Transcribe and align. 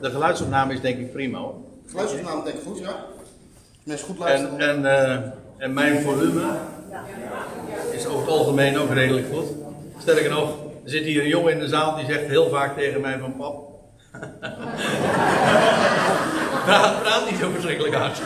De 0.00 0.10
geluidsopname 0.10 0.72
is 0.72 0.80
denk 0.80 0.98
ik 0.98 1.12
prima 1.12 1.38
hoor. 1.38 1.54
Geluidsopname 1.86 2.44
denk 2.44 2.56
ik 2.56 2.62
goed, 2.66 2.78
ja. 2.78 3.04
Mensen 3.82 4.06
goed 4.06 4.18
luisteren. 4.18 4.58
En, 4.58 4.84
en, 4.86 5.10
uh, 5.10 5.30
en 5.56 5.72
mijn 5.72 6.02
volume 6.02 6.42
is 7.92 8.06
over 8.06 8.20
het 8.20 8.28
algemeen 8.28 8.78
ook 8.78 8.92
redelijk 8.92 9.26
goed. 9.32 9.46
Sterker 9.98 10.30
nog, 10.30 10.48
er 10.84 10.90
zit 10.90 11.04
hier 11.04 11.22
een 11.22 11.28
jongen 11.28 11.52
in 11.52 11.58
de 11.58 11.68
zaal 11.68 11.96
die 11.96 12.06
zegt 12.06 12.26
heel 12.26 12.48
vaak 12.48 12.76
tegen 12.76 13.00
mij 13.00 13.18
van 13.18 13.36
pap. 13.36 13.68
praat, 16.64 17.02
praat 17.02 17.30
niet 17.30 17.38
zo 17.40 17.50
verschrikkelijk 17.50 17.94
hard. 17.94 18.20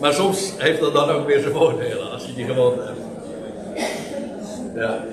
Maar 0.00 0.12
soms 0.12 0.52
heeft 0.58 0.80
dat 0.80 0.92
dan 0.92 1.10
ook 1.10 1.26
weer 1.26 1.40
zijn 1.40 1.52
voordelen 1.52 2.10
als 2.10 2.26
je 2.26 2.34
die 2.34 2.44
gewoon 2.44 2.78
hebt. 2.78 3.00
Ja. 4.74 5.04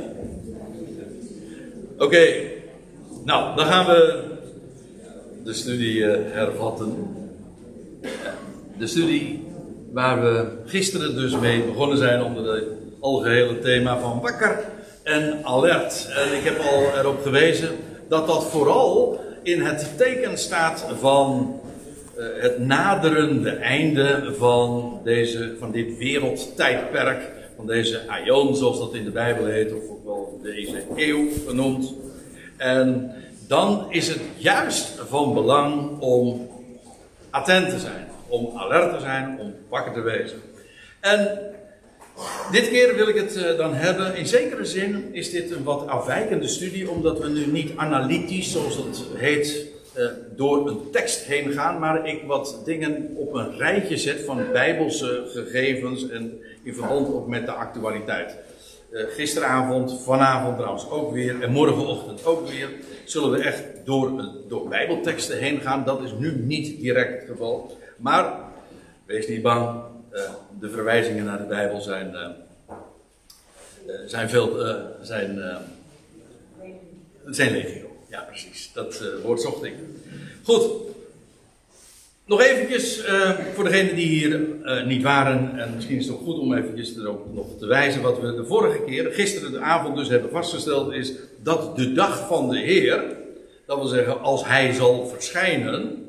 Oké, 1.94 2.04
okay. 2.04 2.45
Nou 3.26 3.55
dan 3.55 3.66
gaan 3.66 3.86
we 3.86 4.23
de 5.43 5.54
studie 5.54 5.97
uh, 5.97 6.18
hervatten. 6.32 7.07
De 8.78 8.88
studie 8.88 9.43
waar 9.92 10.21
we 10.21 10.48
gisteren 10.65 11.15
dus 11.15 11.39
mee 11.39 11.64
begonnen 11.64 11.98
zijn 11.98 12.24
onder 12.24 12.56
het 12.56 12.64
algehele 13.00 13.60
thema 13.60 14.00
van 14.00 14.20
wakker 14.21 14.60
en 15.04 15.39
alert. 15.43 16.07
En 16.10 16.38
ik 16.38 16.43
heb 16.43 16.60
al 16.60 17.00
erop 17.00 17.21
gewezen 17.24 17.70
dat 18.07 18.28
dat 18.28 18.46
vooral 18.46 19.20
in 19.43 19.62
het 19.62 19.93
teken 19.98 20.37
staat 20.37 20.86
van 21.00 21.60
uh, 22.18 22.26
het 22.37 22.60
naderende 22.60 23.50
einde 23.50 24.34
van, 24.37 25.00
deze, 25.04 25.56
van 25.60 25.71
dit 25.71 25.98
wereldtijdperk. 25.98 27.34
Van 27.56 27.68
deze 27.68 28.07
aion, 28.07 28.56
zoals 28.56 28.79
dat 28.79 28.93
in 28.93 29.04
de 29.04 29.12
Bijbel 29.12 29.46
heet, 29.46 29.73
of 29.73 29.89
ook 29.89 30.06
wel 30.06 30.39
deze 30.43 30.84
eeuw 30.96 31.28
genoemd. 31.48 31.93
En 32.58 33.11
dan 33.47 33.86
is 33.89 34.08
het 34.08 34.22
juist 34.38 35.02
van 35.08 35.33
belang 35.33 36.00
om 36.00 36.47
attent 37.30 37.70
te 37.70 37.80
zijn, 37.80 38.08
om 38.28 38.58
alert 38.58 38.94
te 38.94 39.00
zijn, 39.00 39.39
om 39.39 39.53
wakker 39.70 39.94
te 39.94 40.02
wezen. 40.02 40.42
En 41.00 41.39
dit 42.52 42.70
keer 42.70 42.95
wil 42.95 43.08
ik 43.08 43.16
het 43.16 43.38
uh, 43.38 43.58
dan 43.58 43.73
hebben. 43.73 44.16
In 44.16 44.28
zekere 44.28 44.66
zin 44.66 45.09
is 45.12 45.31
dit 45.31 45.52
een 45.52 45.64
wat 45.64 45.88
afwijkende 45.88 46.47
studie, 46.47 46.89
omdat 46.89 47.20
we 47.20 47.30
nu 47.30 47.45
niet 47.45 47.72
analytisch, 47.75 48.52
zoals 48.52 48.75
het 48.75 49.03
heet, 49.16 49.66
uh, 49.97 50.06
door 50.36 50.69
een 50.69 50.92
tekst 50.92 51.23
heen 51.23 51.52
gaan, 51.52 51.80
maar 51.80 52.08
ik 52.08 52.23
wat 52.25 52.62
dingen 52.66 53.14
op 53.16 53.34
een 53.34 53.58
rijtje 53.58 53.97
zet 53.97 54.22
van 54.25 54.52
bijbelse 54.52 55.23
gegevens 55.34 56.09
en 56.09 56.42
in 56.64 56.73
verband 56.73 57.08
ook 57.08 57.28
met 57.28 57.45
de 57.45 57.52
actualiteit. 57.52 58.36
Uh, 58.96 59.04
gisteravond, 59.10 60.02
vanavond 60.04 60.58
trouwens 60.58 60.90
ook 60.90 61.14
weer 61.14 61.42
en 61.42 61.52
morgenochtend 61.52 62.26
ook 62.26 62.48
weer, 62.48 62.70
zullen 63.06 63.32
we 63.32 63.38
echt 63.38 63.64
door, 63.86 64.32
door 64.48 64.68
bijbelteksten 64.68 65.38
heen 65.38 65.62
gaan. 65.62 65.84
Dat 65.84 66.02
is 66.02 66.12
nu 66.20 66.36
niet 66.36 66.80
direct 66.80 67.22
het 67.22 67.30
geval. 67.30 67.78
Maar, 67.98 68.40
wees 69.06 69.28
niet 69.28 69.42
bang, 69.42 69.82
uh, 70.14 70.22
de 70.60 70.70
verwijzingen 70.70 71.26
naar 71.26 71.38
de 71.38 71.46
Bijbel 71.46 71.82
zijn, 71.82 72.16
zijn 74.06 74.30
veel, 74.30 74.58
zijn, 75.02 75.62
zijn 77.26 77.52
legio. 77.52 77.98
Ja, 78.09 78.22
precies. 78.22 78.72
Dat 78.74 79.04
woord 79.24 79.42
zocht 79.42 79.64
ik. 79.64 79.74
Goed. 80.44 80.86
Nog 82.28 82.42
eventjes, 82.42 83.06
uh, 83.08 83.30
voor 83.54 83.64
degenen 83.64 83.95
die 83.95 84.08
hier 84.08 84.40
uh, 84.40 84.86
niet 84.86 85.04
waren, 85.04 85.59
en 85.59 85.76
misschien 85.76 85.98
is 85.98 86.06
het 86.06 86.16
ook 86.16 86.23
goed 86.23 86.40
om 86.40 86.54
eventjes 86.54 86.98
erop 86.98 87.34
nog 87.34 87.45
te 87.59 87.66
wijzen, 87.66 88.02
wat 88.02 88.20
we 88.20 88.36
de 88.36 88.45
vorige 88.45 88.84
keer, 88.86 89.12
gisteren 89.12 89.52
de 89.52 89.59
avond 89.59 89.95
dus 89.95 90.09
hebben 90.09 90.31
vastgesteld, 90.31 90.94
is 90.94 91.14
dat 91.44 91.76
de 91.76 91.94
dag 91.94 92.28
van 92.28 92.50
de 92.50 92.59
Heer, 92.59 93.03
dat 93.66 93.78
wil 93.78 93.88
zeggen 93.88 94.22
als 94.22 94.48
Hij 94.48 94.73
zal 94.73 95.08
verschijnen, 95.08 96.06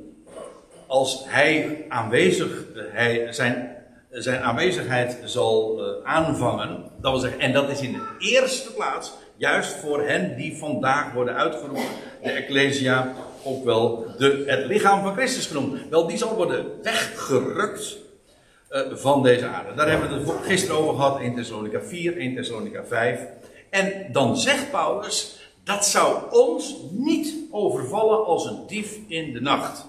als 0.86 1.24
Hij 1.26 1.84
aanwezig, 1.88 2.64
hij, 2.74 3.26
zijn, 3.30 3.76
zijn 4.10 4.40
aanwezigheid 4.40 5.18
zal 5.24 5.78
uh, 5.78 6.10
aanvangen, 6.10 6.84
dat 7.00 7.10
wil 7.10 7.20
zeggen, 7.20 7.40
en 7.40 7.52
dat 7.52 7.70
is 7.70 7.80
in 7.80 7.92
de 7.92 8.26
eerste 8.32 8.72
plaats, 8.72 9.12
juist 9.36 9.72
voor 9.72 10.02
hen 10.02 10.36
die 10.36 10.56
vandaag 10.56 11.12
worden 11.12 11.34
uitgeroepen, 11.34 11.84
de 12.22 12.30
Ecclesia, 12.30 13.14
ook 13.46 13.64
wel 13.64 14.06
de, 14.18 14.44
het 14.46 14.66
lichaam 14.66 15.02
van 15.02 15.12
Christus 15.12 15.46
genoemd. 15.46 15.88
Wel, 15.90 16.06
die 16.06 16.16
zal 16.16 16.34
worden 16.34 16.66
weggerukt 16.82 17.96
uh, 18.70 18.80
van 18.92 19.22
deze 19.22 19.46
aarde. 19.46 19.74
Daar 19.74 19.90
hebben 19.90 20.24
we 20.24 20.32
het 20.32 20.44
gisteren 20.46 20.76
over 20.76 20.94
gehad, 20.94 21.20
1 21.20 21.34
Thessalonica 21.34 21.80
4, 21.80 22.16
1 22.16 22.34
Thessalonica 22.34 22.84
5. 22.84 23.20
En 23.70 24.12
dan 24.12 24.36
zegt 24.36 24.70
Paulus, 24.70 25.40
dat 25.64 25.86
zou 25.86 26.16
ons 26.30 26.76
niet 26.90 27.34
overvallen 27.50 28.24
als 28.24 28.46
een 28.46 28.66
dief 28.66 28.98
in 29.06 29.32
de 29.32 29.40
nacht. 29.40 29.86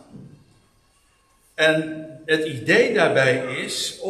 En 1.53 2.07
het 2.25 2.45
idee 2.45 2.94
daarbij 2.94 3.62
is 3.63 4.01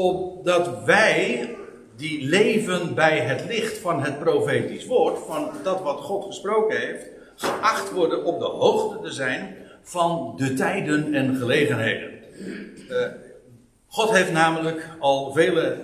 dat 0.43 0.83
wij 0.85 1.55
die 1.95 2.27
leven 2.27 2.95
bij 2.95 3.19
het 3.19 3.45
licht 3.47 3.77
van 3.77 4.03
het 4.03 4.19
profetisch 4.19 4.85
woord, 4.85 5.19
van 5.27 5.51
dat 5.63 5.81
wat 5.81 5.99
God 5.99 6.25
gesproken 6.25 6.77
heeft, 6.77 7.05
geacht 7.37 7.91
worden 7.91 8.23
op 8.23 8.39
de 8.39 8.45
hoogte 8.45 9.07
te 9.07 9.11
zijn 9.13 9.55
van 9.81 10.33
de 10.37 10.53
tijden 10.53 11.13
en 11.13 11.35
gelegenheden. 11.35 12.11
Uh, 12.89 13.05
God 13.87 14.11
heeft 14.11 14.31
namelijk 14.31 14.89
al 14.99 15.33
vele 15.33 15.77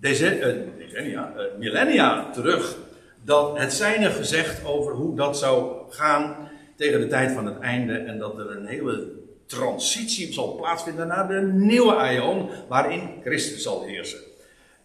decennia, 0.00 1.32
uh, 1.36 1.42
millennia 1.58 2.30
terug 2.30 2.76
dat 3.24 3.58
het 3.58 3.72
zijne 3.72 4.10
gezegd 4.10 4.64
over 4.64 4.92
hoe 4.92 5.16
dat 5.16 5.38
zou 5.38 5.72
gaan 5.88 6.48
tegen 6.76 7.00
de 7.00 7.06
tijd 7.06 7.32
van 7.32 7.46
het 7.46 7.58
einde 7.58 7.94
en 7.94 8.18
dat 8.18 8.38
er 8.38 8.56
een 8.56 8.66
hele 8.66 9.12
transitie 9.46 10.32
zal 10.32 10.56
plaatsvinden 10.56 11.06
naar 11.06 11.28
de 11.28 11.40
nieuwe 11.40 11.94
aion 11.94 12.48
waarin 12.68 13.10
Christus 13.22 13.62
zal 13.62 13.84
heersen 13.84 14.20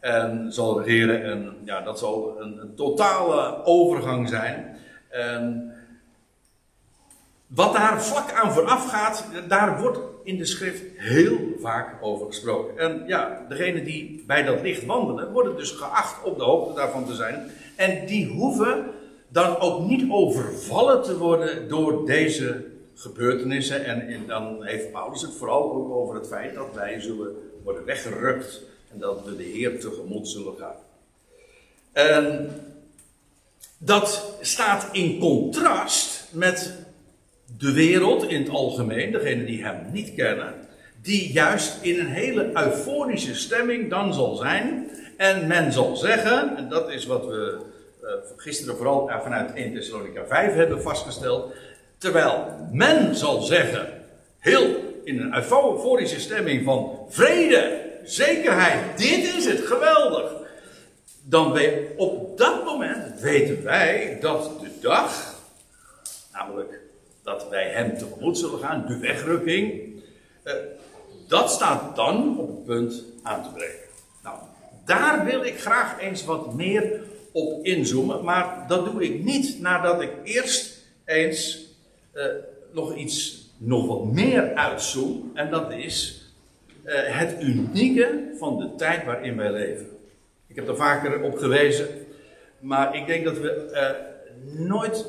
en 0.01 0.53
zal 0.53 0.81
regeren 0.81 1.23
en 1.23 1.57
ja, 1.63 1.81
dat 1.81 1.99
zal 1.99 2.35
een, 2.39 2.61
een 2.61 2.75
totale 2.75 3.66
overgang 3.66 4.29
zijn. 4.29 4.78
En 5.09 5.73
wat 7.56 7.73
daar 7.73 8.03
vlak 8.03 8.31
aan 8.31 8.51
vooraf 8.51 8.89
gaat, 8.89 9.25
daar 9.47 9.81
wordt 9.81 10.00
in 10.23 10.38
de 10.38 10.45
schrift 10.45 10.81
heel 10.95 11.38
vaak 11.59 11.97
over 12.01 12.25
gesproken. 12.25 12.78
En 12.78 13.03
ja, 13.07 13.45
degenen 13.50 13.84
die 13.84 14.23
bij 14.28 14.44
dat 14.44 14.62
licht 14.62 14.85
wandelen, 14.85 15.31
worden 15.31 15.56
dus 15.56 15.72
geacht 15.72 16.23
op 16.23 16.38
de 16.38 16.44
hoogte 16.44 16.73
daarvan 16.73 17.06
te 17.06 17.16
zijn. 17.16 17.51
En 17.75 18.06
die 18.06 18.28
hoeven 18.28 18.85
dan 19.28 19.57
ook 19.57 19.88
niet 19.88 20.06
overvallen 20.09 21.03
te 21.03 21.17
worden 21.17 21.67
door 21.67 22.06
deze 22.06 22.66
gebeurtenissen. 22.95 23.85
En, 23.85 24.28
dan 24.28 24.63
heeft 24.63 24.91
Paulus 24.91 25.22
het 25.22 25.34
vooral 25.34 25.73
ook 25.73 25.91
over 25.91 26.16
het 26.16 26.28
feit 26.28 26.56
dat 26.56 26.73
wij 26.73 27.00
zullen 27.00 27.35
worden 27.63 27.85
weggerukt 27.85 28.61
en 28.91 29.00
dat 29.00 29.25
we 29.25 29.35
de 29.35 29.44
Heer 29.44 29.79
tegemoet 29.79 30.28
zullen 30.28 30.56
gaan. 30.57 30.75
En 31.91 32.50
dat 33.78 34.35
staat 34.41 34.88
in 34.91 35.19
contrast 35.19 36.28
met 36.31 36.73
de 37.57 37.73
wereld 37.73 38.28
in 38.28 38.41
het 38.41 38.50
algemeen, 38.50 39.12
degene 39.12 39.45
die 39.45 39.63
hem 39.63 39.91
niet 39.91 40.13
kennen, 40.16 40.53
die 41.01 41.31
juist 41.31 41.78
in 41.81 42.00
een 42.00 42.12
hele 42.12 42.51
euforische 42.53 43.35
stemming 43.35 43.89
dan 43.89 44.13
zal 44.13 44.35
zijn. 44.35 44.89
En 45.17 45.47
men 45.47 45.72
zal 45.72 45.95
zeggen, 45.95 46.57
en 46.57 46.69
dat 46.69 46.91
is 46.91 47.06
wat 47.06 47.25
we 47.25 47.57
uh, 48.03 48.09
gisteren 48.35 48.75
vooral 48.75 49.09
vanuit 49.23 49.53
1 49.53 49.73
Thessalonica 49.73 50.25
5 50.25 50.53
hebben 50.53 50.81
vastgesteld. 50.81 51.53
Terwijl 51.97 52.45
men 52.72 53.16
zal 53.16 53.41
zeggen, 53.41 53.88
heel 54.40 54.75
in 55.03 55.19
een 55.19 55.35
euforische 55.35 56.19
stemming 56.19 56.63
van 56.63 57.00
vrede, 57.09 57.90
zekerheid, 58.03 58.97
dit 58.97 59.35
is 59.35 59.45
het, 59.45 59.59
geweldig. 59.59 60.31
Dan 61.23 61.51
we, 61.51 61.94
op 61.97 62.38
dat 62.38 62.66
moment 62.66 63.19
weten 63.19 63.63
wij 63.63 64.17
dat 64.22 64.59
de 64.59 64.69
dag, 64.81 65.35
namelijk 66.31 66.81
dat 67.24 67.50
wij 67.50 67.70
hem 67.70 67.97
tegemoet 67.97 68.38
zullen 68.38 68.59
gaan, 68.59 68.85
de 68.88 68.97
wegrukking. 68.97 69.94
Uh, 70.44 70.53
dat 71.28 71.52
staat 71.52 71.96
dan 71.96 72.38
op 72.40 72.47
het 72.47 72.66
punt 72.66 73.03
aan 73.23 73.44
te 73.44 73.50
breken. 73.50 73.88
Nou, 74.23 74.38
daar 74.85 75.26
wil 75.26 75.44
ik 75.44 75.59
graag 75.59 76.02
eens 76.02 76.26
wat 76.26 76.53
meer 76.53 77.02
op 77.32 77.66
inzoomen, 77.66 78.23
maar 78.23 78.66
dat 78.68 78.85
doe 78.85 79.03
ik 79.03 79.23
niet 79.23 79.59
nadat 79.59 80.02
ik 80.02 80.12
eerst 80.23 80.79
eens 81.06 81.66
uh, 82.14 82.26
nog 82.72 82.96
iets, 82.96 83.47
nog 83.58 83.88
wat 83.88 84.06
meer 84.06 84.53
uitzoom, 84.53 85.32
en 85.34 85.50
dat 85.50 85.72
is 85.72 86.26
uh, 86.85 86.94
het 86.96 87.41
unieke 87.41 88.34
van 88.38 88.58
de 88.58 88.76
tijd 88.76 89.06
waarin 89.06 89.38
wij 89.38 89.52
leven. 89.52 89.90
Ik 90.47 90.56
heb 90.56 90.67
er 90.67 90.76
vaker 90.76 91.22
op 91.22 91.38
gewezen, 91.38 91.88
maar 92.59 92.96
ik 92.96 93.08
denk 93.08 93.26
dat 93.26 93.38
we 93.38 94.00
nooit 94.58 95.06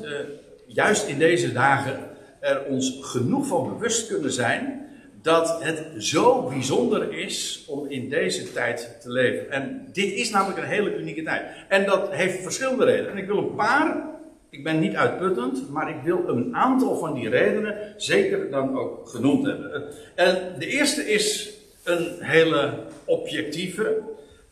juist 0.73 1.07
in 1.07 1.17
deze 1.19 1.53
dagen 1.53 1.99
er 2.39 2.63
ons 2.65 2.99
genoeg 3.01 3.47
van 3.47 3.69
bewust 3.69 4.07
kunnen 4.07 4.31
zijn 4.31 4.87
dat 5.21 5.63
het 5.63 5.85
zo 5.97 6.47
bijzonder 6.47 7.13
is 7.13 7.65
om 7.67 7.87
in 7.87 8.09
deze 8.09 8.53
tijd 8.53 8.97
te 9.01 9.11
leven. 9.11 9.51
En 9.51 9.87
dit 9.93 10.13
is 10.13 10.29
namelijk 10.29 10.59
een 10.59 10.67
hele 10.67 10.97
unieke 10.97 11.23
tijd. 11.23 11.41
En 11.67 11.85
dat 11.85 12.11
heeft 12.11 12.43
verschillende 12.43 12.85
redenen. 12.85 13.11
En 13.11 13.17
ik 13.17 13.27
wil 13.27 13.37
een 13.37 13.55
paar 13.55 14.11
Ik 14.49 14.63
ben 14.63 14.79
niet 14.79 14.95
uitputtend, 14.95 15.69
maar 15.69 15.89
ik 15.89 16.01
wil 16.03 16.23
een 16.27 16.55
aantal 16.55 16.97
van 16.97 17.13
die 17.13 17.29
redenen 17.29 17.93
zeker 17.97 18.49
dan 18.49 18.77
ook 18.77 19.09
genoemd 19.09 19.45
hebben. 19.45 19.83
En 20.15 20.55
de 20.59 20.67
eerste 20.67 21.11
is 21.11 21.53
een 21.83 22.17
hele 22.19 22.73
objectieve 23.05 24.01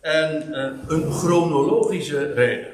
en 0.01 0.53
eh, 0.53 0.71
een 0.87 1.11
chronologische 1.11 2.33
reden. 2.33 2.67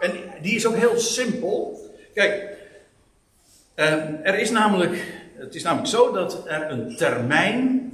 En 0.00 0.12
die 0.42 0.54
is 0.54 0.66
ook 0.66 0.76
heel 0.76 0.98
simpel. 0.98 1.80
Kijk, 2.14 2.55
er 4.22 4.38
is 4.38 4.50
namelijk, 4.50 5.04
het 5.34 5.54
is 5.54 5.62
namelijk 5.62 5.88
zo 5.88 6.12
dat 6.12 6.48
er 6.48 6.70
een 6.70 6.96
termijn 6.96 7.92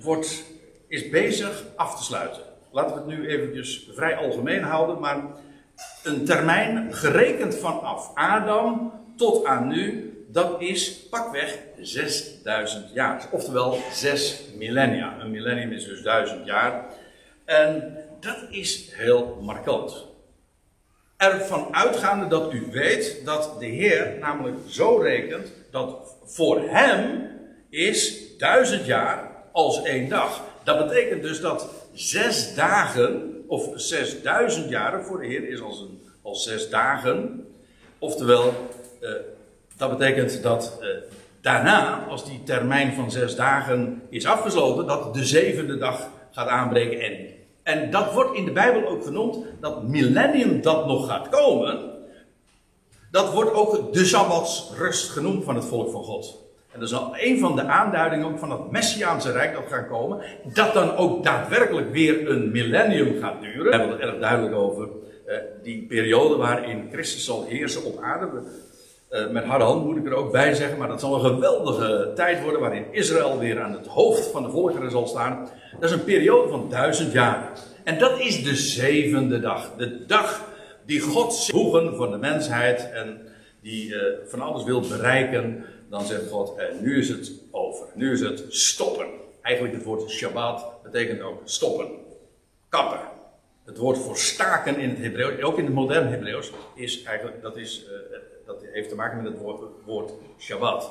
wordt, 0.00 0.44
is 0.88 1.08
bezig 1.08 1.64
af 1.76 1.96
te 1.96 2.04
sluiten. 2.04 2.42
Laten 2.70 2.94
we 2.94 2.98
het 3.00 3.18
nu 3.18 3.28
eventjes 3.28 3.88
vrij 3.94 4.16
algemeen 4.16 4.62
houden, 4.62 5.00
maar 5.00 5.22
een 6.02 6.24
termijn 6.24 6.94
gerekend 6.94 7.54
vanaf 7.54 8.10
Adam 8.14 8.92
tot 9.16 9.44
aan 9.44 9.68
nu, 9.68 10.12
dat 10.28 10.60
is 10.60 11.06
pakweg 11.10 11.58
6000 11.80 12.92
jaar. 12.94 13.28
Oftewel 13.30 13.78
6 13.92 14.40
millennia. 14.56 15.20
Een 15.20 15.30
millennium 15.30 15.72
is 15.72 15.84
dus 15.84 16.02
1000 16.02 16.46
jaar. 16.46 16.84
En 17.44 17.96
dat 18.20 18.36
is 18.50 18.92
heel 18.92 19.38
markant. 19.42 20.06
Ervan 21.22 21.68
uitgaande 21.70 22.26
dat 22.26 22.52
u 22.52 22.68
weet 22.70 23.20
dat 23.24 23.56
de 23.58 23.66
Heer 23.66 24.16
namelijk 24.20 24.56
zo 24.68 24.96
rekent 24.96 25.52
dat 25.70 26.16
voor 26.24 26.60
hem 26.68 27.30
is 27.70 28.20
1000 28.38 28.86
jaar 28.86 29.30
als 29.52 29.82
één 29.82 30.08
dag. 30.08 30.42
Dat 30.64 30.88
betekent 30.88 31.22
dus 31.22 31.40
dat 31.40 31.68
zes 31.92 32.54
dagen, 32.54 33.44
of 33.46 33.68
6000 33.74 34.68
jaren 34.68 35.04
voor 35.04 35.20
de 35.20 35.26
Heer 35.26 35.48
is 35.48 35.60
als, 35.60 35.80
een, 35.80 36.02
als 36.22 36.42
zes 36.42 36.70
dagen. 36.70 37.46
Oftewel, 37.98 38.54
uh, 39.00 39.10
dat 39.76 39.98
betekent 39.98 40.42
dat 40.42 40.78
uh, 40.80 40.88
daarna, 41.40 42.04
als 42.08 42.24
die 42.24 42.42
termijn 42.44 42.92
van 42.92 43.10
zes 43.10 43.36
dagen 43.36 44.02
is 44.10 44.26
afgesloten, 44.26 44.86
dat 44.86 45.14
de 45.14 45.24
zevende 45.24 45.78
dag 45.78 46.08
gaat 46.30 46.48
aanbreken. 46.48 47.00
En, 47.00 47.40
en 47.62 47.90
dat 47.90 48.12
wordt 48.12 48.36
in 48.36 48.44
de 48.44 48.52
Bijbel 48.52 48.88
ook 48.88 49.04
genoemd, 49.04 49.38
dat 49.60 49.82
millennium 49.88 50.62
dat 50.62 50.86
nog 50.86 51.06
gaat 51.06 51.28
komen. 51.28 51.90
Dat 53.10 53.32
wordt 53.32 53.52
ook 53.52 53.92
de 53.92 54.04
Sabbatsrust 54.04 55.10
genoemd 55.10 55.44
van 55.44 55.54
het 55.54 55.64
volk 55.64 55.90
van 55.90 56.02
God. 56.02 56.42
En 56.72 56.80
dat 56.80 56.88
is 56.88 56.94
al 56.94 57.14
een 57.16 57.38
van 57.38 57.56
de 57.56 57.62
aanduidingen 57.62 58.26
ook 58.26 58.38
van 58.38 58.50
het 58.50 58.70
Messiaanse 58.70 59.32
Rijk 59.32 59.54
dat 59.54 59.64
gaat 59.68 59.88
komen. 59.88 60.20
Dat 60.52 60.74
dan 60.74 60.96
ook 60.96 61.24
daadwerkelijk 61.24 61.92
weer 61.92 62.30
een 62.30 62.50
millennium 62.50 63.20
gaat 63.20 63.40
duren. 63.40 63.70
Daar 63.70 63.80
hebben 63.80 63.96
we 63.98 64.02
het 64.02 64.12
erg 64.12 64.20
duidelijk 64.20 64.54
over. 64.54 64.88
Uh, 65.26 65.36
die 65.62 65.86
periode 65.86 66.36
waarin 66.36 66.88
Christus 66.92 67.24
zal 67.24 67.44
heersen 67.44 67.84
op 67.84 68.02
aarde. 68.02 68.42
Uh, 69.10 69.30
met 69.30 69.44
harde 69.44 69.64
hand 69.64 69.84
moet 69.84 69.96
ik 69.96 70.06
er 70.06 70.14
ook 70.14 70.32
bij 70.32 70.54
zeggen. 70.54 70.78
Maar 70.78 70.88
dat 70.88 71.00
zal 71.00 71.14
een 71.14 71.34
geweldige 71.34 72.12
tijd 72.14 72.42
worden 72.42 72.60
waarin 72.60 72.84
Israël 72.90 73.38
weer 73.38 73.60
aan 73.60 73.72
het 73.72 73.86
hoofd 73.86 74.26
van 74.26 74.42
de 74.42 74.50
volkeren 74.50 74.90
zal 74.90 75.06
staan. 75.06 75.48
Dat 75.72 75.90
is 75.90 75.90
een 75.90 76.04
periode 76.04 76.48
van 76.48 76.68
duizend 76.68 77.12
jaar. 77.12 77.50
En 77.84 77.98
dat 77.98 78.20
is 78.20 78.44
de 78.44 78.56
zevende 78.56 79.40
dag. 79.40 79.74
De 79.76 80.06
dag 80.06 80.48
die 80.86 81.00
God 81.00 81.46
voegen 81.46 81.96
voor 81.96 82.10
de 82.10 82.18
mensheid. 82.18 82.90
En 82.90 83.20
die 83.60 83.94
uh, 83.94 84.02
van 84.26 84.40
alles 84.40 84.64
wil 84.64 84.80
bereiken 84.80 85.64
dan 85.92 86.04
zegt 86.06 86.28
God, 86.28 86.56
en 86.56 86.82
nu 86.82 86.98
is 86.98 87.08
het 87.08 87.32
over. 87.50 87.86
Nu 87.94 88.12
is 88.12 88.20
het 88.20 88.44
stoppen. 88.48 89.06
Eigenlijk 89.42 89.74
het 89.74 89.84
woord 89.84 90.10
Shabbat 90.10 90.82
betekent 90.82 91.20
ook 91.20 91.40
stoppen. 91.44 91.88
Kappen. 92.68 93.00
Het 93.64 93.78
woord 93.78 93.98
voor 93.98 94.16
staken 94.16 94.76
in 94.78 94.88
het 94.88 94.98
Hebreeuws, 94.98 95.42
ook 95.42 95.58
in 95.58 95.64
het 95.64 95.74
moderne 95.74 96.08
Hebreeuws, 96.08 96.52
is 96.74 97.02
eigenlijk, 97.02 97.42
dat, 97.42 97.56
is, 97.56 97.84
uh, 97.84 98.18
dat 98.46 98.64
heeft 98.72 98.88
te 98.88 98.94
maken 98.94 99.22
met 99.22 99.32
het 99.32 99.40
woord 99.84 100.12
Shabbat. 100.38 100.90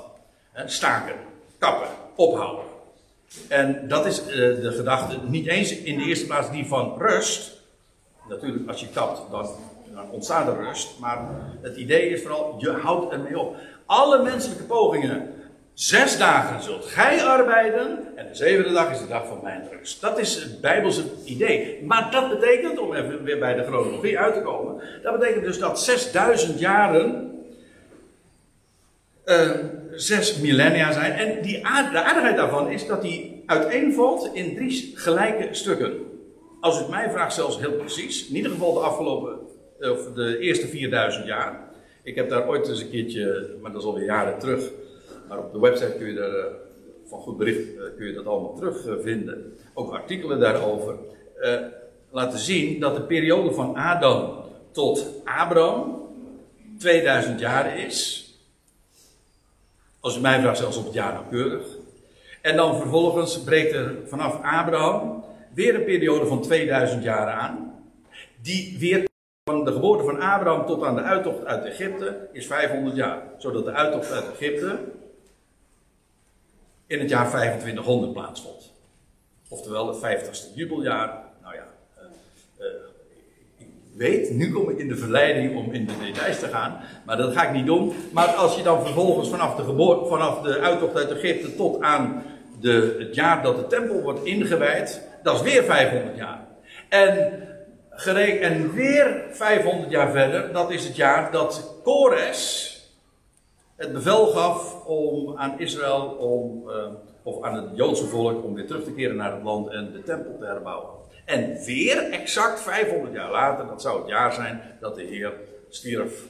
staken, 0.65 1.15
kappen, 1.57 1.87
ophouden. 2.15 2.65
En 3.47 3.87
dat 3.87 4.05
is 4.05 4.21
uh, 4.27 4.35
de 4.35 4.71
gedachte, 4.75 5.17
niet 5.27 5.47
eens 5.47 5.77
in 5.77 5.97
de 5.97 6.03
eerste 6.03 6.25
plaats 6.25 6.51
die 6.51 6.65
van 6.65 6.95
rust. 6.97 7.59
Natuurlijk, 8.29 8.67
als 8.67 8.79
je 8.79 8.87
kapt, 8.93 9.31
dan, 9.31 9.49
ontstaat 10.11 10.47
er 10.47 10.63
rust. 10.63 10.99
Maar 10.99 11.29
het 11.61 11.75
idee 11.75 12.09
is 12.09 12.21
vooral, 12.21 12.55
je 12.57 12.71
houdt 12.71 13.11
ermee 13.11 13.39
op 13.39 13.55
alle 13.85 14.23
menselijke 14.23 14.63
pogingen. 14.63 15.33
Zes 15.73 16.17
dagen 16.17 16.63
zult 16.63 16.85
gij 16.85 17.23
arbeiden 17.23 17.99
en 18.15 18.27
de 18.27 18.35
zevende 18.35 18.73
dag 18.73 18.91
is 18.91 18.99
de 18.99 19.07
dag 19.07 19.27
van 19.27 19.39
mijn 19.43 19.67
rust. 19.71 20.01
Dat 20.01 20.19
is 20.19 20.35
het 20.35 20.61
Bijbelse 20.61 21.03
idee. 21.25 21.83
Maar 21.83 22.11
dat 22.11 22.29
betekent, 22.29 22.79
om 22.79 22.93
even 22.93 23.23
weer 23.23 23.39
bij 23.39 23.53
de 23.53 23.63
chronologie 23.63 24.19
uit 24.19 24.33
te 24.33 24.41
komen, 24.41 24.83
dat 25.03 25.19
betekent 25.19 25.43
dus 25.43 25.59
dat 25.59 25.81
6000 25.81 26.59
jaren 26.59 27.31
uh, 29.25 29.51
zes 29.91 30.39
millennia 30.39 30.91
zijn. 30.91 31.11
En 31.11 31.41
die 31.41 31.61
de 31.61 32.03
aardigheid 32.03 32.35
daarvan 32.35 32.69
is 32.69 32.87
dat 32.87 33.01
die 33.01 33.43
uiteenvalt 33.45 34.29
in 34.33 34.55
drie 34.55 34.91
gelijke 34.95 35.47
stukken. 35.51 35.93
Als 36.59 36.77
u 36.77 36.81
het 36.81 36.89
mij 36.89 37.09
vraagt, 37.09 37.33
zelfs 37.33 37.59
heel 37.59 37.71
precies. 37.71 38.27
In 38.27 38.35
ieder 38.35 38.51
geval 38.51 38.73
de 38.73 38.79
afgelopen, 38.79 39.39
of 39.79 40.13
de 40.13 40.37
eerste 40.39 40.67
4000 40.67 41.25
jaar. 41.25 41.69
Ik 42.03 42.15
heb 42.15 42.29
daar 42.29 42.47
ooit 42.47 42.67
eens 42.67 42.81
een 42.81 42.89
keertje, 42.89 43.55
maar 43.61 43.71
dat 43.71 43.81
is 43.81 43.87
alweer 43.87 44.05
jaren 44.05 44.39
terug, 44.39 44.69
maar 45.29 45.39
op 45.39 45.53
de 45.53 45.59
website 45.59 45.95
kun 45.97 46.07
je 46.07 46.13
daar 46.13 46.35
eh, 46.35 46.45
van 47.05 47.19
goed 47.19 47.37
bericht 47.37 47.75
eh, 47.75 47.83
kun 47.97 48.07
je 48.07 48.13
dat 48.13 48.25
allemaal 48.25 48.55
terugvinden. 48.55 49.53
Ook 49.73 49.93
artikelen 49.93 50.39
daarover. 50.39 50.95
Laten 52.11 52.39
zien 52.39 52.79
dat 52.79 52.95
de 52.95 53.01
periode 53.01 53.51
van 53.53 53.75
Adam 53.75 54.43
tot 54.71 55.07
Abraham 55.25 56.09
2000 56.77 57.39
jaar 57.39 57.79
is. 57.79 58.25
Als 60.01 60.17
u 60.17 60.19
mij 60.19 60.39
vraagt, 60.39 60.57
zelfs 60.57 60.77
op 60.77 60.85
het 60.85 60.93
jaar 60.93 61.13
nauwkeurig. 61.13 61.67
En 62.41 62.55
dan 62.55 62.77
vervolgens 62.77 63.43
breekt 63.43 63.73
er 63.73 63.95
vanaf 64.07 64.35
Abraham 64.43 65.23
weer 65.53 65.75
een 65.75 65.83
periode 65.83 66.25
van 66.25 66.41
2000 66.41 67.03
jaar 67.03 67.27
aan. 67.27 67.83
Die 68.41 68.79
weer 68.79 69.03
van 69.43 69.65
de 69.65 69.71
geboorte 69.71 70.03
van 70.03 70.19
Abraham 70.19 70.65
tot 70.65 70.83
aan 70.83 70.95
de 70.95 71.01
uittocht 71.01 71.45
uit 71.45 71.65
Egypte 71.65 72.29
is 72.31 72.45
500 72.45 72.95
jaar. 72.95 73.21
Zodat 73.37 73.65
de 73.65 73.71
uittocht 73.71 74.11
uit 74.11 74.31
Egypte 74.31 74.79
in 76.87 76.99
het 76.99 77.09
jaar 77.09 77.29
2500 77.29 78.13
plaatsvond. 78.13 78.71
Oftewel 79.49 79.87
het 79.87 79.97
50ste 79.97 80.55
jubeljaar. 80.55 81.23
Nou 81.41 81.55
ja, 81.55 81.67
uh, 82.59 82.65
ik 82.65 82.90
weet, 84.01 84.29
nu 84.29 84.51
kom 84.51 84.69
ik 84.69 84.77
in 84.77 84.87
de 84.87 84.95
verleiding 84.95 85.55
om 85.55 85.71
in 85.71 85.85
de 85.85 85.93
details 86.03 86.39
te 86.39 86.47
gaan. 86.47 86.79
Maar 87.05 87.17
dat 87.17 87.33
ga 87.33 87.47
ik 87.47 87.53
niet 87.53 87.65
doen. 87.65 87.93
Maar 88.11 88.27
als 88.27 88.55
je 88.55 88.63
dan 88.63 88.85
vervolgens 88.85 89.29
vanaf 89.29 89.55
de, 89.55 89.63
geboorte, 89.63 90.09
vanaf 90.09 90.41
de 90.41 90.59
uittocht 90.59 90.95
uit 90.95 91.11
Egypte 91.11 91.55
tot 91.55 91.81
aan 91.81 92.23
de, 92.59 92.95
het 92.99 93.15
jaar 93.15 93.41
dat 93.41 93.55
de 93.55 93.67
tempel 93.67 94.01
wordt 94.01 94.23
ingewijd. 94.23 95.01
Dat 95.23 95.35
is 95.35 95.41
weer 95.41 95.63
500 95.63 96.17
jaar. 96.17 96.47
En 96.89 97.33
en 98.41 98.73
weer 98.73 99.25
500 99.31 99.91
jaar 99.91 100.11
verder, 100.11 100.53
dat 100.53 100.71
is 100.71 100.85
het 100.85 100.95
jaar 100.95 101.31
dat 101.31 101.79
Kores 101.83 102.69
het 103.75 103.93
bevel 103.93 104.27
gaf 104.27 104.85
om 104.85 105.37
aan 105.37 105.59
Israël, 105.59 106.05
om, 106.19 106.69
uh, 106.69 106.75
of 107.23 107.43
aan 107.43 107.55
het 107.55 107.65
Joodse 107.73 108.05
volk, 108.05 108.43
om 108.43 108.53
weer 108.53 108.67
terug 108.67 108.83
te 108.83 108.91
keren 108.91 109.15
naar 109.15 109.33
het 109.33 109.43
land 109.43 109.69
en 109.69 109.91
de 109.91 110.03
tempel 110.03 110.37
te 110.39 110.45
herbouwen. 110.45 111.00
En 111.25 111.63
weer 111.65 112.09
exact 112.11 112.61
500 112.61 113.13
jaar 113.13 113.31
later, 113.31 113.67
dat 113.67 113.81
zou 113.81 113.99
het 113.99 114.09
jaar 114.09 114.33
zijn 114.33 114.61
dat 114.79 114.95
de 114.95 115.03
Heer 115.03 115.33
stierf 115.69 116.23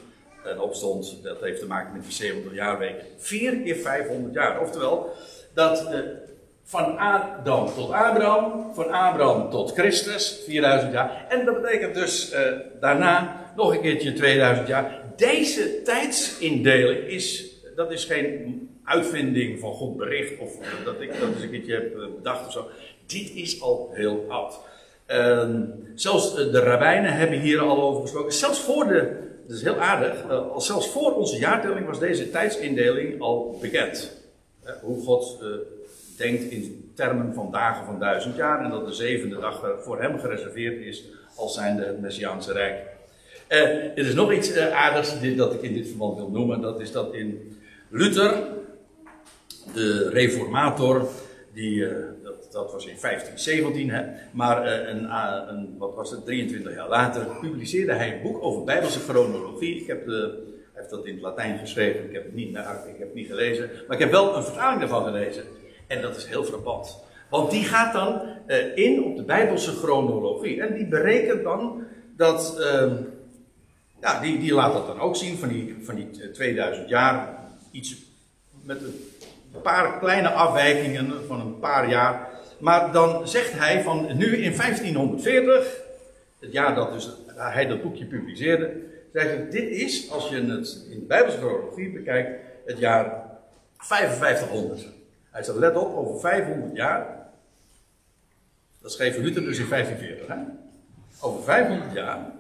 en 0.44 0.60
opstond. 0.60 1.24
Dat 1.24 1.42
heeft 1.42 1.60
te 1.60 1.68
maken 1.68 1.94
met 1.94 2.04
die 2.04 2.12
70 2.12 2.54
jaarweken. 2.54 3.06
Vier 3.18 3.58
keer 3.58 3.76
500 3.76 4.34
jaar. 4.34 4.62
Oftewel, 4.62 5.14
dat 5.54 5.90
van 6.72 6.98
Adam 6.98 7.68
tot 7.76 7.92
Abraham, 7.92 8.74
van 8.74 8.92
Abraham 8.92 9.50
tot 9.50 9.72
Christus, 9.72 10.42
4000 10.46 10.94
jaar. 10.94 11.26
En 11.30 11.46
dat 11.46 11.62
betekent 11.62 11.94
dus 11.94 12.34
uh, 12.34 12.40
daarna 12.80 13.46
nog 13.56 13.74
een 13.74 13.82
keertje 13.82 14.14
2000 14.14 14.68
jaar. 14.68 15.02
Deze 15.16 15.82
tijdsindeling 15.82 17.08
is, 17.08 17.56
dat 17.76 17.92
is 17.92 18.06
geen 18.06 18.70
uitvinding 18.84 19.60
van 19.60 19.74
goed 19.74 19.98
bericht 19.98 20.40
of 20.40 20.54
dat 20.86 21.02
ik 21.02 21.20
dat 21.20 21.30
eens 21.34 21.42
een 21.42 21.50
keertje 21.50 21.74
heb 21.74 21.96
eh, 21.96 22.06
bedacht 22.16 22.46
of 22.46 22.52
zo. 22.52 22.68
Dit 23.06 23.32
is 23.36 23.62
al 23.62 23.92
heel 23.94 24.26
oud. 24.30 24.60
Uh, 25.12 25.50
zelfs 25.96 26.36
de 26.36 26.60
rabbijnen 26.60 27.14
hebben 27.14 27.40
hier 27.40 27.60
al 27.60 27.82
over 27.82 28.02
gesproken. 28.02 28.34
Zelfs 28.34 28.60
voor 28.60 28.88
de, 28.88 29.18
dat 29.48 29.58
is 29.58 29.64
heel 29.64 29.80
aardig, 29.80 30.24
uh, 30.30 30.58
zelfs 30.58 30.90
voor 30.90 31.16
onze 31.16 31.38
jaartelling 31.38 31.86
was 31.86 32.00
deze 32.00 32.30
tijdsindeling 32.30 33.22
al 33.22 33.58
bekend. 33.62 34.20
hoe 34.82 35.04
God 35.04 35.44
denkt 36.18 36.44
in 36.44 36.92
termen 36.96 37.34
van 37.34 37.52
dagen 37.52 37.86
van 37.86 38.00
duizend 38.00 38.36
jaar 38.36 38.64
en 38.64 38.70
dat 38.70 38.86
de 38.86 38.94
zevende 38.94 39.40
dag 39.40 39.78
voor 39.82 40.02
hem 40.02 40.20
gereserveerd 40.20 40.86
is 40.86 41.04
als 41.36 41.54
zijnde 41.54 41.86
het 41.86 42.02
Messiaanse 42.02 42.54
Rijk. 42.54 42.86
Er 43.48 43.98
is 43.98 44.14
nog 44.14 44.34
iets 44.34 44.58
aardigs 44.58 45.36
dat 45.36 45.54
ik 45.54 45.62
in 45.62 45.74
dit 45.74 45.88
verband 45.88 46.18
wil 46.18 46.30
noemen. 46.30 46.62
Dat 46.62 46.80
is 46.80 46.92
dat 46.92 47.14
in 47.14 47.58
Luther, 47.90 48.34
de 49.74 50.10
reformator, 50.10 51.08
die, 51.54 51.86
dat, 52.52 52.72
was 52.72 52.86
in 52.86 52.98
1517, 53.02 53.90
hè, 53.90 54.04
maar 54.32 54.66
een, 54.88 55.18
een, 55.50 55.76
wat 55.78 55.96
was 55.96 56.12
het, 56.12 56.26
23 56.26 56.76
jaar 56.76 56.90
later, 56.90 57.26
publiceerde 57.40 57.94
hij 57.94 58.14
een 58.14 58.22
boek 58.22 58.44
over 58.44 58.64
Bijbelse 58.64 59.00
chronologie. 59.00 59.82
Ik 59.82 59.88
heb 59.88 60.06
de, 60.06 60.50
heeft 60.74 60.90
dat 60.90 61.06
in 61.06 61.14
het 61.14 61.22
Latijn 61.22 61.60
geschreven. 61.60 62.06
Ik 62.06 62.14
heb 62.14 62.24
het 62.24 62.34
niet, 62.34 62.50
ik 62.50 62.98
heb 62.98 63.00
het 63.00 63.14
niet 63.14 63.28
gelezen. 63.28 63.70
Maar 63.88 63.96
ik 63.96 64.04
heb 64.04 64.12
wel 64.12 64.36
een 64.36 64.44
vertaling 64.44 64.80
daarvan 64.80 65.04
gelezen. 65.04 65.44
En 65.88 66.02
dat 66.02 66.16
is 66.16 66.26
heel 66.26 66.44
frappant. 66.44 67.00
Want 67.30 67.52
die 67.52 67.64
gaat 67.64 67.94
dan 67.94 68.22
in 68.76 69.04
op 69.04 69.18
de 69.18 69.24
Bijbelse 69.24 69.72
chronologie. 69.72 70.62
En 70.62 70.74
die 70.74 70.88
berekent 70.88 71.44
dan 71.44 71.84
dat. 72.18 72.56
Uh, 72.60 72.92
ja, 74.02 74.20
die, 74.20 74.40
die 74.40 74.54
laat 74.54 74.74
dat 74.74 74.88
dan 74.88 75.00
ook 75.00 75.16
zien 75.16 75.38
van 75.38 75.50
die, 75.50 75.78
van 75.82 75.96
die 75.96 76.32
2000 76.32 76.90
jaar. 76.90 77.40
Iets 77.72 77.96
met 78.64 78.82
een 78.82 79.62
paar 79.62 80.00
kleine 80.00 80.30
afwijkingen 80.30 81.26
van 81.28 81.40
een 81.40 81.60
paar 81.60 81.90
jaar. 81.90 82.30
Maar 82.62 82.92
dan 82.92 83.28
zegt 83.28 83.52
hij 83.52 83.84
van 83.84 84.18
nu 84.18 84.38
in 84.38 84.56
1540, 84.58 85.82
het 86.40 86.52
jaar 86.52 86.76
dat 86.76 86.94
dus 86.94 87.10
hij 87.36 87.66
dat 87.66 87.82
boekje 87.82 88.06
publiceerde, 88.06 88.72
zegt 89.14 89.28
hij, 89.28 89.50
dit 89.50 89.70
is, 89.70 90.12
als 90.12 90.30
je 90.30 90.36
het 90.36 90.86
in 90.90 91.00
de 91.00 91.06
Bijbelse 91.06 91.38
chronologie 91.38 91.92
bekijkt, 91.92 92.42
het 92.66 92.78
jaar 92.78 93.30
5500. 93.78 94.88
Hij 95.30 95.44
zegt, 95.44 95.58
let 95.58 95.76
op, 95.76 95.96
over 95.96 96.20
500 96.20 96.76
jaar 96.76 97.22
dat 98.82 98.92
schreef 98.92 99.18
Luther 99.18 99.44
dus 99.44 99.60
in 99.60 99.70
1540. 99.70 100.28
Hè? 100.28 100.36
Over 101.20 101.44
500 101.44 101.94
jaar 101.94 102.32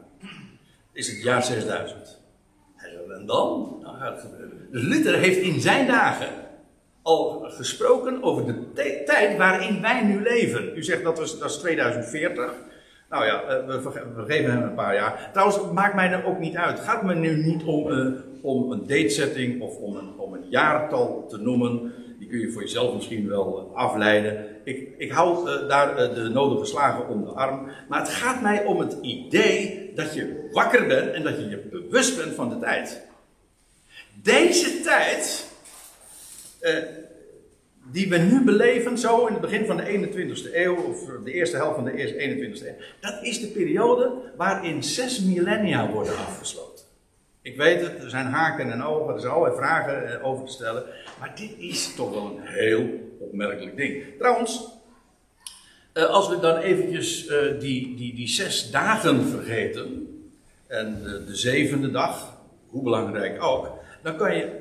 is 0.91 1.07
het 1.07 1.21
jaar 1.21 1.43
6000. 1.43 2.19
En 3.21 3.25
dan? 3.25 3.77
Nou 3.81 3.97
gaat 3.97 4.11
het 4.11 4.21
gebeuren. 4.21 4.67
Dus 4.71 4.81
Luther 4.81 5.17
heeft 5.17 5.37
in 5.37 5.61
zijn 5.61 5.87
dagen 5.87 6.29
al 7.01 7.46
gesproken 7.50 8.24
over 8.24 8.46
de 8.46 8.74
tijd 9.05 9.38
waarin 9.38 9.81
wij 9.81 10.03
nu 10.03 10.22
leven. 10.22 10.77
U 10.77 10.84
zegt 10.84 11.03
dat 11.03 11.20
is, 11.20 11.39
dat 11.39 11.50
is 11.50 11.58
2040. 11.58 12.53
Nou 13.10 13.25
ja, 13.25 13.43
eh, 13.43 13.65
we, 13.65 14.24
geven 14.27 14.51
hem 14.51 14.63
een 14.63 14.74
paar 14.74 14.96
jaar. 14.96 15.29
Trouwens, 15.31 15.72
maakt 15.72 15.96
mij 15.96 16.12
er 16.12 16.25
ook 16.25 16.39
niet 16.39 16.55
uit. 16.55 16.77
Het 16.77 16.88
gaat 16.88 17.03
me 17.03 17.15
nu 17.15 17.43
niet 17.43 17.63
om, 17.63 17.91
uh, 17.91 18.13
om 18.41 18.72
een 18.72 18.88
datesetting 18.88 19.62
of 19.62 19.77
om 19.77 19.96
een, 19.96 20.17
om 20.17 20.34
een 20.34 20.50
jaartal 20.50 21.25
te 21.29 21.38
noemen. 21.38 21.93
Die 22.20 22.27
kun 22.27 22.39
je 22.39 22.51
voor 22.51 22.62
jezelf 22.62 22.93
misschien 22.93 23.27
wel 23.27 23.72
afleiden. 23.74 24.46
Ik, 24.63 24.89
ik 24.98 25.12
hou 25.12 25.50
uh, 25.50 25.67
daar 25.67 26.13
de 26.13 26.29
nodige 26.29 26.65
slagen 26.65 27.08
om 27.08 27.24
de 27.24 27.29
arm. 27.29 27.67
Maar 27.89 28.00
het 28.00 28.10
gaat 28.10 28.41
mij 28.41 28.65
om 28.65 28.79
het 28.79 28.98
idee 29.01 29.91
dat 29.96 30.13
je 30.13 30.50
wakker 30.51 30.88
bent 30.88 31.12
en 31.12 31.24
dat 31.24 31.38
je 31.38 31.50
je 31.50 31.67
bewust 31.72 32.17
bent 32.17 32.36
van 32.36 32.50
de 32.50 32.60
tijd. 32.60 33.01
Deze 34.24 34.81
tijd, 34.81 35.50
uh, 36.62 36.77
die 37.91 38.10
we 38.10 38.18
nu 38.18 38.44
beleven, 38.44 38.98
zo 38.98 39.25
in 39.25 39.34
het 39.34 39.41
begin 39.41 39.65
van 39.65 39.77
de 39.77 39.84
21ste 39.84 40.56
eeuw, 40.56 40.75
of 40.75 41.06
de 41.24 41.34
eerste 41.34 41.56
helft 41.56 41.75
van 41.75 41.84
de 41.84 41.96
eerste 41.96 42.15
21ste 42.15 42.68
eeuw, 42.68 42.86
dat 43.00 43.20
is 43.22 43.39
de 43.39 43.48
periode 43.48 44.12
waarin 44.38 44.84
zes 44.84 45.22
millennia 45.22 45.89
worden 45.89 46.18
afgesloten. 46.18 46.86
Ik 47.41 47.58
weet 47.58 47.82
het, 47.82 48.03
er 48.03 48.10
zijn 48.10 48.25
haken 48.25 48.72
en 48.72 48.84
ogen, 48.84 49.13
er 49.13 49.20
zijn 49.20 49.34
allerlei 49.34 49.58
vragen 49.58 50.24
over 50.24 50.46
te 50.46 50.51
stellen. 50.51 50.84
Maar 51.20 51.36
dit 51.36 51.51
is 51.58 51.96
toch 51.96 52.13
wel 52.13 52.25
een 52.25 52.41
heel 52.41 52.89
opmerkelijk 53.20 53.77
ding. 53.77 54.03
Trouwens, 54.18 54.68
eh, 55.94 56.03
als 56.03 56.30
we 56.30 56.39
dan 56.39 56.58
eventjes 56.58 57.27
die, 57.60 57.96
die, 57.96 58.13
die 58.15 58.27
zes 58.27 58.72
dagen 58.72 59.27
vergeten, 59.27 60.12
en 60.72 61.03
de, 61.03 61.24
de, 61.25 61.36
zevende 61.36 61.91
dag, 61.91 62.38
hoe 62.68 62.84
belangrijk 62.84 63.44
ook, 63.44 63.70
dan 64.03 64.18
kan 64.18 64.36
je 64.36 64.61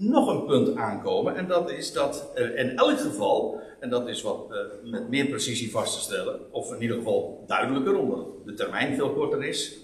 nog 0.00 0.28
een 0.28 0.44
punt 0.44 0.76
aankomen. 0.76 1.36
En 1.36 1.46
dat 1.46 1.70
is 1.70 1.92
dat 1.92 2.30
uh, 2.34 2.58
in 2.58 2.76
elk 2.76 2.98
geval, 2.98 3.60
en 3.80 3.90
dat 3.90 4.08
is 4.08 4.22
wat 4.22 4.54
met 4.84 5.08
meer 5.08 5.26
precisie 5.26 5.70
vast 5.70 5.94
te 5.94 6.00
stellen, 6.00 6.40
of 6.52 6.74
in 6.74 6.82
ieder 6.82 6.96
geval 6.96 7.44
duidelijker, 7.46 7.98
omdat 7.98 8.26
de 8.44 8.54
termijn 8.54 8.94
veel 8.94 9.12
korter 9.12 9.44
is, 9.44 9.78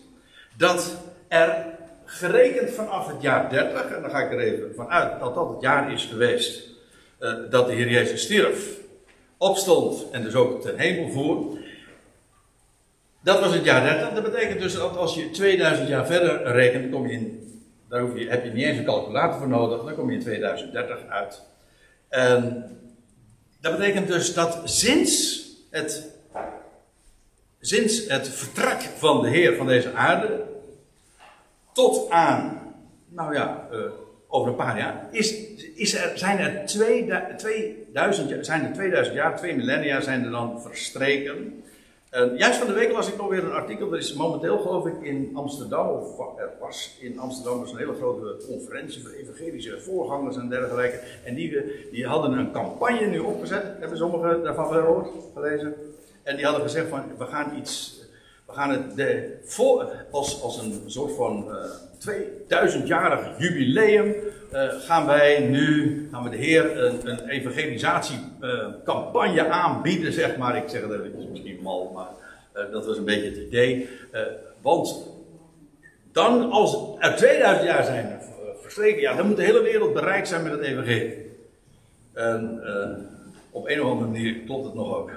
dat 0.57 0.97
er 1.29 1.67
gerekend 2.05 2.71
vanaf 2.71 3.09
het 3.09 3.23
jaar 3.23 3.51
30, 3.51 3.91
en 3.91 4.03
dan 4.03 4.11
ga 4.11 4.19
ik 4.19 4.33
er 4.33 4.39
even 4.39 4.75
vanuit 4.75 5.21
dat 5.21 5.35
dat 5.35 5.49
het 5.49 5.61
jaar 5.61 5.93
is 5.93 6.05
geweest 6.05 6.69
uh, 7.21 7.35
dat 7.51 7.67
de 7.67 7.73
Heer 7.73 7.91
Jezus 7.91 8.23
stierf, 8.23 8.81
opstond 9.37 10.11
en 10.11 10.23
dus 10.23 10.35
ook 10.35 10.63
ten 10.63 10.79
hemel 10.79 11.11
voer. 11.11 11.59
Dat 13.23 13.41
was 13.41 13.55
het 13.55 13.65
jaar 13.65 13.83
30. 13.83 14.23
Dat 14.23 14.33
betekent 14.33 14.61
dus 14.61 14.75
dat 14.75 14.97
als 14.97 15.15
je 15.15 15.31
2000 15.31 15.89
jaar 15.89 16.07
verder 16.07 16.43
rekent, 16.43 16.93
kom 16.93 17.07
je 17.07 17.13
in, 17.13 17.56
daar 17.89 18.01
hoef 18.01 18.19
je, 18.19 18.29
heb 18.29 18.45
je 18.45 18.51
niet 18.51 18.65
eens 18.65 18.79
een 18.79 18.85
calculator 18.85 19.39
voor 19.39 19.49
nodig, 19.49 19.85
dan 19.85 19.95
kom 19.95 20.11
je 20.11 20.17
in 20.17 20.23
2030 20.23 21.07
uit. 21.09 21.43
En 22.09 22.65
dat 23.61 23.77
betekent 23.77 24.09
dus 24.09 24.35
dat 24.35 24.61
sinds 24.65 25.45
het, 25.71 26.11
sinds 27.61 28.09
het 28.09 28.29
vertrek 28.29 28.81
van 28.81 29.23
de 29.23 29.29
Heer 29.29 29.57
van 29.57 29.67
deze 29.67 29.93
aarde, 29.93 30.45
tot 31.73 32.11
aan, 32.11 32.75
nou 33.09 33.35
ja, 33.35 33.69
uh, 33.73 33.79
over 34.29 34.49
een 34.49 34.57
paar 34.57 34.79
jaar, 34.79 35.09
is, 35.11 35.35
is 35.75 35.95
er, 35.95 36.19
zijn 36.19 36.39
er 36.39 36.67
2000, 36.67 38.47
zijn 38.47 38.65
er 38.65 38.73
2000 38.73 39.17
jaar, 39.17 39.37
twee 39.37 39.57
millennia 39.57 40.01
zijn 40.01 40.25
er 40.25 40.31
dan 40.31 40.63
verstreken. 40.63 41.65
Uh, 42.17 42.39
juist 42.39 42.59
van 42.59 42.67
de 42.67 42.73
week 42.73 42.93
las 42.93 43.09
ik 43.09 43.17
nog 43.17 43.29
weer 43.29 43.45
een 43.45 43.53
artikel, 43.53 43.93
er 43.93 43.99
is 43.99 44.15
momenteel 44.15 44.59
geloof 44.59 44.87
ik 44.87 45.03
in 45.03 45.31
Amsterdam, 45.35 45.89
of 45.89 46.19
er 46.39 46.51
was 46.61 46.97
in 47.01 47.19
Amsterdam 47.19 47.61
dus 47.61 47.71
een 47.71 47.79
hele 47.79 47.95
grote 47.95 48.45
conferentie 48.47 49.03
voor 49.03 49.11
evangelische 49.11 49.81
voorgangers 49.81 50.37
en 50.37 50.49
dergelijke. 50.49 51.01
En 51.25 51.35
die, 51.35 51.63
die 51.91 52.07
hadden 52.07 52.33
een 52.33 52.53
campagne 52.53 53.07
nu 53.07 53.19
opgezet, 53.19 53.65
hebben 53.79 53.99
sommigen 53.99 54.43
daarvan 54.43 54.73
gehoord, 54.73 55.09
gelezen. 55.35 55.75
En 56.23 56.37
die 56.37 56.45
hadden 56.45 56.63
gezegd 56.63 56.89
van, 56.89 57.03
we 57.19 57.25
gaan 57.25 57.57
iets 57.59 58.03
we 58.47 58.53
gaan 58.53 58.71
het 58.71 58.97
de, 58.97 59.39
voor, 59.45 59.93
als, 60.11 60.43
als 60.43 60.59
een 60.59 60.83
soort 60.87 61.17
van 61.17 61.49
uh, 61.49 61.55
eh, 62.07 62.15
2000-jarig 62.73 63.39
jubileum. 63.39 64.15
Uh, 64.53 64.69
gaan 64.69 65.07
wij 65.07 65.41
nu, 65.41 66.09
gaan 66.13 66.23
we 66.23 66.31
de 66.31 66.37
Heer 66.37 66.85
een, 66.85 67.09
een 67.09 67.29
evangelisatiecampagne 67.29 69.45
uh, 69.45 69.51
aanbieden, 69.51 70.13
zeg 70.13 70.37
maar. 70.37 70.57
Ik 70.57 70.69
zeg 70.69 70.83
het 70.83 70.91
even, 70.91 71.31
misschien 71.31 71.59
mal, 71.63 71.91
maar 71.95 72.09
dat 72.71 72.87
was 72.87 72.97
een 72.97 73.05
beetje 73.05 73.29
het 73.29 73.37
idee. 73.37 73.89
want 74.63 75.09
dan, 76.13 76.51
als 76.51 76.79
er 76.99 77.17
2000 77.17 77.67
jaar 77.67 77.85
zijn 77.85 78.21
verstreken, 78.61 79.01
ja, 79.01 79.17
dan 79.17 79.27
moet 79.27 79.37
de 79.37 79.43
hele 79.43 79.63
wereld 79.63 79.93
bereikt 79.93 80.29
zijn 80.29 80.43
met 80.43 80.53
het 80.53 80.61
evangelie. 80.61 81.31
En 82.13 82.61
op 83.51 83.69
een 83.69 83.83
of 83.83 83.91
andere 83.91 84.11
manier 84.11 84.35
klopt 84.45 84.65
het 84.65 84.75
nog 84.75 84.97
ook. 84.97 85.11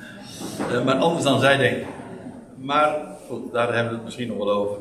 maar 0.84 0.94
anders 0.94 1.24
dan 1.24 1.40
zij 1.40 1.56
denken. 1.56 1.86
Maar 2.66 3.06
goed, 3.28 3.52
daar 3.52 3.74
hebben 3.74 3.88
we 3.88 3.94
het 3.94 4.04
misschien 4.04 4.28
nog 4.28 4.36
wel 4.36 4.50
over. 4.50 4.76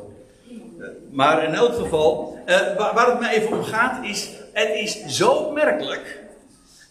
Eh, 0.80 0.88
maar 1.12 1.44
in 1.44 1.54
elk 1.54 1.74
geval, 1.74 2.40
uh, 2.46 2.76
waar, 2.78 2.94
waar, 2.94 3.10
het 3.10 3.20
mij 3.20 3.36
even 3.36 3.58
om 3.58 3.64
gaat, 3.64 4.06
is: 4.06 4.30
het 4.54 4.70
is 4.70 5.06
zo 5.06 5.30
opmerkelijk 5.32 6.24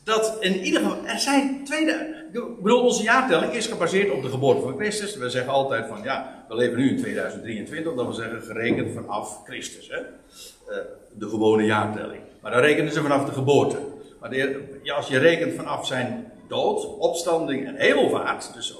dat 0.05 0.37
in 0.41 0.61
ieder 0.61 0.81
geval, 0.81 1.07
er 1.07 1.19
zijn 1.19 1.65
tweede. 1.65 2.23
Ik 2.33 2.63
bedoel, 2.63 2.83
onze 2.83 3.03
jaartelling 3.03 3.53
is 3.53 3.67
gebaseerd 3.67 4.13
op 4.13 4.23
de 4.23 4.29
geboorte 4.29 4.61
van 4.61 4.77
Christus. 4.77 5.17
We 5.17 5.31
zeggen 5.31 5.53
altijd 5.53 5.87
van 5.87 6.03
ja, 6.03 6.45
we 6.49 6.57
leven 6.57 6.79
nu 6.79 6.89
in 6.89 6.99
2023, 6.99 7.95
dat 7.95 8.07
we 8.07 8.13
zeggen 8.13 8.43
gerekend 8.43 8.95
vanaf 8.95 9.41
Christus. 9.45 9.89
Hè? 9.89 9.99
Uh, 9.99 10.85
de 11.13 11.29
gewone 11.29 11.65
jaartelling. 11.65 12.21
Maar 12.41 12.53
dan 12.53 12.61
rekenen 12.61 12.93
ze 12.93 13.03
vanaf 13.03 13.25
de 13.25 13.33
geboorte. 13.33 13.77
Maar 14.21 14.31
de, 14.31 14.63
ja, 14.83 14.95
als 14.95 15.09
je 15.09 15.19
rekent 15.19 15.55
vanaf 15.55 15.87
zijn 15.87 16.33
dood, 16.49 16.99
opstanding 16.99 17.67
en 17.67 17.75
hemelvaart, 17.77 18.55
dus 18.55 18.75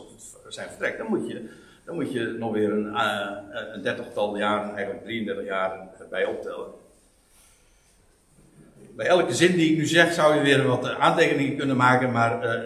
zijn 0.49 0.69
vertrek, 0.69 0.99
dan 0.99 1.07
moet 1.07 1.29
je 1.29 1.49
dan 1.85 1.95
moet 1.95 2.13
je 2.13 2.37
nog 2.39 2.53
weer 2.53 2.73
een, 2.73 2.87
uh, 2.87 3.31
een 3.73 3.83
dertigtal 3.83 4.37
jaren, 4.37 4.75
eigenlijk 4.75 5.05
33 5.05 5.45
jaar 5.45 5.89
bij 6.11 6.25
optellen. 6.25 6.67
Bij 8.97 9.07
elke 9.07 9.35
zin 9.35 9.57
die 9.57 9.71
ik 9.71 9.77
nu 9.77 9.87
zeg 9.87 10.13
zou 10.13 10.35
je 10.35 10.43
weer 10.43 10.67
wat 10.67 10.89
aantekeningen 10.89 11.57
kunnen 11.57 11.77
maken, 11.77 12.13
maar 12.13 12.59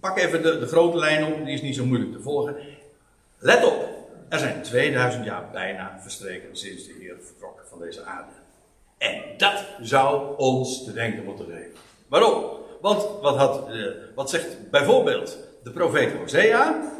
pak 0.00 0.18
even 0.18 0.42
de, 0.42 0.58
de 0.58 0.66
grote 0.66 0.98
lijn 0.98 1.24
op, 1.24 1.44
die 1.44 1.54
is 1.54 1.62
niet 1.62 1.74
zo 1.74 1.84
moeilijk 1.84 2.12
te 2.12 2.20
volgen. 2.20 2.56
Let 3.38 3.64
op, 3.64 3.88
er 4.28 4.38
zijn 4.38 4.62
2000 4.62 5.24
jaar 5.24 5.50
bijna 5.52 5.98
verstreken 6.00 6.56
sinds 6.56 6.86
de 6.86 6.94
Heer 6.98 7.16
vertrok 7.20 7.64
van 7.68 7.78
deze 7.78 8.02
aarde. 8.02 8.32
En 8.98 9.22
dat 9.36 9.64
zou 9.80 10.36
ons 10.36 10.84
te 10.84 10.92
denken 10.92 11.24
moeten 11.24 11.46
geven. 11.46 11.72
Waarom? 12.08 12.44
Want 12.80 13.06
wat, 13.20 13.36
had, 13.36 13.68
wat 14.14 14.30
zegt 14.30 14.70
bijvoorbeeld 14.70 15.38
de 15.62 15.70
profeet 15.70 16.12
Hosea? 16.12 16.96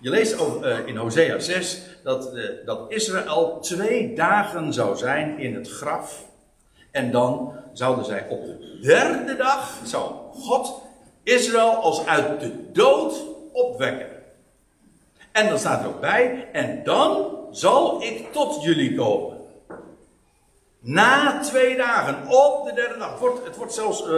Je 0.00 0.10
leest 0.10 0.34
uh, 0.40 0.86
in 0.86 0.96
Hosea 0.96 1.38
6 1.38 1.80
dat, 2.02 2.34
uh, 2.34 2.44
dat 2.64 2.80
Israël 2.88 3.58
twee 3.60 4.14
dagen 4.14 4.72
zou 4.72 4.96
zijn 4.96 5.38
in 5.38 5.54
het 5.54 5.70
graf. 5.70 6.24
En 6.90 7.10
dan 7.10 7.52
zouden 7.72 8.04
zij 8.04 8.26
op 8.28 8.44
de 8.44 8.78
derde 8.82 9.36
dag, 9.36 9.78
zou 9.84 10.12
God 10.32 10.82
Israël 11.22 11.74
als 11.74 12.06
uit 12.06 12.40
de 12.40 12.72
dood 12.72 13.14
opwekken. 13.52 14.06
En 15.32 15.48
dan 15.48 15.58
staat 15.58 15.82
er 15.82 15.88
ook 15.88 16.00
bij, 16.00 16.48
en 16.52 16.84
dan 16.84 17.36
zal 17.50 18.02
ik 18.02 18.32
tot 18.32 18.62
jullie 18.62 18.94
komen. 18.94 19.36
Na 20.80 21.40
twee 21.40 21.76
dagen, 21.76 22.28
op 22.28 22.66
de 22.66 22.72
derde 22.74 22.98
dag. 22.98 23.10
Het 23.10 23.20
wordt, 23.20 23.44
het 23.44 23.56
wordt 23.56 23.72
zelfs 23.72 24.06
uh, 24.06 24.16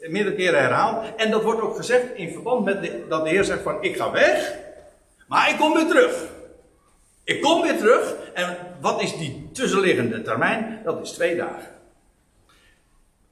meerdere 0.00 0.36
keren 0.36 0.60
herhaald. 0.60 1.04
En 1.16 1.30
dat 1.30 1.42
wordt 1.42 1.60
ook 1.60 1.76
gezegd 1.76 2.14
in 2.14 2.32
verband 2.32 2.64
met 2.64 2.90
dat 3.08 3.24
de 3.24 3.30
Heer 3.30 3.44
zegt 3.44 3.62
van 3.62 3.82
ik 3.82 3.96
ga 3.96 4.10
weg. 4.10 4.64
Maar 5.26 5.50
ik 5.50 5.56
kom 5.56 5.74
weer 5.74 5.86
terug. 5.86 6.24
Ik 7.24 7.42
kom 7.42 7.62
weer 7.62 7.78
terug. 7.78 8.14
En 8.34 8.56
wat 8.80 9.02
is 9.02 9.16
die 9.16 9.48
tussenliggende 9.52 10.22
termijn? 10.22 10.80
Dat 10.84 11.02
is 11.02 11.10
twee 11.10 11.36
dagen. 11.36 11.68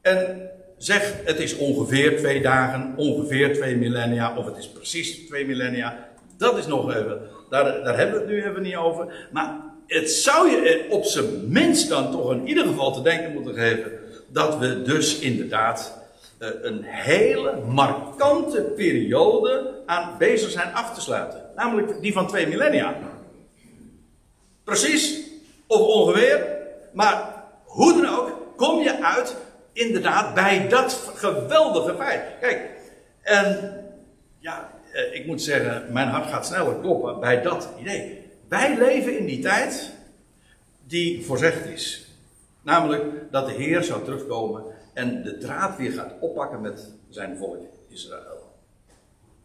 En 0.01 0.51
zeg, 0.77 1.15
het 1.25 1.39
is 1.39 1.57
ongeveer 1.57 2.17
twee 2.17 2.43
dagen, 2.43 2.95
ongeveer 2.97 3.55
twee 3.55 3.77
millennia, 3.77 4.37
of 4.37 4.47
het 4.47 4.57
is 4.57 4.69
precies 4.69 5.27
twee 5.27 5.47
millennia. 5.47 6.09
Dat 6.37 6.59
is 6.59 6.67
nog 6.67 6.95
even, 6.95 7.21
daar, 7.51 7.65
daar 7.65 7.99
hebben 7.99 8.15
we 8.15 8.21
het 8.21 8.29
nu 8.29 8.45
even 8.45 8.63
niet 8.63 8.77
over. 8.77 9.29
Maar 9.33 9.61
het 9.87 10.11
zou 10.11 10.51
je 10.51 10.87
op 10.91 11.05
zijn 11.05 11.53
minst 11.53 11.89
dan 11.89 12.11
toch 12.11 12.33
in 12.33 12.49
ieder 12.49 12.67
geval 12.67 12.93
te 12.93 13.03
denken 13.03 13.33
moeten 13.33 13.55
geven 13.55 13.93
dat 14.29 14.59
we 14.59 14.83
dus 14.83 15.19
inderdaad 15.19 15.99
eh, 16.39 16.49
een 16.63 16.83
hele 16.83 17.61
markante 17.69 18.63
periode 18.63 19.83
aan 19.87 20.19
bezig 20.19 20.51
zijn 20.51 20.75
af 20.75 20.95
te 20.95 21.01
sluiten. 21.01 21.44
Namelijk 21.55 22.01
die 22.01 22.13
van 22.13 22.27
twee 22.29 22.47
millennia. 22.47 22.97
Precies, 24.65 25.21
of 25.67 25.81
ongeveer. 25.81 26.47
Maar 26.93 27.45
hoe 27.65 28.03
dan 28.03 28.19
ook, 28.19 28.53
kom 28.57 28.83
je 28.83 29.03
uit 29.03 29.37
inderdaad 29.73 30.35
bij 30.35 30.69
dat 30.69 31.13
geweldige 31.15 31.95
feit. 31.95 32.23
Kijk, 32.41 32.71
en 33.23 33.75
ja, 34.39 34.71
eh, 34.93 35.15
ik 35.15 35.27
moet 35.27 35.43
zeggen, 35.43 35.93
mijn 35.93 36.09
hart 36.09 36.27
gaat 36.27 36.47
sneller 36.47 36.81
kloppen 36.81 37.21
bij 37.21 37.43
dat 37.43 37.69
idee. 37.81 38.31
Wij 38.49 38.79
leven 38.79 39.19
in 39.19 39.27
die 39.27 39.43
tijd 39.43 39.93
die 40.87 41.25
voorzegd 41.25 41.67
is. 41.67 42.09
Namelijk 42.63 43.05
dat 43.31 43.47
de 43.47 43.53
Heer 43.53 43.83
zou 43.83 44.05
terugkomen 44.05 44.65
en 44.95 45.23
de 45.23 45.39
draad 45.39 45.77
weer 45.77 45.93
gaat 45.93 46.13
oppakken 46.21 46.61
met 46.61 46.91
zijn 47.09 47.37
volk 47.37 47.67
Israël. 47.89 48.53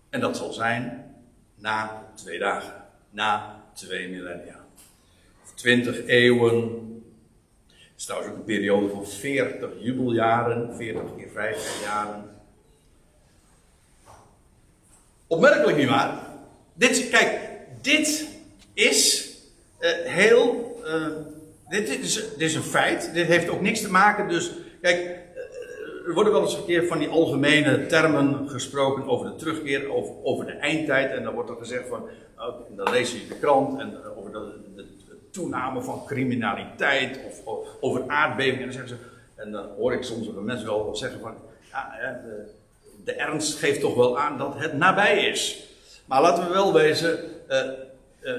En 0.09 0.19
dat 0.19 0.37
zal 0.37 0.53
zijn 0.53 1.08
na 1.59 2.05
twee 2.15 2.39
dagen, 2.39 2.73
na 3.09 3.63
twee 3.73 4.09
millennia. 4.09 4.65
Twintig 5.55 6.05
eeuwen. 6.05 6.87
Het 7.67 7.97
is 7.97 8.05
trouwens 8.05 8.31
ook 8.31 8.37
een 8.37 8.43
periode 8.43 8.89
van 8.89 9.07
40 9.07 9.69
jubeljaren, 9.79 10.75
40 10.75 11.15
keer 11.17 11.29
50 11.29 11.81
jaren. 11.83 12.29
Opmerkelijk 15.27 15.77
niet 15.77 15.89
waar? 15.89 16.19
Dit, 16.73 17.09
kijk, 17.09 17.39
dit 17.81 18.27
is 18.73 19.29
uh, 19.79 19.89
heel. 19.91 20.81
Uh, 20.85 21.07
dit, 21.69 21.89
is, 21.89 22.13
dit 22.13 22.49
is 22.49 22.55
een 22.55 22.63
feit. 22.63 23.13
Dit 23.13 23.27
heeft 23.27 23.49
ook 23.49 23.61
niks 23.61 23.81
te 23.81 23.91
maken. 23.91 24.27
Dus, 24.27 24.51
kijk, 24.81 25.19
er 26.09 26.15
worden 26.15 26.33
wel 26.33 26.41
eens 26.41 26.53
een 26.53 26.65
keer 26.65 26.87
van 26.87 26.99
die 26.99 27.09
algemene 27.09 27.85
termen 27.85 28.49
gesproken 28.49 29.07
over 29.07 29.29
de 29.29 29.35
terugkeer, 29.35 29.93
over, 29.93 30.13
over 30.23 30.45
de 30.45 30.51
eindtijd. 30.51 31.11
En 31.11 31.23
dan 31.23 31.33
wordt 31.33 31.49
er 31.49 31.55
gezegd 31.55 31.87
van, 31.87 32.03
oh, 32.37 32.55
dan 32.75 32.91
lees 32.91 33.11
je 33.11 33.27
de 33.27 33.39
krant 33.39 33.79
en 33.79 34.03
eh, 34.03 34.17
over 34.17 34.31
de, 34.31 34.53
de, 34.75 34.85
toename 35.31 35.81
van 35.81 36.05
criminaliteit 36.05 37.19
of, 37.27 37.65
over 37.79 38.03
aardbevingen. 38.07 38.59
En 38.59 38.65
dan, 38.65 38.73
zeggen 38.73 38.97
ze, 38.97 39.41
en 39.41 39.51
dan 39.51 39.67
hoor 39.77 39.93
ik 39.93 40.03
soms 40.03 40.27
ook 40.27 40.41
mensen 40.41 40.67
wel 40.67 40.95
zeggen 40.95 41.19
van, 41.19 41.33
ja, 41.71 42.19
de, 42.23 42.51
de, 43.03 43.13
ernst 43.13 43.59
geeft 43.59 43.79
toch 43.79 43.95
wel 43.95 44.19
aan 44.19 44.37
dat 44.37 44.53
het 44.57 44.73
nabij 44.73 45.25
is. 45.25 45.67
Maar 46.05 46.21
laten 46.21 46.43
we 46.43 46.53
wel 46.53 46.73
wezen, 46.73 47.19
uh, 47.49 47.57
uh, 48.21 48.33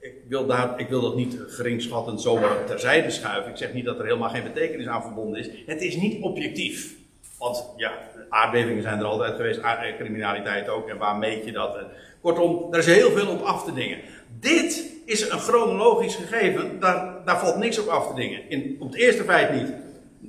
ik 0.00 0.14
wil, 0.28 0.46
daar, 0.46 0.80
ik 0.80 0.88
wil 0.88 1.00
dat 1.00 1.16
niet 1.16 1.36
geringschattend 1.46 2.20
zomaar 2.20 2.64
terzijde 2.64 3.10
schuiven. 3.10 3.50
Ik 3.50 3.56
zeg 3.56 3.72
niet 3.72 3.84
dat 3.84 3.98
er 3.98 4.04
helemaal 4.04 4.30
geen 4.30 4.52
betekenis 4.52 4.86
aan 4.86 5.02
verbonden 5.02 5.40
is. 5.40 5.50
Het 5.66 5.82
is 5.82 5.96
niet 5.96 6.22
objectief. 6.22 6.96
Want 7.38 7.64
ja, 7.76 7.92
aardbevingen 8.28 8.82
zijn 8.82 8.98
er 8.98 9.04
altijd 9.04 9.36
geweest, 9.36 9.60
criminaliteit 9.96 10.68
ook. 10.68 10.88
En 10.88 10.98
waar 10.98 11.16
meet 11.16 11.44
je 11.44 11.52
dat? 11.52 11.78
Kortom, 12.20 12.72
er 12.72 12.78
is 12.78 12.86
heel 12.86 13.10
veel 13.10 13.28
op 13.28 13.42
af 13.42 13.64
te 13.64 13.72
dingen. 13.72 13.98
Dit 14.40 14.92
is 15.04 15.30
een 15.30 15.38
chronologisch 15.38 16.14
gegeven, 16.14 16.80
daar, 16.80 17.24
daar 17.24 17.38
valt 17.38 17.56
niks 17.56 17.78
op 17.78 17.88
af 17.88 18.08
te 18.08 18.14
dingen. 18.14 18.50
In, 18.50 18.76
op 18.80 18.88
het 18.88 19.00
eerste 19.00 19.24
feit 19.24 19.52
niet. 19.52 19.72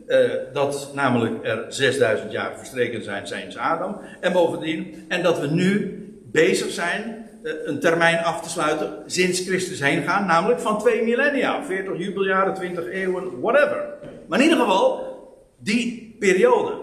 Uh, 0.08 0.32
dat 0.54 0.92
namelijk 0.94 1.46
er 1.46 1.66
6000 1.70 2.32
jaar 2.32 2.58
verstreken 2.58 3.04
zijn 3.04 3.28
sinds 3.28 3.58
Adam. 3.58 3.98
En 4.20 4.34
bovendien, 4.34 5.06
en 5.08 5.24
dat 5.24 5.40
we 5.40 5.48
nu 5.48 5.98
bezig 6.32 6.70
zijn 6.70 7.29
een 7.44 7.80
termijn 7.80 8.18
af 8.24 8.42
te 8.42 8.50
sluiten 8.50 9.04
sinds 9.06 9.40
Christus 9.40 9.80
heen 9.80 10.04
gaan, 10.04 10.26
namelijk 10.26 10.60
van 10.60 10.80
twee 10.80 11.04
millennia, 11.04 11.64
40 11.64 11.98
jubeljaren, 11.98 12.54
20 12.54 12.88
eeuwen, 12.88 13.42
whatever. 13.42 13.86
Maar 14.28 14.40
in 14.40 14.44
ieder 14.44 14.60
geval, 14.60 15.08
die 15.58 16.16
periode. 16.20 16.74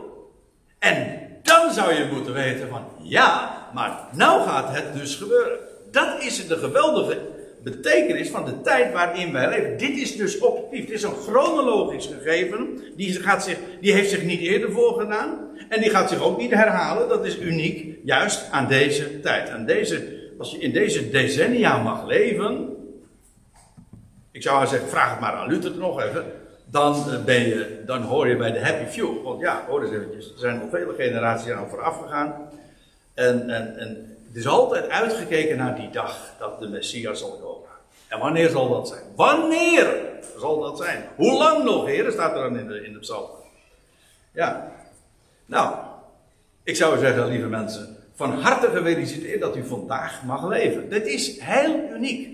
En 0.79 1.21
dan 1.43 1.73
zou 1.73 1.95
je 1.95 2.09
moeten 2.13 2.33
weten 2.33 2.69
van, 2.69 2.83
ja, 3.03 3.57
maar 3.75 3.99
nou 4.13 4.49
gaat 4.49 4.75
het 4.75 4.95
dus 4.95 5.15
gebeuren. 5.15 5.59
Dat 5.91 6.23
is 6.23 6.47
de 6.47 6.57
geweldige 6.57 7.19
betekenis 7.63 8.29
van 8.29 8.45
de 8.45 8.61
tijd 8.61 8.93
waarin 8.93 9.33
wij 9.33 9.49
leven. 9.49 9.79
Dit 9.79 9.97
is 9.97 10.17
dus 10.17 10.39
objectief. 10.39 10.87
Dit 10.87 10.95
is 10.95 11.03
een 11.03 11.15
chronologisch 11.15 12.07
gegeven. 12.07 12.81
Die, 12.97 13.13
gaat 13.13 13.45
zich, 13.45 13.59
die 13.81 13.93
heeft 13.93 14.11
zich 14.11 14.23
niet 14.23 14.41
eerder 14.41 14.73
voorgedaan. 14.73 15.39
En 15.69 15.81
die 15.81 15.91
gaat 15.91 16.11
zich 16.11 16.23
ook 16.23 16.39
niet 16.39 16.51
herhalen. 16.51 17.09
Dat 17.09 17.27
is 17.27 17.39
uniek, 17.39 17.99
juist 18.05 18.49
aan 18.51 18.69
deze 18.69 19.21
tijd. 19.21 19.51
Aan 19.51 19.67
deze, 19.67 20.16
als 20.39 20.51
je 20.51 20.59
in 20.59 20.73
deze 20.73 21.11
decennia 21.11 21.83
mag 21.83 22.07
leven. 22.07 22.77
Ik 24.31 24.43
zou 24.43 24.67
zeggen, 24.67 24.89
vraag 24.89 25.11
het 25.11 25.21
maar 25.21 25.33
aan 25.33 25.49
Luther 25.49 25.77
nog 25.77 26.03
even 26.03 26.25
dan, 26.67 27.11
eh, 27.11 27.25
ben 27.25 27.41
je, 27.49 27.83
dan 27.87 28.03
hoor 28.03 28.29
je 28.29 28.37
bij 28.37 28.53
de 28.53 28.65
happy 28.65 28.85
few. 28.85 29.23
Want 29.23 29.41
ja, 29.41 29.65
hoor 29.69 29.83
eens 29.83 29.93
eventjes, 29.93 30.33
er 30.33 30.39
zijn 30.39 30.61
al 30.61 30.69
vele 30.69 30.95
generaties 30.97 31.53
aan 31.53 31.69
vooraf 31.69 32.01
gegaan. 32.03 32.49
En, 33.15 33.51
en, 33.51 33.79
en 33.79 34.17
het 34.27 34.37
is 34.37 34.47
altijd 34.47 34.89
uitgekeken 34.89 35.57
naar 35.57 35.77
die 35.77 35.91
dag 35.91 36.35
dat 36.39 36.59
de 36.59 36.69
Messias 36.69 37.19
zal 37.19 37.39
komen. 37.43 37.69
En 38.09 38.19
wanneer 38.19 38.49
zal 38.49 38.69
dat 38.69 38.89
zijn? 38.89 39.03
Wanneer 39.17 39.97
zal 40.39 40.61
dat 40.61 40.79
zijn? 40.79 41.09
Hoe 41.17 41.39
lang 41.39 41.65
nog, 41.65 41.87
heren, 41.87 42.13
staat 42.13 42.37
er 42.37 42.43
dan 42.43 42.59
in 42.59 42.67
de, 42.67 42.85
in 42.85 42.93
de 42.93 42.99
psalm. 42.99 43.31
Ja. 44.33 44.73
Nou, 45.47 45.77
ik 46.63 46.77
zou 46.77 46.99
zeggen, 46.99 47.27
lieve 47.27 47.47
mensen, 47.47 47.96
van 48.17 48.31
harte 48.31 48.67
gefeliciteerd 48.67 49.41
dat 49.41 49.57
u 49.57 49.67
vandaag 49.67 50.25
mag 50.25 50.49
leven. 50.49 50.91
Dit 50.91 51.07
is 51.07 51.41
heel 51.41 51.91
uniek. 51.95 52.29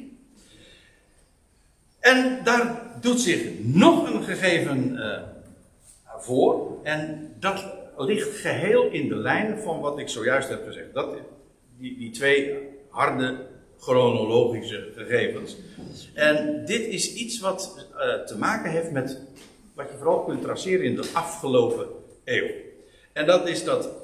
En 2.01 2.41
daar 2.45 2.91
doet 3.01 3.21
zich 3.21 3.45
nog 3.59 4.15
een 4.15 4.23
gegeven 4.23 4.93
uh, 4.95 5.19
voor. 6.19 6.79
En 6.83 7.33
dat 7.39 7.65
ligt 7.97 8.37
geheel 8.37 8.91
in 8.91 9.09
de 9.09 9.17
lijn 9.17 9.59
van 9.59 9.81
wat 9.81 9.99
ik 9.99 10.09
zojuist 10.09 10.49
heb 10.49 10.65
gezegd. 10.67 10.95
Dat, 10.95 11.17
die, 11.79 11.99
die 11.99 12.11
twee 12.11 12.59
harde 12.89 13.47
chronologische 13.79 14.93
gegevens. 14.97 15.57
En 16.15 16.65
dit 16.67 16.87
is 16.87 17.15
iets 17.15 17.41
wat 17.41 17.89
uh, 17.95 18.25
te 18.25 18.39
maken 18.39 18.71
heeft 18.71 18.91
met 18.91 19.21
wat 19.75 19.89
je 19.91 19.97
vooral 19.97 20.25
kunt 20.25 20.43
traceren 20.43 20.85
in 20.85 20.95
de 20.95 21.11
afgelopen 21.13 21.87
eeuw. 22.25 22.51
En 23.13 23.27
dat 23.27 23.49
is 23.49 23.65
dat 23.65 24.02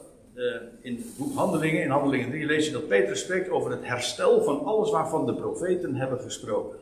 in 0.80 0.96
het 0.96 1.16
boek 1.16 1.34
Handelingen, 1.34 1.82
in 1.82 1.90
Handelingen 1.90 2.30
3, 2.30 2.46
lees 2.46 2.66
je 2.66 2.72
dat 2.72 2.88
Petrus 2.88 3.20
spreekt 3.20 3.50
over 3.50 3.70
het 3.70 3.86
herstel 3.86 4.42
van 4.42 4.64
alles 4.64 4.90
waarvan 4.90 5.26
de 5.26 5.34
profeten 5.34 5.94
hebben 5.94 6.20
gesproken. 6.20 6.78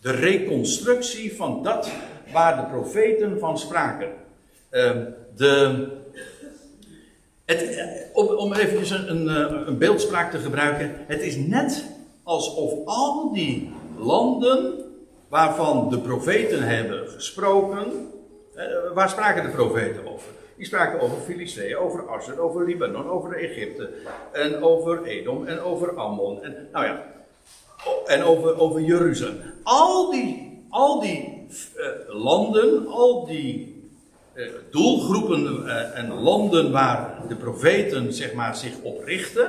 De 0.00 0.10
reconstructie 0.10 1.36
van 1.36 1.62
dat 1.62 1.90
waar 2.32 2.56
de 2.56 2.76
profeten 2.76 3.38
van 3.38 3.58
spraken. 3.58 4.08
Uh, 4.70 4.90
de, 5.36 5.86
het, 7.44 7.80
om, 8.12 8.26
om 8.26 8.52
even 8.52 8.98
een, 8.98 9.10
een, 9.10 9.28
eh, 9.28 9.66
een 9.66 9.78
beeldspraak 9.78 10.30
te 10.30 10.38
gebruiken. 10.38 10.94
Het 11.06 11.20
is 11.20 11.36
net 11.36 11.84
alsof 12.22 12.72
al 12.84 13.32
die 13.32 13.72
landen 13.98 14.74
waarvan 15.28 15.90
de 15.90 15.98
profeten 15.98 16.62
hebben 16.62 17.08
gesproken. 17.08 18.10
Waar 18.94 19.08
spraken 19.08 19.42
de 19.42 19.50
profeten 19.50 20.06
over? 20.06 20.30
Die 20.56 20.66
spraken 20.66 21.00
over 21.00 21.16
Filistee, 21.20 21.76
over 21.76 22.08
Asser, 22.08 22.40
over 22.40 22.64
Libanon, 22.64 23.08
over 23.08 23.32
Egypte. 23.32 23.90
En 24.32 24.62
over 24.62 25.04
Edom 25.04 25.46
en 25.46 25.60
over 25.60 25.96
Ammon. 25.96 26.42
En, 26.42 26.68
nou 26.72 26.84
ja, 26.84 27.02
en 28.06 28.22
over, 28.22 28.58
over 28.58 28.80
Jeruzalem. 28.80 29.40
Al 29.62 30.10
die, 30.10 30.62
al 30.70 31.00
die 31.00 31.46
uh, 31.76 31.86
landen, 32.08 32.86
al 32.86 33.26
die 33.26 33.82
uh, 34.34 34.46
doelgroepen 34.70 35.62
uh, 35.64 35.98
en 35.98 36.12
landen 36.12 36.72
waar 36.72 37.22
de 37.28 37.36
profeten 37.36 38.12
zeg 38.12 38.32
maar, 38.32 38.56
zich 38.56 38.72
op 38.82 39.04
richten. 39.04 39.48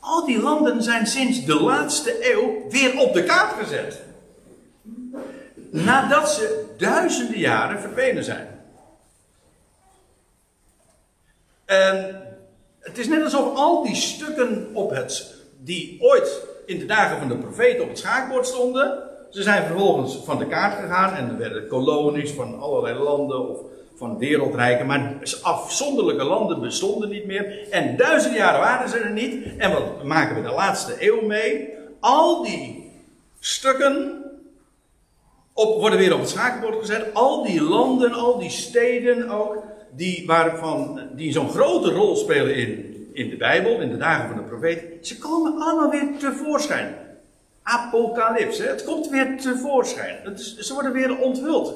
Al 0.00 0.26
die 0.26 0.42
landen 0.42 0.82
zijn 0.82 1.06
sinds 1.06 1.44
de 1.44 1.60
laatste 1.60 2.32
eeuw 2.32 2.70
weer 2.70 2.98
op 2.98 3.12
de 3.12 3.24
kaart 3.24 3.52
gezet. 3.52 4.02
Nadat 5.70 6.30
ze 6.30 6.64
duizenden 6.76 7.38
jaren 7.38 7.80
verdwenen 7.80 8.24
zijn. 8.24 8.51
En 11.72 12.22
het 12.80 12.98
is 12.98 13.08
net 13.08 13.24
alsof 13.24 13.54
al 13.54 13.82
die 13.82 13.94
stukken 13.94 14.70
op 14.72 14.90
het, 14.90 15.34
die 15.58 15.96
ooit 16.00 16.46
in 16.66 16.78
de 16.78 16.84
dagen 16.84 17.18
van 17.18 17.28
de 17.28 17.36
profeten 17.36 17.82
op 17.82 17.88
het 17.88 17.98
schaakbord 17.98 18.46
stonden. 18.46 18.98
Ze 19.30 19.42
zijn 19.42 19.64
vervolgens 19.66 20.18
van 20.24 20.38
de 20.38 20.46
kaart 20.46 20.80
gegaan 20.80 21.14
en 21.14 21.28
er 21.28 21.38
werden 21.38 21.66
kolonies 21.68 22.30
van 22.30 22.60
allerlei 22.60 22.98
landen 22.98 23.48
of 23.48 23.58
van 23.94 24.18
wereldrijken, 24.18 24.86
maar 24.86 25.18
afzonderlijke 25.42 26.24
landen 26.24 26.60
bestonden 26.60 27.08
niet 27.08 27.26
meer. 27.26 27.68
En 27.70 27.96
duizend 27.96 28.36
jaren 28.36 28.60
waren 28.60 28.88
ze 28.88 28.98
er 28.98 29.10
niet. 29.10 29.56
En 29.58 29.72
wat 29.72 30.02
maken 30.02 30.34
we 30.34 30.42
de 30.42 30.54
laatste 30.54 30.96
eeuw 30.98 31.20
mee? 31.20 31.68
Al 32.00 32.42
die 32.42 32.90
stukken 33.40 34.24
op, 35.52 35.80
worden 35.80 35.98
weer 35.98 36.14
op 36.14 36.20
het 36.20 36.28
schaakbord 36.28 36.78
gezet. 36.78 37.14
Al 37.14 37.42
die 37.42 37.62
landen, 37.62 38.12
al 38.12 38.38
die 38.38 38.50
steden 38.50 39.30
ook, 39.30 39.71
die, 39.96 40.26
waarvan, 40.26 41.00
die 41.12 41.32
zo'n 41.32 41.50
grote 41.50 41.90
rol 41.90 42.16
spelen 42.16 42.54
in, 42.54 43.10
in 43.12 43.30
de 43.30 43.36
Bijbel, 43.36 43.80
in 43.80 43.90
de 43.90 43.96
dagen 43.96 44.28
van 44.28 44.36
de 44.36 44.42
profeet, 44.42 45.06
ze 45.06 45.18
komen 45.18 45.62
allemaal 45.62 45.90
weer 45.90 46.18
tevoorschijn. 46.18 46.94
Apocalyps, 47.62 48.58
het 48.58 48.84
komt 48.84 49.08
weer 49.08 49.40
tevoorschijn. 49.40 50.18
Het 50.22 50.40
is, 50.40 50.56
ze 50.56 50.74
worden 50.74 50.92
weer 50.92 51.18
onthuld. 51.18 51.74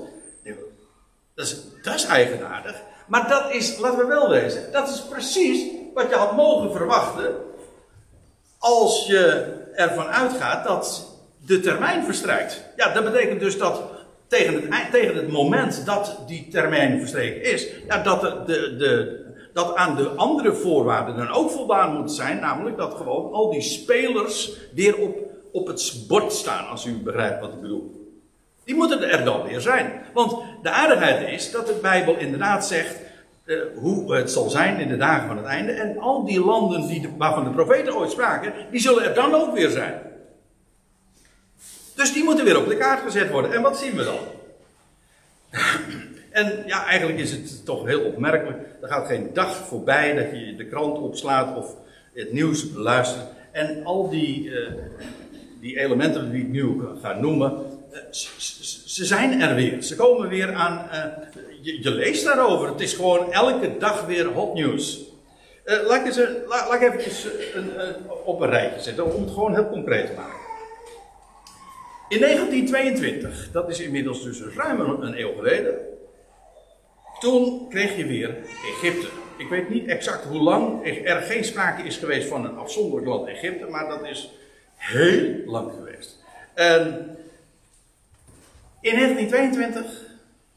Dat 1.35 1.47
is, 1.47 1.57
dat 1.83 1.95
is 1.95 2.05
eigenaardig. 2.05 2.83
Maar 3.07 3.29
dat 3.29 3.55
is, 3.55 3.79
laten 3.79 3.99
we 3.99 4.07
wel 4.07 4.31
wezen, 4.31 4.73
dat 4.73 4.89
is 4.89 5.03
precies 5.03 5.71
wat 5.95 6.09
je 6.09 6.15
had 6.15 6.37
mogen 6.37 6.73
verwachten. 6.73 7.35
Als 8.59 9.07
je 9.07 9.55
ervan 9.75 10.07
uitgaat 10.07 10.65
dat 10.65 11.17
de 11.47 11.61
termijn 11.61 12.05
verstrijkt. 12.05 12.63
Ja, 12.77 12.93
dat 12.93 13.05
betekent 13.05 13.41
dus 13.41 13.59
dat 13.59 13.83
tegen 14.29 14.55
het, 14.55 14.91
tegen 14.91 15.17
het 15.17 15.29
moment 15.29 15.87
dat 15.87 16.23
die 16.27 16.49
termijn 16.49 16.99
verstreken 16.99 17.53
is, 17.53 17.69
ja, 17.87 18.03
dat, 18.03 18.21
de, 18.47 18.77
de, 18.77 19.25
dat 19.53 19.75
aan 19.75 19.97
de 19.97 20.09
andere 20.09 20.53
voorwaarden 20.53 21.17
dan 21.17 21.31
ook 21.31 21.51
voldaan 21.51 21.97
moet 21.97 22.13
zijn. 22.13 22.41
Namelijk 22.41 22.77
dat 22.77 22.95
gewoon 22.95 23.33
al 23.33 23.51
die 23.51 23.61
spelers 23.61 24.53
weer 24.75 24.97
op, 24.99 25.17
op 25.53 25.67
het 25.67 26.05
bord 26.09 26.33
staan, 26.33 26.69
als 26.69 26.85
u 26.85 26.93
begrijpt 26.93 27.41
wat 27.41 27.53
ik 27.53 27.61
bedoel. 27.61 28.05
Die 28.65 28.75
moeten 28.75 29.11
er 29.11 29.25
dan 29.25 29.43
weer 29.43 29.61
zijn. 29.61 29.93
Want 30.13 30.37
de 30.63 30.71
aardigheid 30.71 31.29
is 31.29 31.51
dat 31.51 31.67
de 31.67 31.79
Bijbel 31.83 32.17
inderdaad 32.17 32.67
zegt 32.67 32.97
uh, 33.45 33.61
hoe 33.77 34.15
het 34.15 34.31
zal 34.31 34.51
zijn 34.51 34.81
in 34.81 34.89
de 34.89 34.97
dagen 34.97 35.27
van 35.27 35.37
het 35.37 35.47
einde. 35.47 35.73
En 35.73 35.99
al 35.99 36.25
die 36.25 36.45
landen 36.45 36.89
die 36.89 37.15
waarvan 37.19 37.45
de 37.45 37.51
profeten 37.51 37.97
ooit 37.97 38.11
spraken, 38.11 38.53
die 38.71 38.81
zullen 38.81 39.05
er 39.05 39.15
dan 39.15 39.35
ook 39.35 39.55
weer 39.55 39.71
zijn. 39.71 40.06
Dus 41.97 42.13
die 42.13 42.25
moeten 42.25 42.45
weer 42.45 42.59
op 42.59 42.69
de 42.69 42.77
kaart 42.77 43.03
gezet 43.03 43.31
worden. 43.31 43.53
En 43.53 43.63
wat 43.63 43.79
zien 43.79 43.97
we 43.97 44.05
dan? 44.05 44.19
En 46.31 46.63
ja, 46.67 46.85
eigenlijk 46.85 47.19
is 47.19 47.31
het 47.31 47.65
toch 47.65 47.87
heel 47.87 48.01
opmerkelijk. 48.01 48.59
Er 48.83 48.89
gaat 48.89 49.07
geen 49.07 49.31
dag 49.33 49.57
voorbij 49.57 50.15
dat 50.15 50.41
je 50.41 50.55
de 50.57 50.67
krant 50.67 50.99
opslaat 50.99 51.57
of 51.57 51.75
het 52.15 52.33
nieuws 52.33 52.67
luistert. 52.75 53.25
En 53.53 53.85
al 53.85 54.09
die, 54.11 54.45
uh, 54.45 54.69
die 55.61 55.79
elementen 55.79 56.31
die 56.31 56.43
ik 56.43 56.49
nu 56.49 56.81
ga 57.03 57.13
noemen, 57.13 57.53
uh, 57.93 57.99
ze 58.87 59.05
zijn 59.05 59.41
er 59.41 59.55
weer. 59.55 59.83
Ze 59.83 59.97
komen 59.97 60.29
weer 60.29 60.53
aan. 60.53 60.89
Uh, 60.93 61.05
je, 61.83 61.91
leest 61.91 62.25
daarover. 62.25 62.69
Het 62.69 62.81
is 62.81 62.93
gewoon 62.93 63.33
elke 63.33 63.77
dag 63.79 64.07
weer 64.07 64.27
hot 64.27 64.55
news. 64.55 65.01
laat, 65.65 66.01
ik 66.01 66.07
eens, 66.07 66.17
laat, 66.47 66.69
laat 66.69 66.83
ik 66.83 66.99
even 66.99 67.31
een, 67.55 67.71
op 68.25 68.41
een 68.41 68.51
rijtje 68.51 68.81
zetten 68.81 69.15
om 69.15 69.23
het 69.23 69.33
gewoon 69.33 69.55
heel 69.55 69.69
concreet 69.69 70.07
te 70.07 70.13
maken. 70.13 70.36
In 72.09 72.21
1922, 72.21 73.51
dat 73.53 73.69
is 73.69 73.81
inmiddels 73.81 74.23
dus 74.23 74.41
ruim 74.41 74.81
een 74.81 75.21
eeuw 75.21 75.35
geleden, 75.35 75.79
toen 77.21 77.69
kreeg 77.69 77.97
je 77.97 78.07
weer 78.07 78.37
Egypte. 78.47 79.09
Ik 79.37 79.49
weet 79.49 79.69
niet 79.69 79.87
exact 79.87 80.25
hoe 80.25 80.41
lang 80.41 80.87
er 81.05 81.23
geen 81.23 81.45
sprake 81.45 81.83
is 81.83 81.97
geweest 81.97 82.29
van 82.29 82.45
een 82.45 82.57
afzonderlijk 82.57 83.07
land 83.07 83.29
Egypte, 83.29 83.67
maar 83.67 83.89
dat 83.89 84.07
is 84.07 84.31
heel 84.77 85.35
lang 85.47 85.73
geweest. 85.73 86.25
En 86.55 86.83
in 88.81 88.95
1922 88.95 90.03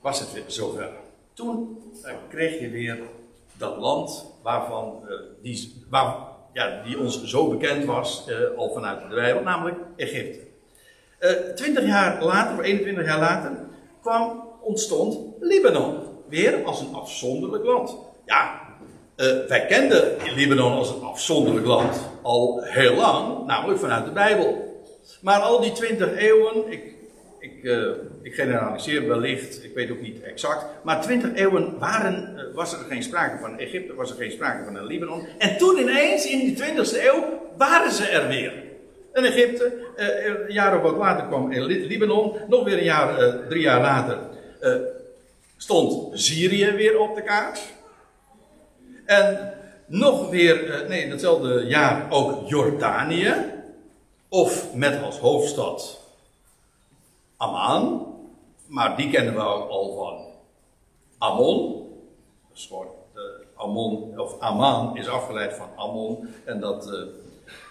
was 0.02 0.20
het 0.20 0.34
weer 0.34 0.44
zover. 0.48 0.90
Toen 1.34 1.78
uh, 2.06 2.12
kreeg 2.30 2.60
je 2.60 2.70
weer 2.70 3.00
dat 3.58 3.78
land 3.78 4.26
waarvan, 4.44 5.04
uh, 5.08 5.16
die, 5.42 5.84
waar, 5.90 6.16
ja, 6.54 6.84
die 6.84 7.00
ons 7.00 7.24
zo 7.24 7.48
bekend 7.50 7.86
was, 7.86 8.26
uh, 8.30 8.58
al 8.58 8.74
vanuit 8.74 9.10
de 9.10 9.16
Bijbel, 9.16 9.44
namelijk 9.44 9.78
Egypte. 9.96 10.49
Twintig 11.56 11.86
jaar 11.86 12.24
later, 12.24 12.58
of 12.58 12.64
21 12.64 13.06
jaar 13.06 13.20
later, 13.20 13.52
kwam, 14.02 14.44
ontstond 14.62 15.20
Libanon. 15.40 15.98
Weer 16.30 16.64
als 16.64 16.82
een 16.82 16.94
afzonderlijk 16.94 17.64
land. 17.64 17.98
Ja, 18.26 18.62
uh, 19.20 19.48
wij 19.48 19.66
kenden 19.66 20.16
Libanon 20.36 20.72
als 20.72 20.90
een 20.90 21.02
afzonderlijk 21.02 21.66
land 21.66 22.00
al 22.22 22.62
heel 22.64 22.96
lang, 22.96 23.46
namelijk 23.46 23.80
vanuit 23.80 24.06
de 24.06 24.12
Bijbel. 24.12 24.78
Maar 25.22 25.40
al 25.40 25.62
die 25.62 25.72
twintig 25.72 26.18
eeuwen, 26.18 26.72
ik, 26.72 26.94
ik, 27.40 27.64
uh, 27.64 27.88
ik 28.22 28.34
generaliseer 28.34 29.08
wellicht, 29.08 29.64
ik 29.64 29.74
weet 29.74 29.92
ook 29.92 30.02
niet 30.02 30.22
exact, 30.22 30.66
maar 30.84 31.02
twintig 31.02 31.34
eeuwen 31.34 31.80
waren, 31.80 32.38
was 32.54 32.74
er 32.74 32.80
geen 32.90 33.04
sprake 33.04 33.38
van 33.40 33.58
Egypte, 33.58 33.96
was 33.96 34.10
er 34.12 34.18
geen 34.18 34.32
sprake 34.32 34.64
van 34.64 34.86
Libanon. 34.86 35.28
En 35.38 35.58
toen 35.58 35.78
ineens, 35.78 36.26
in 36.26 36.40
die 36.40 36.56
twintigste 36.56 37.08
eeuw, 37.08 37.24
waren 37.58 37.92
ze 37.92 38.08
er 38.08 38.28
weer. 38.28 38.69
En 39.14 39.24
Egypte, 39.24 39.74
een 39.96 40.54
jaar 40.54 40.76
of 40.76 40.82
wat 40.82 40.98
later 40.98 41.28
kwam 41.28 41.54
Libanon, 41.54 42.36
nog 42.48 42.64
weer 42.64 42.78
een 42.78 42.84
jaar, 42.84 43.38
drie 43.48 43.62
jaar 43.62 43.82
later 43.82 44.20
stond 45.58 46.20
Syrië 46.20 46.72
weer 46.72 47.00
op 47.00 47.16
de 47.16 47.22
kaart. 47.22 47.60
En 49.06 49.54
nog 49.86 50.30
weer, 50.30 50.86
nee, 50.88 51.10
datzelfde 51.10 51.66
jaar 51.66 52.12
ook 52.12 52.50
Jordanië. 52.50 53.34
Of 54.30 54.74
met 54.74 55.04
als 55.04 55.18
hoofdstad 55.18 56.00
Amman. 57.38 58.08
Maar 58.68 58.98
die 58.98 59.10
kennen 59.10 59.34
we 59.34 59.40
al 59.42 59.96
van 59.96 60.26
Ammon. 61.18 61.88
Is 62.54 62.66
gewoon, 62.66 62.88
Ammon, 63.56 64.20
of 64.20 64.40
Amman 64.40 64.98
is 64.98 65.08
afgeleid 65.08 65.54
van 65.54 65.70
Ammon. 65.76 66.30
En 66.46 66.60
dat, 66.60 66.94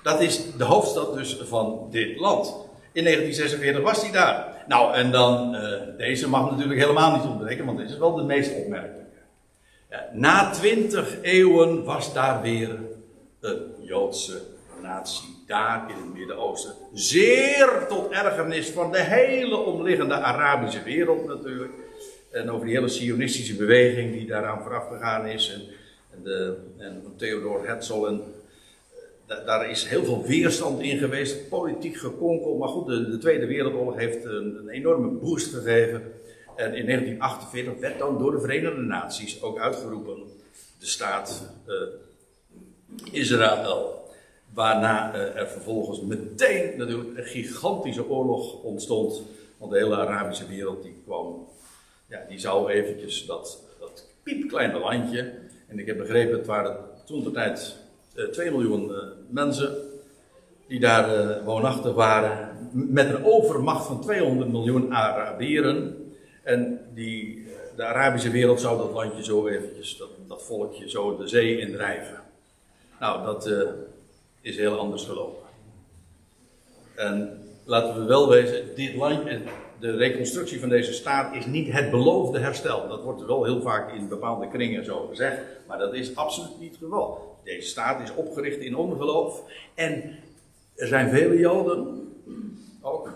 dat 0.03 0.21
is 0.21 0.57
de 0.57 0.65
hoofdstad 0.65 1.15
dus 1.15 1.39
van 1.43 1.87
dit 1.91 2.19
land. 2.19 2.55
In 2.93 3.05
1946 3.05 3.83
was 3.83 4.03
hij 4.03 4.13
daar. 4.13 4.65
Nou, 4.67 4.95
en 4.95 5.11
dan, 5.11 5.55
uh, 5.55 5.61
deze 5.97 6.29
mag 6.29 6.51
natuurlijk 6.51 6.81
helemaal 6.81 7.17
niet 7.17 7.27
ontbreken, 7.27 7.65
want 7.65 7.79
dit 7.79 7.91
is 7.91 7.99
wel 7.99 8.15
de 8.15 8.23
meest 8.23 8.55
opmerkelijke. 8.55 9.07
Ja, 9.91 10.09
na 10.13 10.51
twintig 10.51 11.17
eeuwen 11.23 11.85
was 11.85 12.13
daar 12.13 12.43
weer 12.43 12.79
een 13.41 13.63
Joodse 13.81 14.41
natie, 14.83 15.43
daar 15.47 15.91
in 15.91 15.97
het 15.97 16.15
Midden-Oosten. 16.15 16.73
Zeer 16.93 17.87
tot 17.89 18.11
ergernis 18.11 18.69
van 18.69 18.93
de 18.93 19.03
hele 19.03 19.57
omliggende 19.57 20.15
Arabische 20.15 20.83
wereld 20.83 21.27
natuurlijk. 21.27 21.73
En 22.31 22.51
over 22.51 22.67
die 22.67 22.75
hele 22.75 22.89
sionistische 22.89 23.57
beweging 23.57 24.13
die 24.13 24.27
daaraan 24.27 24.63
vooraf 24.63 24.89
gegaan 24.89 25.27
is. 25.27 25.53
En, 25.53 25.63
en, 26.11 26.23
de, 26.23 26.57
en 26.79 27.03
Theodor 27.17 27.67
Herzl 27.67 28.07
en 28.07 28.23
daar 29.29 29.71
is 29.71 29.85
heel 29.85 30.05
veel 30.05 30.23
weerstand 30.23 30.81
in 30.81 30.99
geweest, 30.99 31.49
politiek 31.49 31.97
gekonkel. 31.97 32.57
Maar 32.57 32.69
goed, 32.69 32.87
de, 32.87 33.11
de 33.11 33.19
Tweede 33.19 33.47
Wereldoorlog 33.47 33.97
heeft 33.97 34.25
een, 34.25 34.57
een, 34.57 34.69
enorme 34.69 35.09
boost 35.09 35.55
gegeven. 35.55 36.13
En 36.57 36.75
in 36.75 36.87
1948 36.87 37.81
werd 37.81 37.99
dan 37.99 38.19
door 38.19 38.31
de 38.31 38.41
Verenigde 38.41 38.81
Naties 38.81 39.43
ook 39.43 39.59
uitgeroepen 39.59 40.23
de 40.79 40.87
staat 40.87 41.53
uh, 41.67 41.75
Israël. 43.13 43.97
Waarna 44.55 45.15
uh, 45.15 45.37
er 45.37 45.49
vervolgens 45.49 46.01
meteen 46.01 46.79
natuurlijk 46.79 47.19
een 47.19 47.25
gigantische 47.25 48.09
oorlog 48.09 48.63
ontstond. 48.63 49.23
Want 49.57 49.73
de 49.73 49.79
hele 49.79 49.97
Arabische 49.97 50.47
wereld 50.47 50.83
die 50.83 51.03
kwam, 51.05 51.49
ja, 52.09 52.25
die 52.29 52.39
zou 52.39 52.71
eventjes 52.71 53.27
dat, 53.27 53.63
dat 53.81 54.07
piepkleine 54.23 54.79
landje. 54.79 55.33
En 55.67 55.79
ik 55.79 55.87
heb 55.87 55.97
begrepen, 55.97 56.37
het 56.37 56.47
waren 56.47 56.77
toen 57.05 57.25
de 57.25 57.31
tijd 57.31 57.77
2 58.27 58.47
eh, 58.47 58.53
miljoen 58.53 58.95
eh, 58.95 59.03
mensen 59.29 59.77
die 60.67 60.81
daar 60.81 61.15
eh, 61.15 61.45
woonachtig 61.45 61.95
waren, 61.95 62.57
met 62.73 63.15
een 63.15 63.25
overmacht 63.25 63.87
van 63.87 64.01
200 64.01 64.51
miljoen 64.51 64.95
Arabieren. 64.95 65.97
En 66.43 66.81
die, 66.95 67.47
de 67.77 67.85
Arabische 67.85 68.31
wereld 68.31 68.61
zou 68.61 68.79
dat 68.79 68.93
landje 68.93 69.25
zo 69.25 69.47
eventjes, 69.47 69.97
dat, 69.97 70.09
dat 70.27 70.43
volkje 70.43 70.91
zo 70.91 71.17
de 71.17 71.29
zee 71.29 71.59
indrijven. 71.59 72.21
Nou, 73.01 73.25
dat 73.25 73.51
is 74.41 74.57
heel 74.57 74.79
anders 74.79 75.05
gelopen. 75.05 75.49
En 76.95 77.43
laten 77.65 78.01
we 78.01 78.07
wel 78.07 78.29
wezen, 78.29 78.75
dit 78.75 78.95
landje, 78.95 79.41
de 79.81 79.97
reconstructie 79.97 80.61
van 80.61 80.69
deze 80.69 80.93
staat 80.93 81.35
is 81.35 81.47
niet 81.47 81.73
het 81.73 81.91
beloofde 81.91 82.39
herstel. 82.39 82.89
Dat 82.89 83.03
wordt 83.03 83.27
wel 83.27 83.45
heel 83.45 83.63
vaak 83.63 83.93
in 83.93 84.09
bepaalde 84.09 84.49
kringen 84.49 84.85
zo 84.85 85.07
gezegd, 85.07 85.41
maar 85.67 85.79
dat 85.79 85.95
is 85.95 86.17
absoluut 86.17 86.61
niet 86.61 86.71
het 86.71 86.79
geval. 86.79 87.37
Deze 87.45 87.69
staat 87.69 88.03
is 88.03 88.15
opgericht 88.15 88.59
in 88.59 88.77
ongeloof. 88.77 89.43
En 89.75 90.17
er 90.75 90.87
zijn 90.87 91.11
vele 91.11 91.39
Joden 91.39 92.13
ook. 92.81 93.11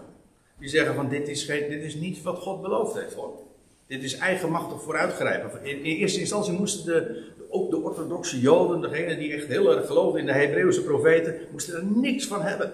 Die 0.58 0.68
zeggen 0.68 0.94
van 0.94 1.08
dit 1.08 1.28
is, 1.28 1.44
geen, 1.44 1.68
dit 1.70 1.82
is 1.82 1.94
niet 1.94 2.22
wat 2.22 2.38
God 2.38 2.62
beloofd 2.62 2.94
heeft 2.94 3.14
hoor. 3.14 3.40
Dit 3.86 4.02
is 4.02 4.16
eigenmachtig 4.16 4.82
vooruitgrijpen. 4.82 5.50
In, 5.62 5.76
in 5.76 5.96
eerste 5.96 6.20
instantie 6.20 6.52
moesten 6.52 6.84
de, 6.84 7.24
ook 7.48 7.70
de 7.70 7.76
orthodoxe 7.76 8.40
Joden, 8.40 8.80
degenen 8.80 9.18
die 9.18 9.32
echt 9.32 9.46
heel 9.46 9.76
erg 9.76 9.86
geloven 9.86 10.20
in 10.20 10.26
de 10.26 10.32
Hebreeuwse 10.32 10.82
profeten, 10.82 11.34
moesten 11.50 11.74
er 11.74 11.84
niks 11.84 12.26
van 12.26 12.42
hebben. 12.42 12.72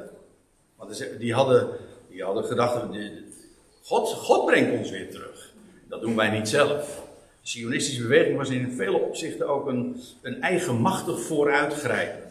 Want 0.76 1.08
die 1.18 1.34
hadden, 1.34 1.68
die 2.10 2.22
hadden 2.22 2.44
gedacht, 2.44 2.82
God, 3.88 4.08
God 4.08 4.46
brengt 4.46 4.78
ons 4.78 4.90
weer 4.90 5.10
terug. 5.10 5.52
Dat 5.88 6.00
doen 6.00 6.16
wij 6.16 6.30
niet 6.30 6.48
zelf. 6.48 7.02
Sionistische 7.42 8.02
beweging 8.02 8.36
was 8.36 8.48
in 8.48 8.72
vele 8.76 8.98
opzichten 8.98 9.48
ook 9.48 9.66
een, 9.66 10.02
een 10.22 10.42
eigenmachtig 10.42 11.20
vooruitgrijpen. 11.20 12.22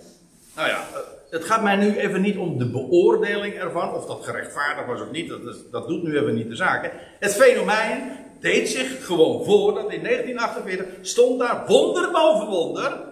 Nou 0.55 0.67
ja, 0.67 0.87
het 1.29 1.43
gaat 1.43 1.63
mij 1.63 1.75
nu 1.75 1.97
even 1.97 2.21
niet 2.21 2.37
om 2.37 2.57
de 2.57 2.69
beoordeling 2.69 3.53
ervan, 3.53 3.93
of 3.93 4.05
dat 4.05 4.25
gerechtvaardigd 4.25 4.87
was 4.87 5.01
of 5.01 5.11
niet, 5.11 5.29
dat, 5.29 5.41
dat 5.71 5.87
doet 5.87 6.03
nu 6.03 6.17
even 6.17 6.35
niet 6.35 6.49
de 6.49 6.55
zaken. 6.55 6.91
Het 7.19 7.33
fenomeen 7.33 8.11
deed 8.39 8.69
zich 8.69 9.05
gewoon 9.05 9.45
voor 9.45 9.73
dat 9.73 9.91
in 9.91 10.03
1948 10.03 10.85
stond 11.01 11.39
daar 11.39 11.63
wonder 11.67 12.11
boven 12.11 12.47
wonder. 12.47 13.05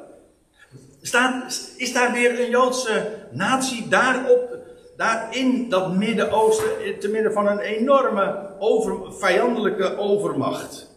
Staat, 1.02 1.74
is 1.78 1.94
daar 1.94 2.14
weer 2.14 2.40
een 2.40 2.50
Joodse 2.50 3.16
natie 3.32 3.88
daarop, 3.88 4.55
daar 4.96 5.36
in 5.36 5.70
dat 5.70 5.96
Midden-Oosten, 5.96 6.80
eh, 6.80 6.98
te 6.98 7.08
midden 7.08 7.34
van 7.34 7.48
een 7.48 7.60
enorme 7.60 8.50
over, 8.60 9.14
vijandelijke 9.14 9.98
overmacht? 9.98 10.90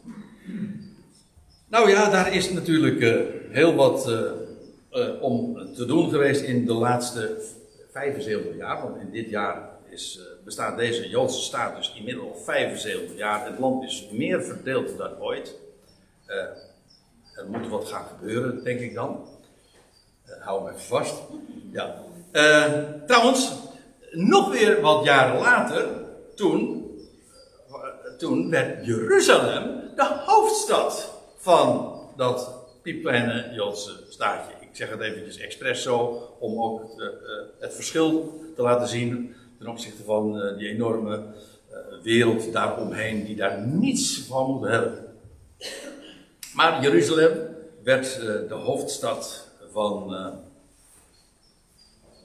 Nou 1.69 1.91
ja, 1.91 2.11
daar 2.11 2.35
is 2.35 2.51
natuurlijk 2.51 3.01
eh, 3.01 3.21
heel 3.51 3.75
wat 3.75 4.09
eh, 4.91 5.23
om 5.23 5.59
te 5.75 5.85
doen 5.85 6.11
geweest 6.11 6.43
in 6.43 6.67
de 6.67 6.73
laatste 6.73 7.37
75 7.93 8.57
jaar. 8.57 8.83
Want 8.83 9.01
in 9.01 9.11
dit 9.11 9.31
jaar 9.31 9.69
is, 9.89 10.21
bestaat 10.45 10.79
deze 10.79 11.09
Joodse 11.09 11.41
staat 11.41 11.77
dus 11.77 11.95
inmiddels 11.97 12.33
al 12.33 12.39
75 12.39 13.17
jaar. 13.17 13.47
Het 13.47 13.59
land 13.59 13.85
is 13.85 14.09
meer 14.13 14.43
verdeeld 14.43 14.97
dan 14.97 15.21
ooit. 15.21 15.55
Er 17.35 17.47
moet 17.49 17.69
wat 17.69 17.89
gaan 17.89 18.05
gebeuren, 18.19 18.65
denk 18.65 18.81
ik 18.81 18.95
dan. 18.95 19.29
Hou 20.41 20.65
me 20.65 20.79
vast. 20.79 21.23
Ja. 21.73 21.95
Trouwens, 23.07 23.68
nog 24.11 24.51
weer 24.51 24.81
wat 24.81 25.05
jaren 25.05 25.41
later, 25.41 25.89
toen 26.35 26.87
toen 28.19 28.51
werd 28.51 28.87
Jeruzalem 28.87 29.81
de 29.97 30.23
hoofdstad 30.27 31.15
van 31.37 31.99
dat 32.17 32.51
piepkleine 32.83 33.51
Joodse 33.55 34.05
staatje. 34.09 34.53
Ik 34.61 34.69
zeg 34.73 34.91
het 34.91 35.01
eventjes 35.01 35.39
expres 35.39 35.83
zo, 35.83 36.29
om 36.39 36.63
ook 36.63 37.01
eh, 37.01 37.07
eh, 37.07 37.13
het 37.59 37.75
verschil 37.75 38.41
te 38.57 38.63
laten 38.63 38.89
zien 38.89 39.35
ten 39.59 39.67
opzichte 39.67 40.03
van 40.03 40.41
eh, 40.41 40.59
die 40.59 40.69
enorme 40.69 41.17
eh, 41.71 41.77
wereld 42.03 42.53
daaromheen, 42.53 43.25
die 43.25 43.37
daar 43.37 43.67
niets 43.67 44.19
van 44.29 44.51
moet 44.51 44.69
hebben. 44.69 45.05
Maar 46.55 46.83
Jeruzalem 46.83 47.39
werd 47.83 48.19
eh, 48.19 48.21
de 48.49 48.55
hoofdstad 48.55 49.49
van. 49.73 50.15
eh, 50.15 50.27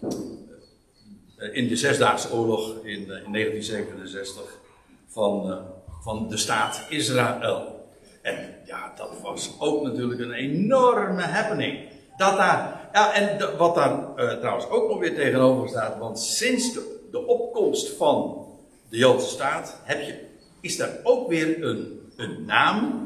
eh, 0.02 0.10
in 1.52 1.68
de 1.68 1.76
Zesdaagse 1.76 2.34
Oorlog 2.34 2.76
in, 2.84 3.12
eh, 3.12 3.24
in 3.26 3.32
1967 3.32 4.60
van, 5.08 5.52
eh, 5.52 5.58
van 6.02 6.28
de 6.30 6.38
staat 6.38 6.86
Israël. 6.90 7.88
En 8.22 8.56
ja, 8.66 8.94
dat 8.96 9.10
was 9.22 9.56
ook 9.60 9.84
natuurlijk 9.84 10.20
een 10.20 10.32
enorme 10.32 11.22
happening. 11.22 11.80
Dat 12.18 12.38
daar, 12.38 12.90
ja, 12.94 13.14
en 13.14 13.58
wat 13.58 13.76
daar 13.76 14.16
eh, 14.16 14.38
trouwens 14.40 14.70
ook 14.70 14.90
nog 14.90 15.00
weer 15.00 15.16
tegenover 15.16 15.70
staat, 15.70 15.98
want 15.98 16.20
sinds 16.20 16.74
de, 16.74 17.08
de 17.12 17.26
opkomst 17.26 17.90
van 17.90 18.46
de 18.90 18.98
Joodse 18.98 19.30
staat 19.30 19.80
heb 19.84 20.02
je, 20.02 20.20
is 20.62 20.78
daar 20.78 20.98
ook 21.04 21.30
weer 21.30 21.64
een, 21.64 22.12
een 22.16 22.46
naam, 22.46 23.03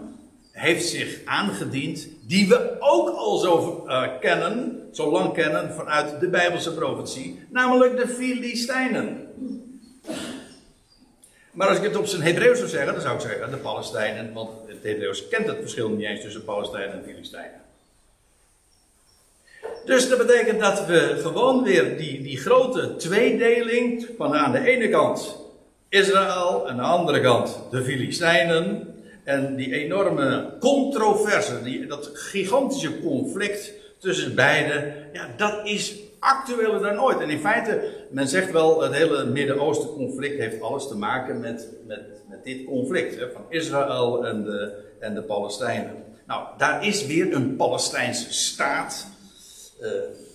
heeft 0.58 0.86
zich 0.86 1.20
aangediend, 1.26 2.08
die 2.22 2.48
we 2.48 2.76
ook 2.80 3.10
al 3.10 3.38
zo 3.38 3.84
eh, 3.88 4.04
kennen, 4.20 4.90
zo 4.92 5.12
lang 5.12 5.34
kennen 5.34 5.74
vanuit 5.74 6.20
de 6.20 6.30
Bijbelse 6.30 6.74
profetie, 6.74 7.40
namelijk 7.50 7.98
de 7.98 8.08
Filistijnen. 8.08 9.28
Maar 11.52 11.68
als 11.68 11.78
ik 11.78 11.84
het 11.84 11.96
op 11.96 12.06
zijn 12.06 12.22
Hebreeuws 12.22 12.58
zou 12.58 12.70
zeggen, 12.70 12.94
dan 12.94 13.02
zou 13.02 13.16
ik 13.16 13.22
zeggen 13.22 13.52
de 13.52 13.58
Palestijnen, 13.58 14.34
want 14.34 14.50
het 14.68 14.84
Hebreeuws 14.84 15.28
kent 15.28 15.48
het 15.48 15.58
verschil 15.60 15.90
niet 15.90 16.06
eens 16.06 16.22
tussen 16.22 16.44
Palestijnen 16.44 16.92
en 16.92 17.04
Filistijnen. 17.06 17.62
Dus 19.86 20.10
dat 20.10 20.18
betekent 20.18 20.60
dat 20.60 20.86
we 20.86 21.18
gewoon 21.22 21.64
weer 21.64 21.98
die, 21.98 22.22
die 22.22 22.38
grote 22.38 22.96
tweedeling 22.96 24.08
van 24.18 24.36
aan 24.36 24.52
de 24.52 24.60
ene 24.60 24.90
kant 24.90 25.38
Israël 25.90 26.68
en 26.68 26.70
aan 26.70 26.78
de 26.78 26.84
andere 26.84 27.22
kant 27.22 27.60
de 27.72 27.84
Filistijnen 27.84 28.96
en 29.28 29.56
die 29.56 29.74
enorme 29.74 30.54
controverse, 30.60 31.64
die, 31.64 31.86
dat 31.86 32.10
gigantische 32.14 33.00
conflict 33.00 33.74
tussen 33.98 34.36
beiden, 34.36 34.96
ja, 35.14 35.30
dat 35.38 35.66
is 35.66 35.96
actueler 36.20 36.82
dan 36.82 37.02
ooit. 37.02 37.20
En 37.20 37.30
in 37.30 37.40
feite, 37.40 37.94
men 38.10 38.28
zegt 38.28 38.52
wel, 38.52 38.82
het 38.82 38.94
hele 38.94 39.26
Midden-Oosten 39.26 39.90
conflict 39.90 40.40
heeft 40.40 40.62
alles 40.62 40.88
te 40.88 40.98
maken 40.98 41.40
met, 41.40 41.68
met, 41.88 42.02
met 42.30 42.44
dit 42.44 42.66
conflict 42.66 43.20
hè, 43.20 43.32
van 43.32 43.46
Israël 43.50 44.26
en 44.26 44.44
de, 44.44 44.84
en 45.00 45.14
de 45.14 45.22
Palestijnen. 45.22 46.04
Nou, 46.28 46.48
daar 46.58 46.86
is 46.86 47.06
weer 47.06 47.34
een 47.36 47.56
Palestijnse 47.56 48.34
staat, 48.34 49.08
eh, 49.82 49.90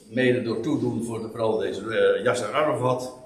mede 0.09 0.43
door 0.43 0.61
toedoen 0.61 1.05
voor 1.05 1.23
de, 1.23 1.29
vooral 1.29 1.59
deze 1.59 1.99
eh, 1.99 2.25
Yasser 2.25 2.53
Arafat, 2.53 3.19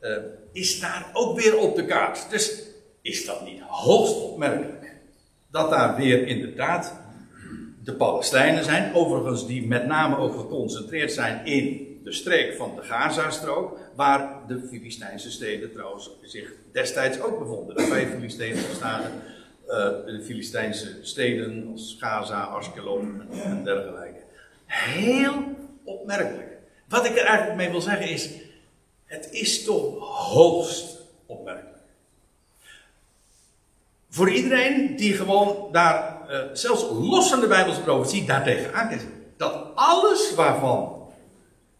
eh, 0.00 0.16
is 0.52 0.80
daar 0.80 1.10
ook 1.12 1.40
weer 1.40 1.58
op 1.58 1.76
de 1.76 1.84
kaart. 1.84 2.30
Dus 2.30 2.62
is 3.02 3.26
dat 3.26 3.44
niet 3.44 3.60
hoogst 3.60 4.22
opmerkelijk? 4.22 4.81
Dat 5.52 5.70
daar 5.70 5.96
weer 5.96 6.26
inderdaad 6.26 7.00
de 7.84 7.94
Palestijnen 7.94 8.64
zijn, 8.64 8.94
overigens 8.94 9.46
die 9.46 9.66
met 9.66 9.86
name 9.86 10.16
ook 10.16 10.34
geconcentreerd 10.34 11.12
zijn 11.12 11.46
in 11.46 11.92
de 12.04 12.12
streek 12.12 12.54
van 12.56 12.76
de 12.76 12.82
Gazastrook, 12.82 13.78
waar 13.96 14.46
de 14.46 14.66
Filistijnse 14.70 15.30
steden 15.30 15.72
trouwens 15.72 16.10
zich 16.22 16.52
destijds 16.72 17.20
ook 17.20 17.38
bevonden. 17.38 17.76
De 17.76 17.82
vijf 17.82 18.10
Filistijnse 18.10 18.66
eh, 19.66 19.88
de 20.04 20.22
Filistijnse 20.24 20.98
steden 21.02 21.68
als 21.72 21.96
Gaza, 22.00 22.42
Askelon 22.42 23.22
en 23.30 23.64
dergelijke. 23.64 24.20
Heel 24.66 25.42
opmerkelijk. 25.84 26.58
Wat 26.88 27.04
ik 27.04 27.18
er 27.18 27.24
eigenlijk 27.24 27.56
mee 27.56 27.70
wil 27.70 27.80
zeggen 27.80 28.08
is, 28.08 28.30
het 29.04 29.28
is 29.30 29.64
toch 29.64 29.98
hoogst 30.32 31.00
opmerkelijk. 31.26 31.71
Voor 34.14 34.30
iedereen 34.30 34.96
die 34.96 35.12
gewoon 35.12 35.68
daar, 35.72 36.28
eh, 36.28 36.38
zelfs 36.52 36.86
los 36.90 37.28
van 37.28 37.40
de 37.40 37.46
Bijbelse 37.46 37.80
profetie, 37.80 38.24
daartegen 38.24 38.74
aankijkt. 38.74 39.06
Dat 39.36 39.66
alles 39.74 40.34
waarvan, 40.34 41.08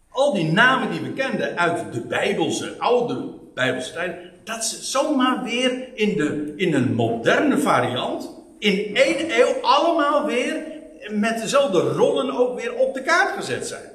al 0.09 0.33
die 0.33 0.51
namen 0.51 0.91
die 0.91 1.01
we 1.01 1.13
kenden 1.13 1.57
uit 1.57 1.93
de 1.93 2.01
Bijbelse, 2.01 2.75
oude 2.77 3.33
Bijbelse 3.53 3.93
tijd, 3.93 4.15
dat 4.43 4.65
ze 4.65 4.83
zomaar 4.83 5.43
weer 5.43 5.97
in, 5.97 6.17
de, 6.17 6.53
in 6.55 6.73
een 6.73 6.93
moderne 6.93 7.57
variant, 7.57 8.29
in 8.59 8.95
één 8.95 9.39
eeuw, 9.39 9.61
allemaal 9.61 10.25
weer 10.25 10.63
met 11.09 11.41
dezelfde 11.41 11.79
rollen 11.79 12.31
ook 12.31 12.59
weer 12.59 12.75
op 12.75 12.93
de 12.93 13.01
kaart 13.01 13.35
gezet 13.35 13.67
zijn. 13.67 13.91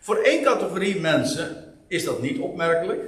Voor 0.00 0.16
één 0.16 0.42
categorie 0.42 1.00
mensen 1.00 1.74
is 1.88 2.04
dat 2.04 2.22
niet 2.22 2.38
opmerkelijk. 2.38 3.00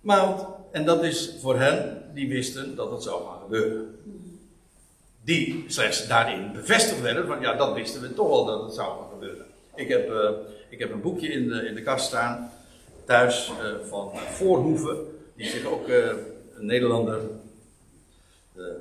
Maar, 0.00 0.34
en 0.70 0.84
dat 0.84 1.04
is 1.04 1.34
voor 1.40 1.58
hen 1.58 2.02
die 2.14 2.28
wisten 2.28 2.76
dat 2.76 2.90
het 2.90 3.02
zou 3.02 3.24
gaan 3.26 3.40
gebeuren. 3.40 3.98
Die 5.24 5.64
slechts 5.66 6.08
daarin 6.08 6.52
bevestigd 6.52 7.00
werden 7.00 7.26
van 7.26 7.40
ja, 7.40 7.54
dat 7.54 7.74
wisten 7.74 8.00
we 8.00 8.14
toch 8.14 8.30
al 8.30 8.44
dat 8.44 8.62
het 8.62 8.74
zou 8.74 8.88
gaan 8.88 9.10
gebeuren. 9.10 9.46
Ik 9.74 9.88
heb, 9.88 10.10
eh, 10.10 10.30
ik 10.68 10.78
heb 10.78 10.92
een 10.92 11.00
boekje 11.00 11.28
in 11.28 11.48
de, 11.48 11.66
in 11.66 11.74
de 11.74 11.82
kast 11.82 12.06
staan, 12.06 12.50
thuis, 13.04 13.52
eh, 13.60 13.88
van 13.88 14.10
Voorhoeven. 14.16 14.96
Die 15.36 15.46
zich 15.46 15.64
ook 15.64 15.88
eh, 15.88 16.08
een 16.54 16.66
Nederlander, 16.66 17.20
de 18.54 18.76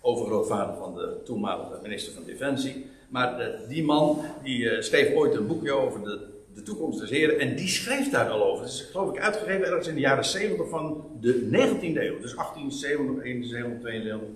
overgrootvader 0.00 0.76
van 0.76 0.94
de 0.94 1.16
toenmalige 1.24 1.78
minister 1.82 2.12
van 2.12 2.24
Defensie. 2.24 2.86
Maar 3.08 3.58
die 3.68 3.84
man 3.84 4.24
die 4.42 4.82
schreef 4.82 5.14
ooit 5.14 5.34
een 5.34 5.46
boekje 5.46 5.72
over 5.72 6.02
de, 6.04 6.33
de 6.54 6.62
toekomst 6.62 7.00
des 7.00 7.10
heren. 7.10 7.38
En 7.38 7.56
die 7.56 7.68
schreef 7.68 8.10
daar 8.10 8.28
al 8.28 8.44
over. 8.44 8.64
Het 8.64 8.72
is 8.72 8.88
geloof 8.92 9.10
ik 9.14 9.20
uitgegeven 9.20 9.66
ergens 9.66 9.88
in 9.88 9.94
de 9.94 10.00
jaren 10.00 10.24
70 10.24 10.68
van 10.68 11.06
de 11.20 11.48
19e 11.52 11.80
eeuw. 11.82 12.20
Dus 12.20 12.34
1870, 12.34 13.24
71, 13.24 13.80
72. 13.80 14.28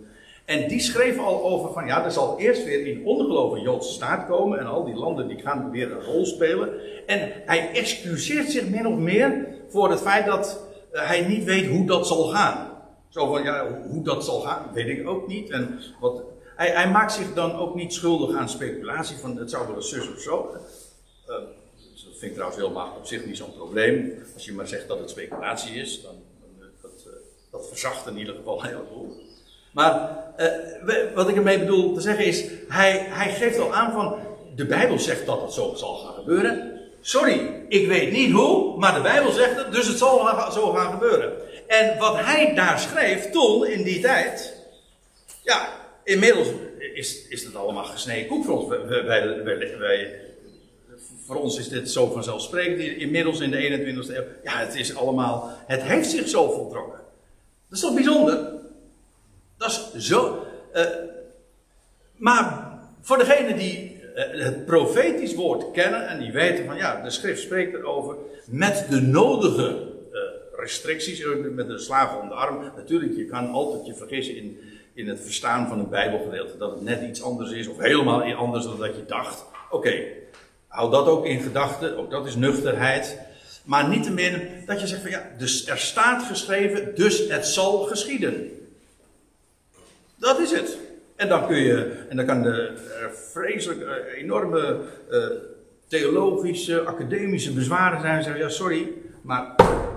En 0.44 0.68
die 0.68 0.80
schreef 0.80 1.18
al 1.18 1.44
over 1.44 1.72
van 1.72 1.86
ja, 1.86 2.04
er 2.04 2.10
zal 2.12 2.38
eerst 2.38 2.64
weer 2.64 2.86
in 2.86 3.04
ongeloof 3.04 3.52
een 3.52 3.62
Joodse 3.62 3.92
staat 3.92 4.26
komen. 4.26 4.58
En 4.58 4.66
al 4.66 4.84
die 4.84 4.94
landen 4.94 5.28
die 5.28 5.38
gaan 5.38 5.70
weer 5.70 5.92
een 5.92 6.02
rol 6.04 6.26
spelen. 6.26 6.70
En 7.06 7.32
hij 7.46 7.70
excuseert 7.72 8.50
zich 8.50 8.68
min 8.68 8.86
of 8.86 8.96
meer 8.98 9.46
voor 9.68 9.90
het 9.90 10.00
feit 10.00 10.26
dat 10.26 10.60
eh, 10.92 11.06
hij 11.06 11.26
niet 11.26 11.44
weet 11.44 11.66
hoe 11.66 11.86
dat 11.86 12.06
zal 12.06 12.24
gaan. 12.24 12.70
Zo 13.08 13.26
van, 13.26 13.42
ja, 13.42 13.66
hoe- 13.90 14.02
dat 14.02 14.24
zal 14.24 14.40
gaan, 14.40 14.62
weet 14.74 14.98
ik 14.98 15.08
ook 15.08 15.26
niet. 15.28 15.50
En 15.50 15.80
wat, 16.00 16.22
hij, 16.56 16.68
hij 16.70 16.90
maakt 16.90 17.12
zich 17.12 17.34
dan 17.34 17.52
ook 17.56 17.74
niet 17.74 17.92
schuldig 17.92 18.36
aan 18.36 18.48
speculatie 18.48 19.16
van 19.16 19.36
het 19.36 19.50
zou 19.50 19.66
wel 19.66 19.76
eens 19.76 19.88
zus 19.88 20.12
of 20.12 20.18
zo. 20.20 20.50
Eh, 21.26 21.34
dat 21.34 21.42
vind 22.18 22.30
ik 22.30 22.34
trouwens 22.34 22.60
helemaal 22.60 22.94
op 22.96 23.06
zich 23.06 23.24
niet 23.24 23.36
zo'n 23.36 23.54
probleem. 23.56 24.22
Als 24.34 24.44
je 24.44 24.52
maar 24.52 24.68
zegt 24.68 24.88
dat 24.88 24.98
het 24.98 25.10
speculatie 25.10 25.74
is, 25.74 26.02
dan, 26.02 26.14
dan 26.40 26.66
eh, 26.66 26.82
dat, 26.82 27.04
eh, 27.06 27.12
dat 27.50 27.68
verzacht 27.68 28.06
in 28.06 28.18
ieder 28.18 28.34
geval 28.34 28.62
heel 28.62 28.86
veel. 28.92 29.16
Maar 29.72 30.24
eh, 30.36 31.14
wat 31.14 31.28
ik 31.28 31.36
ermee 31.36 31.58
bedoel 31.58 31.94
te 31.94 32.00
zeggen 32.00 32.24
is, 32.24 32.44
hij, 32.68 33.06
hij 33.08 33.32
geeft 33.32 33.58
al 33.58 33.74
aan 33.74 33.92
van, 33.92 34.18
de 34.54 34.66
Bijbel 34.66 34.98
zegt 34.98 35.26
dat 35.26 35.42
het 35.42 35.52
zo 35.52 35.74
zal 35.74 35.94
gaan 35.94 36.14
gebeuren. 36.14 36.80
Sorry, 37.00 37.64
ik 37.68 37.86
weet 37.86 38.12
niet 38.12 38.32
hoe, 38.32 38.78
maar 38.78 38.94
de 38.94 39.00
Bijbel 39.00 39.32
zegt 39.32 39.56
het, 39.56 39.72
dus 39.72 39.86
het 39.86 39.98
zal 39.98 40.18
zo 40.52 40.72
gaan 40.72 40.92
gebeuren. 40.92 41.32
En 41.66 41.98
wat 41.98 42.16
hij 42.16 42.54
daar 42.54 42.78
schreef 42.78 43.30
toen, 43.30 43.66
in 43.66 43.82
die 43.82 44.00
tijd, 44.00 44.56
ja, 45.42 45.68
inmiddels 46.04 46.48
is, 46.94 47.28
is 47.28 47.44
het 47.44 47.56
allemaal 47.56 47.84
gesneden 47.84 48.26
koek 48.26 48.44
voor 48.44 48.58
ons. 48.58 48.68
Wij 49.78 50.27
voor 51.28 51.36
ons 51.36 51.58
is 51.58 51.68
dit 51.68 51.90
zo 51.90 52.10
vanzelfsprekend, 52.10 52.78
inmiddels 52.78 53.40
in 53.40 53.50
de 53.50 53.56
21ste 53.56 54.16
eeuw. 54.16 54.24
Ja, 54.44 54.58
het 54.58 54.74
is 54.74 54.96
allemaal, 54.96 55.50
het 55.66 55.82
heeft 55.82 56.10
zich 56.10 56.28
zo 56.28 56.50
voltrokken. 56.50 57.00
Dat 57.68 57.78
is 57.78 57.80
toch 57.80 57.94
bijzonder? 57.94 58.52
Dat 59.56 59.90
is 59.94 60.06
zo. 60.06 60.46
Uh, 60.74 60.84
maar 62.16 62.78
voor 63.00 63.18
degenen 63.18 63.56
die 63.56 64.00
uh, 64.14 64.44
het 64.44 64.66
profetisch 64.66 65.34
woord 65.34 65.70
kennen 65.70 66.08
en 66.08 66.18
die 66.18 66.32
weten 66.32 66.64
van 66.64 66.76
ja, 66.76 67.02
de 67.02 67.10
schrift 67.10 67.42
spreekt 67.42 67.74
erover 67.74 68.16
met 68.46 68.86
de 68.90 69.00
nodige 69.00 69.88
uh, 70.12 70.20
restricties, 70.52 71.24
met 71.54 71.68
de 71.68 71.78
slaven 71.78 72.20
om 72.20 72.28
de 72.28 72.34
arm. 72.34 72.72
Natuurlijk, 72.76 73.16
je 73.16 73.26
kan 73.26 73.50
altijd 73.50 73.86
je 73.86 73.94
vergissen 73.94 74.36
in, 74.36 74.58
in 74.94 75.08
het 75.08 75.20
verstaan 75.20 75.68
van 75.68 75.78
een 75.78 75.88
Bijbelgedeelte, 75.88 76.56
dat 76.58 76.70
het 76.70 76.82
net 76.82 77.02
iets 77.02 77.22
anders 77.22 77.50
is 77.50 77.68
of 77.68 77.78
helemaal 77.78 78.22
anders 78.34 78.64
dan 78.64 78.78
dat 78.78 78.96
je 78.96 79.04
dacht. 79.06 79.44
Oké, 79.70 80.16
Hou 80.68 80.90
dat 80.90 81.06
ook 81.06 81.26
in 81.26 81.40
gedachten, 81.40 81.98
ook 81.98 82.10
dat 82.10 82.26
is 82.26 82.34
nuchterheid. 82.34 83.18
Maar 83.64 83.88
niettemin 83.88 84.48
dat 84.66 84.80
je 84.80 84.86
zegt 84.86 85.00
van 85.00 85.10
ja, 85.10 85.22
dus 85.38 85.66
er 85.66 85.78
staat 85.78 86.22
geschreven, 86.22 86.94
dus 86.94 87.28
het 87.28 87.46
zal 87.46 87.78
geschieden. 87.78 88.50
Dat 90.16 90.38
is 90.38 90.50
het. 90.50 90.78
En 91.16 91.28
dan 91.28 91.46
kun 91.46 91.56
je, 91.56 92.04
en 92.08 92.16
dan 92.16 92.26
kan 92.26 92.42
de 92.42 92.72
vreselijk 93.32 93.80
uh, 93.80 94.22
enorme 94.22 94.80
uh, 95.10 95.26
theologische, 95.86 96.80
academische 96.80 97.52
bezwaren 97.52 98.00
zijn. 98.00 98.16
En 98.16 98.22
zeggen, 98.22 98.42
ja 98.42 98.48
sorry, 98.48 98.88
maar 99.22 99.54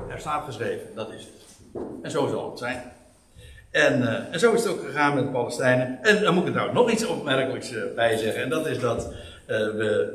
er 0.10 0.20
staat 0.20 0.46
geschreven, 0.46 0.88
dat 0.96 1.12
is 1.12 1.22
het. 1.22 1.82
En 2.02 2.12
zo 2.12 2.28
zal 2.28 2.50
het 2.50 2.60
zijn. 2.60 2.92
En, 3.72 4.02
uh, 4.02 4.34
en 4.34 4.40
zo 4.40 4.54
is 4.54 4.64
het 4.64 4.72
ook 4.72 4.86
gegaan 4.86 5.16
met 5.16 5.24
de 5.24 5.30
Palestijnen. 5.30 6.00
En 6.02 6.24
dan 6.24 6.34
moet 6.34 6.48
ik 6.48 6.56
er 6.56 6.62
nou 6.62 6.74
nog 6.74 6.92
iets 6.92 7.06
opmerkelijks 7.06 7.74
bij 7.96 8.18
zeggen. 8.18 8.44
En 8.44 8.50
dat 8.50 8.68
is 8.68 8.80
dat 8.80 9.14
we 9.46 10.14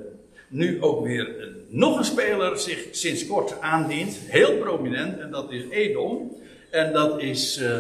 nu 0.48 0.82
ook 0.82 1.04
weer 1.04 1.40
eh, 1.40 1.46
nog 1.68 1.98
een 1.98 2.04
speler 2.04 2.59
zich 2.59 2.87
sinds 2.90 3.26
kort 3.26 3.61
aandient. 3.61 4.16
Heel 4.16 4.59
prominent. 4.59 5.18
En 5.18 5.30
dat 5.30 5.50
is 5.50 5.62
Edom. 5.70 6.37
En 6.70 6.92
dat 6.92 7.22
is, 7.22 7.59
uh, 7.59 7.78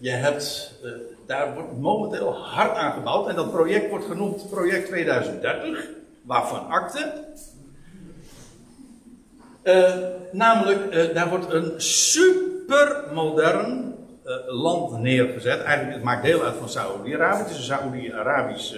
je 0.00 0.10
hebt, 0.10 0.74
uh, 0.84 0.90
daar 1.26 1.54
wordt 1.54 1.78
momenteel 1.78 2.34
hard 2.34 2.76
aan 2.76 2.92
gebouwd. 2.92 3.28
En 3.28 3.34
dat 3.34 3.50
project 3.50 3.90
wordt 3.90 4.04
genoemd 4.04 4.50
Project 4.50 4.86
2030. 4.86 5.88
Waarvan 6.22 6.68
akte. 6.68 7.12
Uh, 9.64 9.94
namelijk, 10.32 11.14
daar 11.14 11.28
wordt 11.28 11.52
een 11.52 11.80
supermodern 11.80 13.94
land 14.46 15.00
neergezet. 15.00 15.62
Eigenlijk, 15.62 15.94
het 15.94 16.04
maakt 16.04 16.24
deel 16.24 16.42
uit 16.42 16.54
van 16.54 16.68
Saoedi-Arabië. 16.68 17.42
Het 17.42 17.50
is 17.50 17.56
een 17.56 17.62
Saoedi-Arabisch 17.62 18.74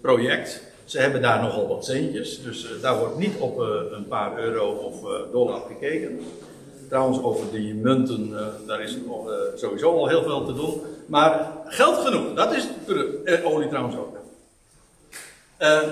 project. 0.00 0.71
Ze 0.92 0.98
hebben 0.98 1.22
daar 1.22 1.42
nogal 1.42 1.68
wat 1.68 1.84
centjes, 1.84 2.42
dus 2.42 2.64
uh, 2.64 2.82
daar 2.82 2.98
wordt 2.98 3.18
niet 3.18 3.38
op 3.38 3.60
uh, 3.60 3.66
een 3.90 4.06
paar 4.06 4.38
euro 4.38 4.70
of 4.70 5.02
uh, 5.02 5.32
dollar 5.32 5.60
gekeken. 5.66 6.20
Trouwens, 6.88 7.22
over 7.22 7.50
die 7.50 7.74
munten, 7.74 8.32
daar 8.66 8.82
is 8.82 8.96
sowieso 9.54 9.96
al 9.96 10.08
heel 10.08 10.22
veel 10.22 10.44
te 10.44 10.54
doen. 10.54 10.80
Maar 11.06 11.52
geld 11.64 11.96
genoeg, 11.96 12.34
dat 12.34 12.54
is 12.54 12.68
olie 13.44 13.68
trouwens 13.68 13.96
ook. 13.96 14.16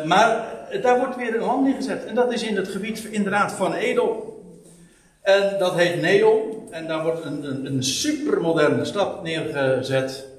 maar 0.07 0.57
daar 0.83 0.99
wordt 0.99 1.17
weer 1.17 1.35
een 1.35 1.45
land 1.45 1.65
neergezet. 1.65 2.05
En 2.05 2.15
dat 2.15 2.33
is 2.33 2.43
in 2.43 2.57
het 2.57 2.69
gebied 2.69 3.05
inderdaad 3.05 3.53
van 3.53 3.75
Edom. 3.75 4.23
En 5.23 5.59
dat 5.59 5.75
heet 5.75 6.01
Neom. 6.01 6.69
En 6.71 6.87
daar 6.87 7.03
wordt 7.03 7.25
een, 7.25 7.45
een, 7.45 7.67
een 7.67 7.85
supermoderne 7.85 8.85
stad 8.85 9.23
neergezet. 9.23 10.30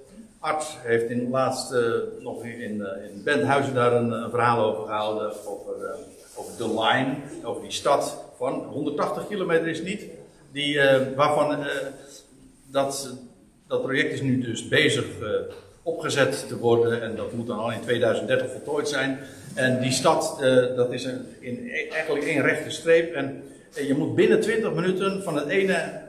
Art 0.41 0.77
heeft 0.83 1.09
in 1.09 1.29
laatste 1.29 2.07
nog 2.19 2.43
in, 2.43 2.83
in 3.11 3.21
Benthuizen 3.23 3.73
daar 3.73 3.93
een, 3.93 4.11
een, 4.11 4.29
verhaal 4.29 4.65
over 4.65 4.85
gehouden. 4.85 5.31
Over, 5.45 5.73
over 6.35 6.57
de 6.57 6.67
line, 6.67 7.15
over 7.43 7.61
die 7.61 7.71
stad 7.71 8.23
van 8.37 8.53
180 8.53 9.27
kilometer 9.27 9.67
is 9.67 9.81
niet. 9.81 10.05
Die, 10.51 10.79
waarvan 11.15 11.65
dat, 12.67 13.15
dat 13.67 13.81
project 13.81 14.13
is 14.13 14.21
nu 14.21 14.41
dus 14.41 14.67
bezig 14.67 15.05
opgezet 15.83 16.47
te 16.47 16.57
worden. 16.57 17.01
En 17.01 17.15
dat 17.15 17.33
moet 17.33 17.47
dan 17.47 17.59
al 17.59 17.71
in 17.71 17.81
2030 17.81 18.51
voltooid 18.51 18.89
zijn. 18.89 19.19
En 19.55 19.81
die 19.81 19.91
stad, 19.91 20.37
dat 20.75 20.91
is 20.91 21.03
een, 21.03 21.25
in, 21.39 21.69
eigenlijk 21.91 22.25
één 22.25 22.41
rechte 22.41 22.69
streep. 22.69 23.13
En 23.13 23.43
je 23.87 23.93
moet 23.93 24.15
binnen 24.15 24.41
20 24.41 24.73
minuten 24.73 25.23
van 25.23 25.35
het 25.35 25.47
ene 25.47 26.00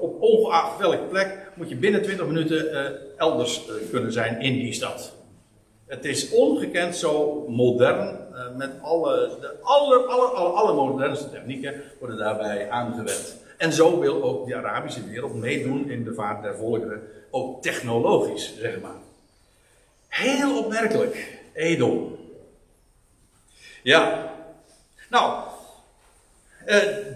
op 0.00 0.22
ongeacht 0.22 0.78
welke 0.78 1.04
plek 1.04 1.50
moet 1.54 1.68
je 1.68 1.76
binnen 1.76 2.02
20 2.02 2.26
minuten 2.26 2.64
uh, 2.64 2.80
elders 3.16 3.68
uh, 3.68 3.90
kunnen 3.90 4.12
zijn 4.12 4.40
in 4.40 4.52
die 4.52 4.72
stad. 4.72 5.12
Het 5.86 6.04
is 6.04 6.30
ongekend 6.30 6.96
zo 6.96 7.44
modern, 7.48 8.16
met 8.56 8.70
alle, 8.82 9.36
de 9.40 9.56
aller, 9.62 10.06
aller, 10.06 10.28
aller, 10.28 10.52
alle 10.52 10.72
modernste 10.72 11.30
technieken 11.30 11.82
worden 11.98 12.18
daarbij 12.18 12.70
aangewend. 12.70 13.36
En 13.58 13.72
zo 13.72 13.98
wil 13.98 14.22
ook 14.22 14.46
de 14.46 14.56
Arabische 14.56 15.04
wereld 15.04 15.34
meedoen 15.34 15.90
in 15.90 16.04
de 16.04 16.14
vaart 16.14 16.42
der 16.42 16.56
volkeren, 16.56 17.02
ook 17.30 17.62
technologisch, 17.62 18.54
zeg 18.58 18.80
maar. 18.80 18.96
Heel 20.08 20.58
opmerkelijk, 20.58 21.40
Edom. 21.52 22.16
Ja, 23.82 24.32
nou, 25.10 25.48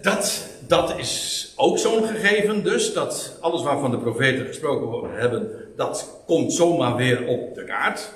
dat, 0.03 0.47
dat 0.67 0.99
is 0.99 1.53
ook 1.57 1.79
zo'n 1.79 2.07
gegeven 2.07 2.62
dus, 2.62 2.93
dat 2.93 3.38
alles 3.41 3.62
waarvan 3.62 3.91
de 3.91 3.99
profeten 3.99 4.47
gesproken 4.47 5.11
hebben, 5.15 5.51
dat 5.77 6.23
komt 6.27 6.53
zomaar 6.53 6.97
weer 6.97 7.27
op 7.27 7.55
de 7.55 7.65
kaart. 7.65 8.11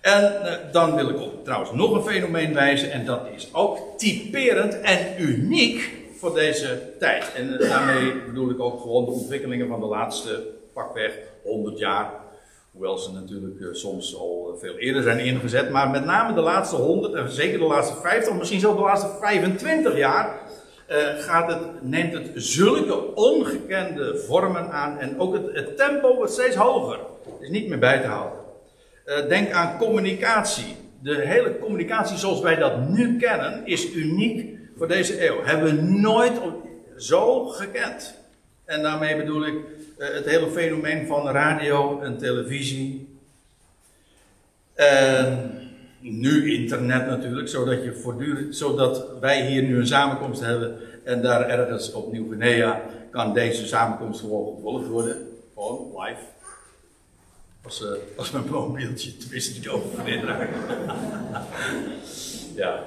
En 0.00 0.42
eh, 0.42 0.72
dan 0.72 0.94
wil 0.94 1.08
ik 1.08 1.20
op 1.20 1.44
trouwens 1.44 1.72
nog 1.72 1.90
een 1.90 2.12
fenomeen 2.12 2.54
wijzen, 2.54 2.90
en 2.92 3.04
dat 3.04 3.20
is 3.34 3.48
ook 3.52 3.78
typerend 3.96 4.80
en 4.80 4.98
uniek 5.18 5.90
voor 6.16 6.34
deze 6.34 6.82
tijd. 6.98 7.32
En 7.34 7.60
eh, 7.60 7.68
daarmee 7.68 8.12
bedoel 8.26 8.50
ik 8.50 8.60
ook 8.60 8.80
gewoon 8.80 9.04
de 9.04 9.10
ontwikkelingen 9.10 9.68
van 9.68 9.80
de 9.80 9.86
laatste 9.86 10.46
pakweg 10.72 11.12
100 11.42 11.78
jaar. 11.78 12.12
Hoewel 12.80 12.98
ze 12.98 13.12
natuurlijk 13.12 13.60
uh, 13.60 13.68
soms 13.72 14.16
al 14.16 14.56
veel 14.60 14.76
eerder 14.76 15.02
zijn 15.02 15.18
ingezet, 15.18 15.70
maar 15.70 15.90
met 15.90 16.04
name 16.04 16.34
de 16.34 16.40
laatste 16.40 16.76
100 16.76 17.14
en 17.14 17.30
zeker 17.30 17.58
de 17.58 17.64
laatste 17.64 18.00
50, 18.00 18.34
misschien 18.34 18.60
zelfs 18.60 18.76
de 18.76 18.82
laatste 18.82 19.08
25 19.20 19.96
jaar 19.96 20.40
uh, 20.90 20.96
gaat 21.18 21.48
het, 21.52 21.82
neemt 21.82 22.12
het 22.12 22.30
zulke 22.34 23.14
ongekende 23.14 24.18
vormen 24.18 24.70
aan. 24.70 24.98
En 24.98 25.18
ook 25.18 25.32
het, 25.32 25.42
het 25.52 25.76
tempo 25.76 26.14
wordt 26.14 26.32
steeds 26.32 26.56
hoger. 26.56 26.98
Is 27.40 27.48
niet 27.48 27.68
meer 27.68 27.78
bij 27.78 28.00
te 28.00 28.06
houden. 28.06 28.38
Denk 29.28 29.52
aan 29.52 29.78
communicatie. 29.78 30.76
De 31.02 31.14
hele 31.14 31.58
communicatie 31.58 32.16
zoals 32.16 32.40
wij 32.40 32.56
dat 32.56 32.88
nu 32.88 33.16
kennen 33.16 33.66
is 33.66 33.94
uniek 33.94 34.58
voor 34.76 34.88
deze 34.88 35.26
eeuw. 35.28 35.42
Hebben 35.42 35.76
we 35.76 35.82
nooit 35.82 36.40
zo 36.96 37.46
gekend. 37.46 38.14
En 38.64 38.82
daarmee 38.82 39.16
bedoel 39.16 39.46
ik 39.46 39.54
het 40.00 40.24
hele 40.24 40.50
fenomeen 40.50 41.06
van 41.06 41.28
radio 41.28 42.00
en 42.00 42.18
televisie. 42.18 43.08
En 44.74 45.52
nu 46.00 46.54
internet 46.54 47.06
natuurlijk, 47.06 47.48
zodat, 47.48 47.84
je 47.84 47.94
voortdurend, 47.94 48.56
zodat 48.56 49.06
wij 49.20 49.46
hier 49.46 49.62
nu 49.62 49.78
een 49.78 49.86
samenkomst 49.86 50.40
hebben 50.40 50.76
en 51.04 51.22
daar 51.22 51.48
ergens 51.48 51.92
op 51.92 52.12
Nieuw-Guinea 52.12 52.82
kan 53.10 53.32
deze 53.32 53.66
samenkomst 53.66 54.20
gewoon 54.20 54.54
gevolgd 54.54 54.86
worden. 54.86 55.16
Gewoon 55.54 55.92
live. 55.96 56.20
Als, 57.62 57.82
uh, 57.82 57.88
als 58.16 58.30
mijn 58.30 58.50
mobieltje 58.50 59.16
tenminste 59.16 59.52
niet 59.52 59.68
oververdeeld 59.68 60.24
raakt. 60.24 60.56
ja. 62.62 62.84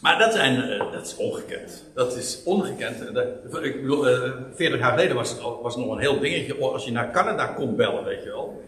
Maar 0.00 0.18
dat, 0.18 0.32
zijn, 0.32 0.56
uh, 0.56 0.92
dat 0.92 1.06
is 1.06 1.16
ongekend. 1.16 1.84
Dat 1.94 2.16
is 2.16 2.42
ongekend. 2.44 3.14
Dat, 3.14 3.64
ik 3.64 3.80
bedoel, 3.80 4.10
uh, 4.10 4.32
40 4.54 4.78
jaar 4.78 4.90
geleden 4.90 5.16
was 5.16 5.30
het, 5.30 5.40
was 5.62 5.76
nog 5.76 5.90
een 5.90 5.98
heel 5.98 6.20
dingetje. 6.20 6.54
Als 6.54 6.84
je 6.84 6.92
naar 6.92 7.12
Canada 7.12 7.46
kon 7.46 7.76
bellen, 7.76 8.04
weet 8.04 8.22
je 8.22 8.28
wel. 8.28 8.62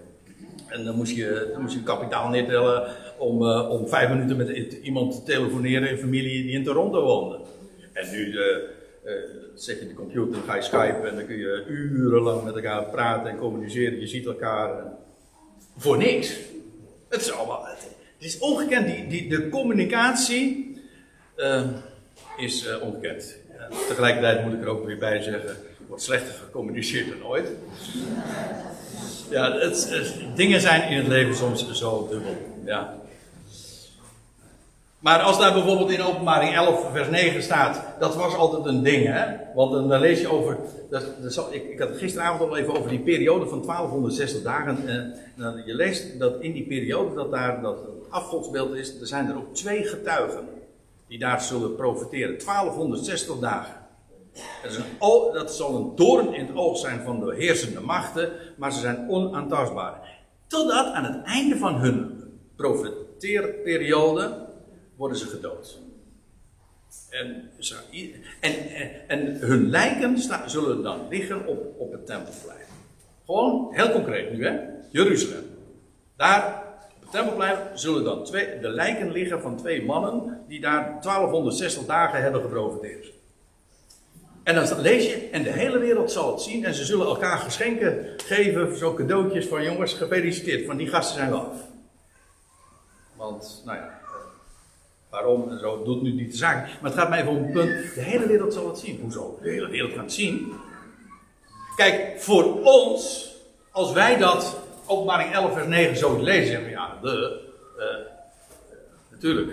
En 0.67 0.85
dan 0.85 0.95
moest 0.95 1.17
je, 1.17 1.51
dan 1.53 1.63
moest 1.63 1.75
je 1.75 1.83
kapitaal 1.83 2.29
neertellen 2.29 2.89
om, 3.19 3.43
om 3.53 3.89
vijf 3.89 4.09
minuten 4.09 4.37
met 4.37 4.49
iemand 4.83 5.13
te 5.15 5.23
telefoneren, 5.23 5.91
een 5.91 5.99
familie 5.99 6.43
die 6.43 6.53
in 6.53 6.65
Toronto 6.65 7.03
woonde. 7.03 7.39
En 7.93 8.11
nu 8.11 8.39
zet 9.55 9.79
je 9.79 9.89
de 9.89 9.95
computer, 9.95 10.43
ga 10.47 10.55
je 10.55 10.63
Skype 10.63 11.09
en 11.09 11.17
dan 11.17 11.27
kun 11.27 11.37
je 11.37 11.65
urenlang 11.69 12.45
met 12.45 12.55
elkaar 12.55 12.85
praten 12.85 13.31
en 13.31 13.37
communiceren. 13.37 14.01
Je 14.01 14.07
ziet 14.07 14.27
elkaar 14.27 14.85
voor 15.77 15.97
niks. 15.97 16.37
Het 17.09 17.21
is 17.21 17.33
allemaal. 17.33 17.67
Het 17.67 17.89
is 18.19 18.39
ongekend. 18.39 18.87
Die, 18.87 19.07
die, 19.07 19.29
de 19.29 19.49
communicatie 19.49 20.70
is 22.37 22.67
ongekend. 22.81 23.37
tegelijkertijd 23.89 24.45
moet 24.45 24.53
ik 24.55 24.63
er 24.63 24.69
ook 24.69 24.87
weer 24.87 24.99
bij 24.99 25.23
zeggen: 25.23 25.57
wordt 25.91 26.03
slechter 26.03 26.35
gecommuniceerd 26.35 27.09
dan 27.09 27.29
ooit. 27.29 27.49
Ja, 29.31 29.53
het, 29.59 30.15
dingen 30.35 30.61
zijn 30.61 30.91
in 30.91 30.97
het 30.97 31.07
leven 31.07 31.35
soms 31.35 31.73
zo 31.73 32.09
dubbel. 32.11 32.37
Ja. 32.65 32.99
Maar 34.99 35.21
als 35.21 35.39
daar 35.39 35.53
bijvoorbeeld 35.53 35.91
in 35.91 36.03
openbaring 36.03 36.55
11 36.55 36.93
vers 36.93 37.09
9 37.09 37.43
staat, 37.43 37.85
dat 37.99 38.17
was 38.17 38.35
altijd 38.35 38.65
een 38.65 38.83
ding 38.83 39.07
hè. 39.07 39.37
Want 39.55 39.73
dan, 39.89 40.01
lees 40.01 40.21
je 40.21 40.33
over, 40.33 40.57
dat, 40.91 41.05
ik, 41.51 41.69
ik 41.69 41.79
had 41.79 41.97
gisteravond 41.97 42.51
al 42.51 42.57
even 42.57 42.77
over 42.77 42.91
die 42.91 43.01
periode 43.01 43.47
van 43.47 43.63
1260 43.67 44.43
dagen. 44.43 44.89
Eh, 44.89 45.67
je 45.67 45.75
leest 45.75 46.19
dat 46.19 46.41
in 46.41 46.53
die 46.53 46.67
periode 46.67 47.15
dat 47.15 47.31
daar 47.31 47.63
dat 47.63 47.79
afgodsbeeld 48.11 48.75
is, 48.75 49.01
er 49.01 49.07
zijn 49.07 49.29
er 49.29 49.37
ook 49.37 49.55
twee 49.55 49.85
getuigen 49.85 50.49
die 51.11 51.19
daar 51.19 51.41
zullen 51.41 51.75
profiteren. 51.75 52.39
1260 52.39 53.39
dagen. 53.39 53.75
Dat, 54.63 54.71
is 54.71 54.77
een, 54.77 55.33
dat 55.33 55.55
zal 55.55 55.77
een 55.77 55.97
doorn 55.97 56.35
in 56.35 56.47
het 56.47 56.57
oog 56.57 56.79
zijn 56.79 57.01
van 57.01 57.21
de 57.21 57.35
heersende 57.35 57.81
machten, 57.81 58.33
maar 58.57 58.73
ze 58.73 58.81
zijn 58.81 59.09
onaantastbaar. 59.09 60.19
Totdat 60.47 60.87
aan 60.87 61.05
het 61.05 61.25
einde 61.25 61.57
van 61.57 61.75
hun 61.75 62.23
profiteerperiode 62.57 64.47
worden 64.97 65.17
ze 65.17 65.27
gedood. 65.27 65.79
En, 67.11 67.51
en, 68.41 68.55
en, 69.09 69.37
hun 69.37 69.71
lijken 69.71 70.19
zullen 70.47 70.83
dan 70.83 71.09
liggen 71.09 71.47
op, 71.47 71.81
op 71.81 71.93
het 71.93 72.07
tempelplein. 72.07 72.67
Gewoon 73.27 73.69
heel 73.71 73.91
concreet 73.93 74.33
nu, 74.33 74.47
hè? 74.47 74.59
Jeruzalem. 74.91 75.45
Daar 76.17 76.70
tempelplein 77.11 77.59
zullen 77.75 78.05
dan 78.05 78.25
twee, 78.25 78.61
de 78.61 78.69
lijken 78.69 79.13
liggen 79.13 79.41
van 79.41 79.57
twee 79.57 79.85
mannen 79.85 80.45
die 80.49 80.61
daar 80.61 80.99
1260 81.03 81.87
dagen 81.87 82.23
hebben 82.23 82.41
geprofiteerd. 82.41 83.13
En 84.43 84.55
dan 84.55 84.81
lees 84.81 85.07
je, 85.07 85.29
en 85.33 85.43
de 85.43 85.53
hele 85.53 85.79
wereld 85.79 86.13
zal 86.13 86.31
het 86.33 86.41
zien, 86.41 86.65
en 86.65 86.75
ze 86.75 86.85
zullen 86.85 87.07
elkaar 87.07 87.39
geschenken 87.39 88.07
geven, 88.17 88.77
zo 88.77 88.95
cadeautjes 88.95 89.47
van 89.47 89.63
jongens, 89.63 89.93
gefeliciteerd, 89.93 90.67
van 90.67 90.77
die 90.77 90.89
gasten 90.89 91.17
zijn 91.17 91.31
we 91.31 91.37
af. 91.37 91.57
Want, 93.17 93.63
nou 93.65 93.79
ja, 93.79 94.01
waarom 95.11 95.59
zo 95.59 95.83
doet 95.83 96.03
nu 96.03 96.13
niet 96.13 96.31
de 96.31 96.37
zaak. 96.37 96.67
Maar 96.81 96.91
het 96.91 97.01
gaat 97.01 97.09
mij 97.09 97.21
even 97.21 97.33
om 97.33 97.43
het 97.43 97.53
punt, 97.53 97.95
de 97.95 98.01
hele 98.01 98.27
wereld 98.27 98.53
zal 98.53 98.69
het 98.69 98.79
zien. 98.79 99.01
Hoezo? 99.01 99.39
De 99.43 99.51
hele 99.51 99.69
wereld 99.69 99.93
gaat 99.93 100.03
het 100.03 100.13
zien. 100.13 100.53
Kijk, 101.77 102.21
voor 102.21 102.63
ons, 102.63 103.31
als 103.71 103.93
wij 103.93 104.17
dat 104.17 104.59
openbaring 104.91 105.33
11 105.33 105.53
vers 105.53 105.67
9 105.67 105.97
zo 105.97 106.23
lezen, 106.23 106.47
zeggen 106.47 106.65
we 106.65 106.71
ja, 106.71 106.99
de, 107.03 107.41
uh, 107.79 107.85
natuurlijk. 109.11 109.51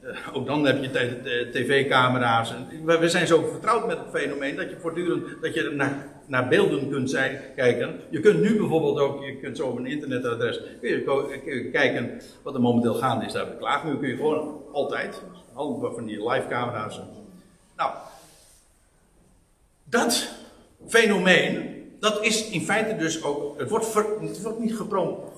Eh, 0.00 0.36
ook 0.36 0.46
dan 0.46 0.66
heb 0.66 0.82
je 0.82 1.48
tv-camera's. 1.52 2.54
We 2.84 3.08
zijn 3.08 3.26
zo 3.26 3.48
vertrouwd 3.50 3.86
met 3.86 3.98
het 3.98 4.22
fenomeen 4.22 4.56
dat 4.56 4.70
je 4.70 4.76
voortdurend 4.80 5.42
dat 5.42 5.54
je 5.54 5.70
naar, 5.70 6.06
naar 6.26 6.48
beelden 6.48 6.90
kunt 6.90 7.10
zijn, 7.10 7.40
kijken. 7.56 8.00
Je 8.10 8.20
kunt 8.20 8.40
nu 8.40 8.56
bijvoorbeeld 8.56 8.98
ook, 8.98 9.24
je 9.24 9.36
kunt 9.36 9.56
zo 9.56 9.66
op 9.66 9.78
een 9.78 9.86
internetadres 9.86 10.60
kun 10.80 10.90
je, 10.90 11.68
kijken 11.72 12.20
wat 12.42 12.54
er 12.54 12.60
momenteel 12.60 12.94
gaande 12.94 13.26
is 13.26 13.32
daar 13.32 13.46
de 13.46 13.56
klaagmuur. 13.56 13.96
Kun 13.96 14.08
je 14.08 14.16
gewoon 14.16 14.62
altijd, 14.72 15.22
allemaal 15.54 15.94
van 15.94 16.04
die 16.04 16.28
live 16.28 16.48
camera's. 16.48 17.00
Nou, 17.76 17.90
dat 19.84 20.28
fenomeen, 20.88 21.73
dat 22.04 22.24
is 22.24 22.48
in 22.48 22.60
feite 22.60 22.96
dus 22.96 23.22
ook, 23.22 23.58
het 23.58 23.70
wordt, 23.70 23.92
wordt 24.42 24.58
niet 24.58 24.76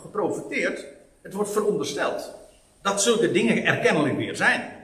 geprofiteerd, 0.03 0.87
het 1.23 1.33
wordt 1.33 1.51
verondersteld 1.51 2.35
dat 2.83 3.03
zulke 3.03 3.33
dingen 3.33 3.65
erkennelijk 3.65 4.17
weer 4.17 4.37
zijn. 4.37 4.75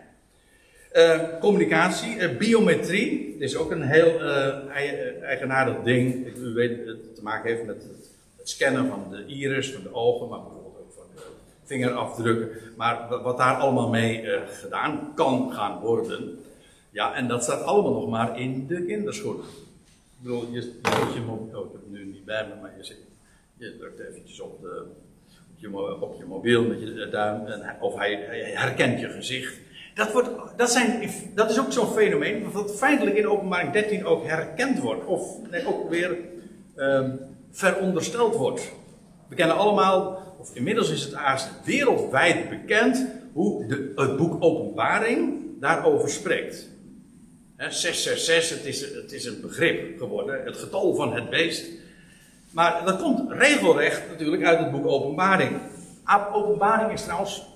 Uh, 0.93 1.21
communicatie, 1.41 2.17
uh, 2.17 2.37
biometrie, 2.37 3.37
is 3.39 3.57
ook 3.57 3.71
een 3.71 3.83
heel 3.83 4.21
uh, 4.21 4.69
eigenaardig 5.23 5.77
ding. 5.85 6.37
U 6.37 6.55
weet 6.55 6.87
het 6.87 7.15
te 7.15 7.23
maken 7.23 7.51
heeft 7.51 7.65
met 7.67 7.83
het, 7.83 8.11
het, 8.37 8.49
scannen 8.49 8.89
van 8.89 9.07
de 9.11 9.27
iris, 9.27 9.73
van 9.73 9.83
de 9.83 9.95
ogen, 9.95 10.29
maar 10.29 10.41
bijvoorbeeld 10.41 10.77
ook 10.79 10.93
van 10.95 11.05
de 11.15 11.23
vingerafdrukken. 11.65 12.49
Maar 12.77 13.23
wat 13.23 13.39
daar 13.39 13.55
allemaal 13.55 13.89
mee 13.89 14.25
gedaan 14.47 15.13
kan 15.15 15.53
gaan 15.53 15.81
worden. 15.81 16.39
Ja, 16.91 17.15
en 17.15 17.29
dat 17.29 17.43
staat 17.43 17.63
allemaal 17.63 17.93
nog 17.93 18.09
maar 18.09 18.41
in 18.41 18.67
de 18.67 18.85
kinderschoenen. 18.85 19.45
Ik 20.23 20.29
bedoel, 20.29 20.49
je, 20.51 20.61
je, 20.61 21.13
je 21.15 21.57
oh, 21.57 21.75
nu 21.89 22.05
niet 22.05 22.25
bij 22.25 22.47
me, 22.47 22.61
maar 22.61 22.77
je, 22.77 22.85
zit, 22.85 22.99
je 23.57 23.77
drukt 23.79 24.01
eventjes 24.01 24.41
op 24.41 24.61
de 24.61 24.87
je, 25.57 26.01
op 26.01 26.15
je 26.19 26.25
mobiel 26.25 26.65
met 26.65 26.81
je 26.81 27.09
duim, 27.11 27.43
of 27.81 27.95
hij, 27.95 28.15
herkent 28.55 29.01
je 29.01 29.09
gezicht. 29.09 29.61
Dat, 29.95 30.13
wordt, 30.13 30.31
dat, 30.57 30.71
zijn, 30.71 31.11
dat 31.35 31.51
is 31.51 31.61
ook 31.61 31.73
zo'n 31.73 31.93
fenomeen, 31.93 32.51
wat 32.51 32.77
feitelijk 32.77 33.17
in 33.17 33.29
openbaring 33.29 33.73
13 33.73 34.05
ook 34.05 34.25
herkend 34.25 34.79
wordt, 34.79 35.05
of 35.05 35.51
nee, 35.51 35.67
ook 35.67 35.91
weer 35.91 36.19
um, 36.77 37.21
verondersteld 37.51 38.37
wordt. 38.37 38.73
We 39.29 39.35
kennen 39.35 39.57
allemaal, 39.57 40.23
of 40.39 40.55
inmiddels 40.55 40.91
is 40.91 41.03
het 41.03 41.15
haast 41.15 41.51
wereldwijd 41.65 42.49
bekend, 42.49 43.07
hoe 43.33 43.67
de, 43.67 43.93
het 43.97 44.17
boek 44.17 44.45
Openbaring 44.45 45.41
daarover 45.61 46.09
spreekt. 46.11 46.72
He, 47.63 47.71
666, 47.71 48.57
het 48.57 48.67
is, 48.67 48.81
het 48.81 49.13
is 49.13 49.25
een 49.25 49.41
begrip 49.41 49.99
geworden, 49.99 50.45
het 50.45 50.57
getal 50.57 50.95
van 50.95 51.15
het 51.15 51.31
beest. 51.31 51.67
Maar 52.51 52.85
dat 52.85 53.03
komt 53.03 53.33
regelrecht 53.33 54.09
natuurlijk 54.09 54.43
uit 54.43 54.59
het 54.59 54.71
boek 54.71 54.87
Openbaring. 54.87 55.61
Openbaring 56.33 56.93
is 56.93 57.03
trouwens, 57.03 57.47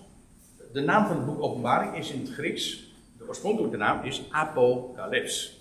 de 0.72 0.80
naam 0.80 1.06
van 1.06 1.16
het 1.16 1.26
boek 1.26 1.42
Openbaring 1.42 1.96
is 1.96 2.10
in 2.10 2.20
het 2.20 2.30
Grieks, 2.30 2.92
de 3.18 3.28
oorspronkelijke 3.28 3.76
naam 3.76 4.04
is 4.04 4.22
Apocalyps. 4.30 5.60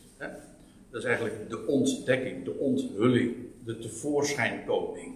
Dat 0.91 1.01
is 1.01 1.03
eigenlijk 1.03 1.49
de 1.49 1.67
ontdekking, 1.67 2.45
de 2.45 2.57
onthulling, 2.57 3.35
de 3.63 3.79
tevoorschijnkoming. 3.79 5.15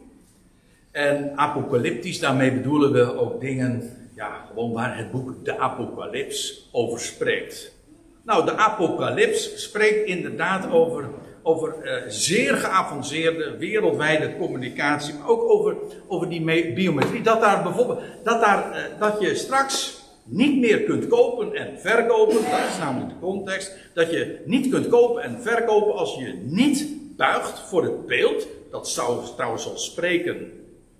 En 0.91 1.37
apocalyptisch, 1.37 2.19
daarmee 2.19 2.51
bedoelen 2.51 2.91
we 2.91 3.17
ook 3.17 3.41
dingen, 3.41 3.97
ja, 4.15 4.45
gewoon 4.47 4.71
waar 4.71 4.97
het 4.97 5.11
boek 5.11 5.45
de 5.45 5.57
Apocalyps 5.57 6.69
over 6.71 6.99
spreekt. 6.99 7.77
Nou, 8.23 8.45
de 8.45 8.55
Apocalyps 8.55 9.63
spreekt 9.63 10.07
inderdaad 10.07 10.71
over 10.71 11.09
over 11.43 11.75
uh, 11.83 11.93
zeer 12.07 12.55
geavanceerde 12.55 13.57
wereldwijde 13.57 14.37
communicatie, 14.37 15.13
maar 15.13 15.29
ook 15.29 15.49
over, 15.49 15.75
over 16.07 16.29
die 16.29 16.73
biometrie. 16.73 17.21
Dat 17.21 17.41
daar 17.41 17.63
bijvoorbeeld, 17.63 18.01
dat, 18.23 18.41
daar, 18.41 18.71
uh, 18.71 18.99
dat 18.99 19.19
je 19.19 19.35
straks 19.35 20.03
niet 20.23 20.59
meer 20.59 20.83
kunt 20.83 21.07
kopen 21.07 21.53
en 21.53 21.79
verkopen, 21.79 22.35
dat 22.35 22.69
is 22.69 22.77
namelijk 22.79 23.09
de 23.09 23.19
context, 23.19 23.75
dat 23.93 24.11
je 24.11 24.41
niet 24.45 24.69
kunt 24.69 24.87
kopen 24.87 25.23
en 25.23 25.41
verkopen 25.41 25.93
als 25.93 26.15
je 26.15 26.41
niet 26.43 26.87
buigt 27.17 27.59
voor 27.59 27.83
het 27.83 28.05
beeld, 28.05 28.47
dat 28.71 28.89
zou 28.89 29.25
trouwens 29.35 29.69
al 29.69 29.77
spreken, 29.77 30.51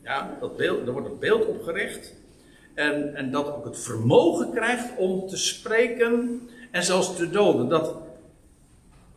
ja, 0.04 0.38
dat 0.40 0.58
beeld, 0.58 0.88
er 0.88 0.94
wordt 0.94 1.08
een 1.08 1.20
beeld 1.20 1.46
opgericht, 1.46 2.16
en, 2.74 3.16
en 3.16 3.32
dat 3.32 3.48
ook 3.56 3.66
het 3.66 3.80
vermogen 3.80 4.52
krijgt 4.54 4.98
om 4.98 5.28
te 5.28 5.38
spreken 5.38 6.42
en 6.72 6.84
zelfs 6.84 7.16
te 7.16 7.30
doden. 7.30 7.70
Dat, 7.70 7.96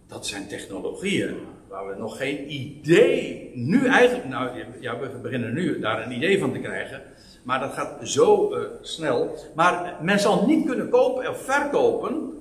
dat 0.07 0.27
zijn 0.27 0.49
technologieën 0.49 1.37
waar 1.69 1.87
we 1.87 1.95
nog 1.95 2.17
geen 2.17 2.53
idee, 2.53 3.51
nu 3.55 3.87
eigenlijk, 3.87 4.29
nou 4.29 4.51
ja, 4.81 4.99
we 4.99 5.09
beginnen 5.23 5.53
nu 5.53 5.81
daar 5.81 6.03
een 6.07 6.13
idee 6.13 6.39
van 6.39 6.53
te 6.53 6.59
krijgen, 6.59 7.03
maar 7.43 7.61
dat 7.61 7.73
gaat 7.73 8.09
zo 8.09 8.55
uh, 8.55 8.65
snel. 8.81 9.37
Maar 9.55 9.97
men 10.01 10.21
zal 10.21 10.47
niet 10.47 10.67
kunnen 10.67 10.89
kopen 10.89 11.29
of 11.29 11.45
verkopen 11.45 12.33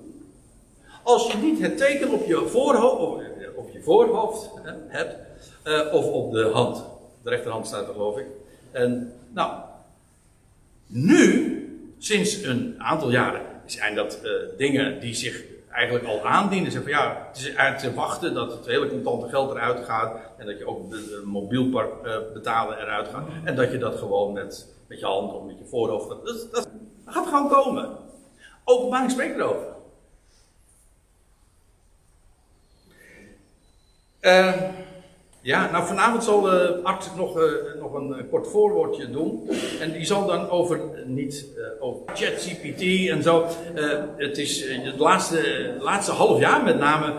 als 1.04 1.32
je 1.32 1.38
niet 1.38 1.62
het 1.62 1.78
teken 1.78 2.12
op 2.12 2.26
je 2.26 2.48
voorhoofd, 2.48 3.24
eh, 3.24 3.48
op 3.56 3.70
je 3.74 3.82
voorhoofd 3.82 4.50
hè, 4.62 4.74
hebt, 4.88 5.16
uh, 5.64 5.94
of 5.94 6.06
op 6.06 6.32
de 6.32 6.50
hand. 6.54 6.84
De 7.24 7.30
rechterhand 7.30 7.68
staat 7.68 7.88
er 7.88 7.94
geloof 7.94 8.18
ik. 8.18 8.26
En 8.72 9.14
nou, 9.30 9.62
nu, 10.88 11.96
sinds 11.98 12.44
een 12.44 12.76
aantal 12.78 13.12
jaren, 13.12 13.42
zijn 13.72 13.96
dat 13.96 14.20
uh, 14.24 14.32
dingen 14.58 15.00
die 15.00 15.14
zich 15.14 15.44
eigenlijk 15.72 16.06
al 16.06 16.26
aandienen. 16.26 16.72
Zeggen 16.72 16.92
van 16.92 17.02
ja, 17.02 17.28
het 17.28 17.38
is 17.38 17.56
uit 17.56 17.80
te 17.80 17.94
wachten 17.94 18.34
dat 18.34 18.52
het 18.52 18.66
hele 18.66 18.90
contante 18.90 19.30
geld 19.30 19.52
eruit 19.52 19.86
gaat. 19.86 20.20
En 20.38 20.46
dat 20.46 20.58
je 20.58 20.68
ook 20.68 20.90
de, 20.90 21.22
mobielpark 21.26 22.06
uh, 22.06 22.16
betalen 22.34 22.78
eruit 22.78 23.08
gaat. 23.08 23.28
En 23.44 23.56
dat 23.56 23.72
je 23.72 23.78
dat 23.78 23.96
gewoon 23.96 24.34
met, 24.34 24.68
met 24.88 25.00
je 25.00 25.06
hand 25.06 25.34
of 25.34 25.46
met 25.46 25.58
je 25.58 25.66
voorhoofd. 25.66 26.10
Dat, 26.10 26.48
dat, 26.52 26.70
gaat 27.06 27.28
gewoon 27.28 27.50
komen. 27.50 27.90
Openbaring 28.64 29.12
spreekt 29.12 29.36
erover. 29.36 29.68
Uh, 34.22 34.54
ja, 35.42 35.72
nou 35.72 35.86
vanavond 35.86 36.24
zal 36.24 36.42
de 36.42 36.80
arts 36.84 37.08
nog, 37.16 37.38
uh, 37.38 37.44
nog 37.80 37.94
een 37.94 38.10
uh, 38.10 38.16
kort 38.30 38.48
voorwoordje 38.48 39.10
doen. 39.10 39.50
En 39.80 39.92
die 39.92 40.06
zal 40.06 40.26
dan 40.26 40.50
over, 40.50 40.78
uh, 40.78 41.06
niet 41.06 41.46
over 41.80 42.02
ChatGPT 42.14 43.10
en 43.10 43.24
zo. 43.24 43.46
het 44.18 44.38
is 44.38 44.70
het 44.70 45.00
laatste, 45.00 45.74
laatste 45.80 46.12
half 46.12 46.40
jaar 46.40 46.64
met 46.64 46.80
name 46.80 47.14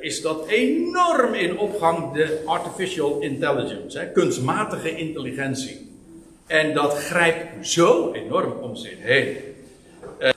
is 0.00 0.22
dat 0.22 0.46
enorm 0.46 1.34
in 1.34 1.58
opgang, 1.58 2.12
de 2.12 2.42
artificial 2.44 3.20
intelligence, 3.20 3.98
hè, 3.98 4.10
kunstmatige 4.12 4.96
intelligentie. 4.96 5.90
En 6.46 6.74
dat 6.74 6.98
grijpt 6.98 7.68
zo 7.68 8.12
enorm 8.12 8.52
om 8.52 8.76
zich 8.76 8.96
heen. 8.98 9.36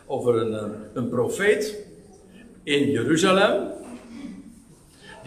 over 0.06 0.36
een, 0.36 0.74
een 0.94 1.10
profeet 1.10 1.76
in 2.64 2.92
Jeruzalem 2.92 3.68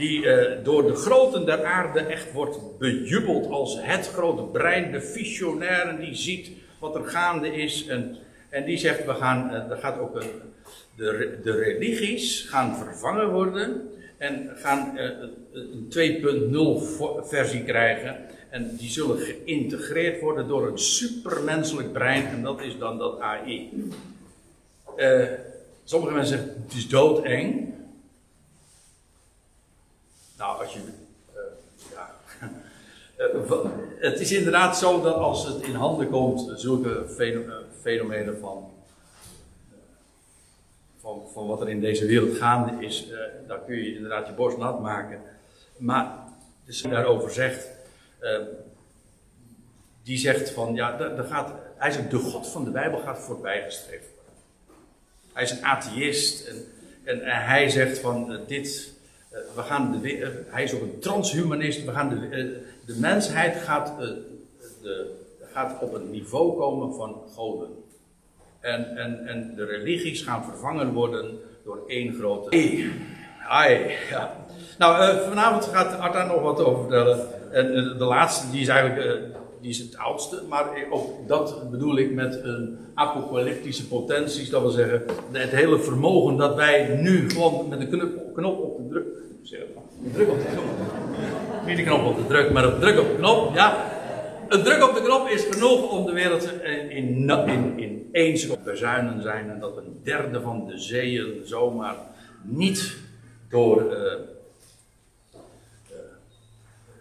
die 0.01 0.23
uh, 0.23 0.65
door 0.65 0.87
de 0.87 0.95
groten 0.95 1.47
der 1.47 1.65
aarde 1.65 2.01
echt 2.01 2.33
wordt 2.33 2.79
bejubeld 2.79 3.51
als 3.51 3.79
het 3.81 4.09
grote 4.09 4.43
brein, 4.43 4.93
de 4.93 5.01
visionaire 5.01 5.99
die 5.99 6.15
ziet 6.15 6.51
wat 6.79 6.95
er 6.95 7.05
gaande 7.05 7.53
is. 7.53 7.87
En 7.87 8.19
En 8.51 8.65
die 8.65 8.79
zegt, 8.79 9.05
we 9.07 9.15
gaan, 9.15 9.51
er 9.51 9.77
gaat 9.77 9.99
ook 9.99 10.15
een, 10.15 10.31
de, 10.97 11.39
de 11.43 11.53
religies 11.53 12.47
gaan 12.49 12.77
vervangen 12.77 13.31
worden 13.31 13.89
en 14.19 14.51
gaan 14.55 14.99
een 15.53 15.87
2.0 16.51 17.29
versie 17.29 17.65
krijgen. 17.65 18.17
En 18.51 18.77
die 18.77 18.91
zullen 18.91 19.19
geïntegreerd 19.19 20.21
worden 20.21 20.49
door 20.49 20.67
een 20.67 20.79
supermenselijk 20.79 21.93
brein 21.93 22.27
en 22.27 22.43
dat 22.43 22.61
is 22.61 22.79
dan 22.79 22.99
dat 22.99 23.21
AI. 23.21 23.71
Sommige 25.85 26.15
mensen 26.15 26.39
zeggen, 26.39 26.63
het 26.67 26.77
is 26.77 26.89
doodeng. 26.89 27.75
Nou, 30.41 30.63
als 30.63 30.73
je. 30.73 30.79
Uh, 30.79 31.41
ja. 31.93 32.11
uh, 33.41 33.65
het 33.99 34.21
is 34.21 34.33
inderdaad 34.33 34.79
zo 34.79 35.03
dat 35.03 35.15
als 35.15 35.47
het 35.47 35.63
in 35.63 35.75
handen 35.75 36.11
komt, 36.11 36.61
zulke 36.61 37.07
fenomenen 37.81 38.39
van. 38.39 38.71
Van, 41.01 41.23
van 41.33 41.47
wat 41.47 41.61
er 41.61 41.69
in 41.69 41.81
deze 41.81 42.07
wereld 42.07 42.37
gaande 42.37 42.87
is, 42.87 43.09
daar 43.47 43.61
kun 43.61 43.77
je 43.77 43.95
inderdaad 43.95 44.27
je 44.27 44.33
borst 44.33 44.57
nat 44.57 44.81
maken. 44.81 45.21
Maar, 45.77 46.19
dus 46.65 46.83
daarover 46.83 47.31
zegt, 47.31 47.69
die 50.03 50.19
zegt 50.19 50.51
van, 50.51 50.75
ja, 50.75 50.97
daar 50.97 51.25
gaat, 51.25 51.53
hij 51.77 51.91
zegt, 51.91 52.11
de 52.11 52.19
God 52.19 52.49
van 52.49 52.65
de 52.65 52.71
Bijbel 52.71 52.99
gaat 52.99 53.19
voorbijgestreefd 53.19 54.07
worden. 54.15 54.35
Hij 55.33 55.43
is 55.43 55.51
een 55.51 55.65
atheïst 55.65 56.47
en, 56.47 56.65
en, 57.05 57.21
hij 57.47 57.69
zegt 57.69 57.99
van, 57.99 58.41
dit, 58.47 58.67
uh, 58.67 59.00
we 59.31 59.63
gaan 59.63 60.01
de, 60.03 60.19
uh, 60.19 60.29
hij 60.47 60.63
is 60.63 60.75
ook 60.75 60.81
een 60.81 60.99
transhumanist. 60.99 61.85
We 61.85 61.93
gaan 61.93 62.09
de, 62.09 62.15
uh, 62.15 62.57
de 62.87 62.97
mensheid 63.01 63.57
gaat, 63.57 63.93
de, 64.83 65.15
gaat 65.53 65.83
op 65.83 65.95
een 65.95 66.11
niveau 66.11 66.59
komen 66.59 66.95
van 66.95 67.23
goden. 67.35 67.69
En, 68.61 68.97
en, 68.97 69.27
en 69.27 69.55
de 69.57 69.65
religies 69.65 70.23
gaan 70.23 70.45
vervangen 70.45 70.93
worden 70.93 71.39
door 71.65 71.85
één 71.87 72.15
grote. 72.15 72.51
Ai, 72.51 72.93
ai 73.49 73.97
ja. 74.11 74.37
Nou, 74.79 75.21
vanavond 75.29 75.65
gaat 75.65 75.99
Arta 75.99 76.27
nog 76.27 76.43
wat 76.43 76.61
over 76.61 76.81
vertellen. 76.81 77.27
En 77.53 77.73
de 77.99 78.05
laatste, 78.05 78.51
die 78.51 78.61
is 78.61 78.69
eigenlijk 78.69 79.37
die 79.61 79.71
is 79.71 79.79
het 79.79 79.97
oudste, 79.97 80.43
maar 80.49 80.69
ook 80.91 81.29
dat 81.29 81.71
bedoel 81.71 81.99
ik 81.99 82.13
met 82.13 82.41
een 82.43 82.79
apocalyptische 82.95 83.89
potenties. 83.89 84.51
Dat 84.51 84.61
wil 84.63 84.71
zeggen, 84.71 85.03
het 85.33 85.51
hele 85.51 85.79
vermogen 85.79 86.37
dat 86.37 86.55
wij 86.55 86.97
nu 87.03 87.31
gewoon 87.31 87.69
met 87.69 87.81
een 87.81 87.89
knop 88.35 88.59
op 88.59 88.79
de 88.79 88.89
druk 88.89 89.21
druk 90.13 90.29
op 90.29 90.39
de 90.39 90.47
knop. 90.53 90.65
Niet 91.67 91.77
de 91.77 91.83
knop 91.83 92.05
op 92.05 92.17
de 92.17 92.27
druk, 92.27 92.53
maar 92.53 92.67
op 92.67 92.81
druk 92.81 92.99
op 92.99 93.09
de 93.09 93.17
knop. 93.17 93.55
Ja. 93.55 93.99
Een 94.49 94.63
druk 94.63 94.89
op 94.89 94.95
de 94.95 95.03
knop 95.03 95.29
is 95.29 95.45
genoeg 95.51 95.91
om 95.91 96.07
de 96.07 96.13
wereld 96.13 96.53
in, 96.63 96.91
in, 96.91 97.31
in, 97.49 97.79
in 97.79 98.09
één 98.13 98.39
zijn. 99.23 99.51
En 99.51 99.61
dat 99.61 99.77
een 99.77 100.01
derde 100.03 100.41
van 100.41 100.67
de 100.67 100.79
zeeën 100.79 101.41
zomaar 101.45 101.97
niet 102.43 102.97
door. 103.49 103.93
Uh, 103.93 104.13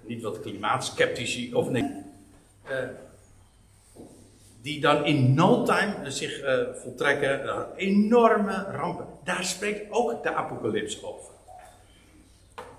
niet 0.05 0.21
wat 0.21 0.41
klimaatskeptici. 0.41 1.53
of 1.53 1.69
nee. 1.69 2.07
Uh, 2.69 2.75
die 4.61 4.81
dan 4.81 5.05
in 5.05 5.33
no 5.33 5.63
time 5.63 6.11
zich 6.11 6.41
voltrekken. 6.81 7.65
enorme 7.75 8.65
rampen. 8.71 9.05
Daar 9.23 9.43
spreekt 9.43 9.91
ook 9.91 10.23
de 10.23 10.33
apocalyps 10.33 11.03
over 11.03 11.29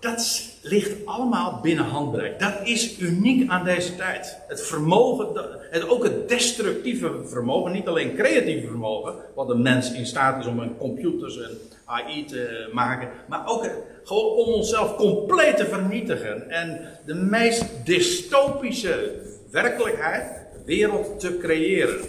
dat 0.00 0.42
ligt 0.62 1.06
allemaal 1.06 1.58
binnen 1.62 1.84
handbereik. 1.84 2.38
Dat 2.38 2.54
is 2.64 2.98
uniek 2.98 3.50
aan 3.50 3.64
deze 3.64 3.96
tijd. 3.96 4.38
Het 4.48 4.66
vermogen, 4.66 5.26
het, 5.70 5.88
ook 5.88 6.04
het 6.04 6.28
destructieve 6.28 7.12
vermogen, 7.24 7.72
niet 7.72 7.86
alleen 7.86 8.14
creatieve 8.14 8.66
vermogen, 8.66 9.14
wat 9.34 9.50
een 9.50 9.62
mens 9.62 9.92
in 9.92 10.06
staat 10.06 10.40
is 10.40 10.46
om 10.46 10.58
een 10.58 10.76
computers 10.76 11.40
en 11.40 11.58
AI 11.84 12.24
te 12.24 12.68
maken, 12.72 13.08
maar 13.28 13.46
ook 13.46 13.70
gewoon 14.04 14.30
om 14.30 14.52
onszelf 14.52 14.96
compleet 14.96 15.56
te 15.56 15.66
vernietigen 15.66 16.50
en 16.50 16.80
de 17.06 17.14
meest 17.14 17.64
dystopische 17.84 19.12
werkelijkheid, 19.50 20.46
wereld 20.64 21.20
te 21.20 21.38
creëren. 21.38 22.00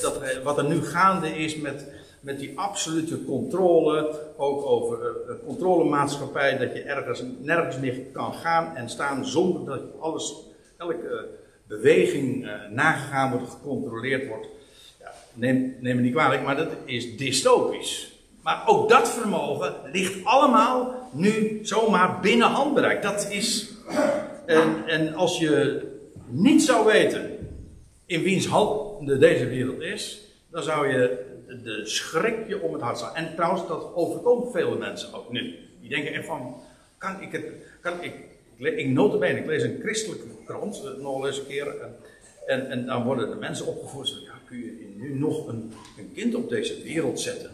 Dat, 0.00 0.20
wat 0.42 0.58
er 0.58 0.64
nu 0.64 0.82
gaande 0.82 1.28
is 1.28 1.56
met 1.56 1.84
met 2.22 2.38
die 2.38 2.58
absolute 2.58 3.24
controle, 3.24 4.20
ook 4.36 4.66
over 4.66 5.06
een 5.06 5.36
uh, 5.36 5.46
controlemaatschappij, 5.46 6.58
dat 6.58 6.72
je 6.72 6.82
ergens 6.82 7.22
nergens 7.38 7.78
meer 7.78 7.98
kan 8.12 8.34
gaan 8.34 8.76
en 8.76 8.88
staan 8.88 9.26
zonder 9.26 9.64
dat 9.64 10.00
alles, 10.00 10.34
elke 10.76 11.28
beweging 11.68 12.50
nagegaan 12.70 13.30
wordt, 13.30 13.50
gecontroleerd 13.50 14.28
wordt. 14.28 14.46
Ja, 15.00 15.12
neem, 15.34 15.76
neem 15.80 15.96
me 15.96 16.02
niet 16.02 16.12
kwalijk, 16.12 16.42
maar 16.42 16.56
dat 16.56 16.68
is 16.84 17.16
dystopisch. 17.16 18.12
Maar 18.42 18.62
ook 18.66 18.88
dat 18.88 19.10
vermogen 19.10 19.74
ligt 19.92 20.24
allemaal 20.24 21.08
nu 21.12 21.58
zomaar 21.62 22.20
binnen 22.20 22.48
handbereik. 22.48 23.02
Dat 23.02 23.26
is. 23.30 23.70
En, 24.46 24.86
en 24.86 25.14
als 25.14 25.38
je 25.38 25.82
niet 26.32 26.62
zou 26.62 26.86
weten 26.86 27.38
in 28.06 28.22
wiens 28.22 28.46
hand 28.46 29.06
deze 29.20 29.46
wereld 29.46 29.80
is, 29.80 30.20
dan 30.50 30.62
zou 30.62 30.88
je 30.88 31.30
de 31.62 31.80
schrik 31.86 32.48
je 32.48 32.60
om 32.60 32.72
het 32.72 32.82
hart 32.82 32.96
staan. 32.96 33.14
En 33.14 33.34
trouwens, 33.34 33.66
dat 33.66 33.94
overkomt 33.94 34.52
vele 34.52 34.78
mensen 34.78 35.14
ook 35.14 35.32
nu. 35.32 35.54
Die 35.80 35.88
denken 35.88 36.12
ervan, 36.12 36.62
kan 36.98 37.20
ik 37.20 37.32
het, 37.32 37.44
kan 37.80 38.02
ik, 38.02 38.14
ik, 38.56 38.76
ik 38.76 38.98
ik 39.20 39.46
lees 39.46 39.62
een 39.62 39.78
christelijke 39.80 40.26
krant, 40.44 40.82
eh, 40.84 41.02
nog 41.02 41.26
eens 41.26 41.38
een 41.38 41.46
keer, 41.46 41.74
en, 42.46 42.70
en, 42.70 42.86
dan 42.86 43.04
worden 43.04 43.30
de 43.30 43.36
mensen 43.36 43.66
opgevoerd, 43.66 44.08
zo, 44.08 44.20
ja, 44.20 44.32
kun 44.44 44.58
je 44.58 44.94
nu 44.96 45.18
nog 45.18 45.46
een, 45.46 45.72
een 45.98 46.12
kind 46.14 46.34
op 46.34 46.48
deze 46.48 46.82
wereld 46.82 47.20
zetten? 47.20 47.50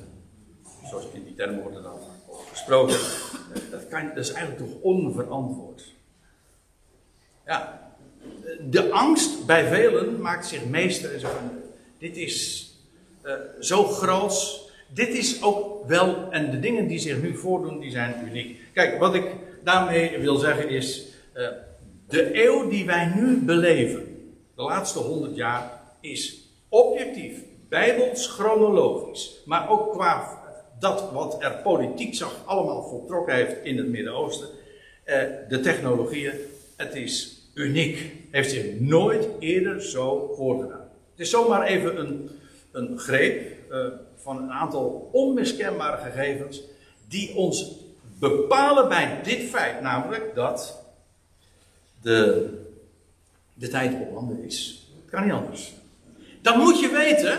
Zoals 0.84 1.08
in 1.12 1.24
die 1.24 1.34
termen 1.34 1.62
wordt 1.62 1.76
er 1.76 1.82
dan 1.82 1.98
gesproken. 2.50 2.96
Dat, 3.70 3.88
kan, 3.88 4.08
dat 4.08 4.24
is 4.24 4.32
eigenlijk 4.32 4.70
toch 4.70 4.80
onverantwoord. 4.80 5.92
Ja, 7.46 7.87
de 8.70 8.90
angst 8.90 9.46
bij 9.46 9.66
velen 9.66 10.20
maakt 10.20 10.46
zich 10.46 10.64
meester 10.64 11.14
en 11.14 11.20
van, 11.20 11.50
dit 11.98 12.16
is 12.16 12.66
uh, 13.24 13.32
zo 13.60 13.84
groot. 13.84 14.66
Dit 14.94 15.08
is 15.08 15.42
ook 15.42 15.86
wel, 15.86 16.30
en 16.30 16.50
de 16.50 16.60
dingen 16.60 16.86
die 16.86 16.98
zich 16.98 17.22
nu 17.22 17.36
voordoen, 17.36 17.80
die 17.80 17.90
zijn 17.90 18.28
uniek. 18.28 18.60
Kijk, 18.72 18.98
wat 18.98 19.14
ik 19.14 19.24
daarmee 19.64 20.18
wil 20.18 20.36
zeggen 20.36 20.68
is, 20.68 21.06
uh, 21.34 21.48
de 22.08 22.44
eeuw 22.44 22.68
die 22.68 22.86
wij 22.86 23.12
nu 23.16 23.36
beleven, 23.36 24.32
de 24.56 24.62
laatste 24.62 24.98
honderd 24.98 25.36
jaar, 25.36 25.80
is 26.00 26.38
objectief, 26.68 27.42
bijbels, 27.68 28.26
chronologisch, 28.26 29.42
maar 29.44 29.70
ook 29.70 29.92
qua 29.92 30.36
dat 30.78 31.10
wat 31.12 31.42
er 31.42 31.60
politiek 31.62 32.14
zag 32.14 32.42
allemaal 32.44 32.88
voltrokken 32.88 33.34
heeft 33.34 33.56
in 33.62 33.76
het 33.76 33.88
Midden-Oosten, 33.88 34.48
uh, 34.48 35.14
de 35.48 35.60
technologieën, 35.60 36.32
het 36.76 36.94
is 36.94 37.37
uniek. 37.58 38.12
Heeft 38.30 38.50
zich 38.50 38.80
nooit 38.80 39.28
eerder 39.38 39.82
zo 39.82 40.32
voorgedaan. 40.36 40.88
Het 41.10 41.20
is 41.26 41.30
zomaar 41.30 41.62
even 41.62 42.00
een, 42.00 42.30
een 42.72 42.98
greep 42.98 43.52
uh, 43.70 43.86
van 44.16 44.42
een 44.42 44.50
aantal 44.50 45.08
onmiskenbare 45.12 46.10
gegevens 46.10 46.62
die 47.08 47.34
ons 47.34 47.74
bepalen 48.18 48.88
bij 48.88 49.20
dit 49.22 49.48
feit, 49.48 49.80
namelijk 49.80 50.34
dat 50.34 50.84
de, 52.02 52.48
de 53.54 53.68
tijd 53.68 53.94
op 54.00 54.14
handen 54.14 54.44
is. 54.44 54.88
Het 55.00 55.10
kan 55.10 55.24
niet 55.24 55.32
anders. 55.32 55.72
Dat 56.42 56.56
moet 56.56 56.80
je 56.80 56.88
weten. 56.88 57.38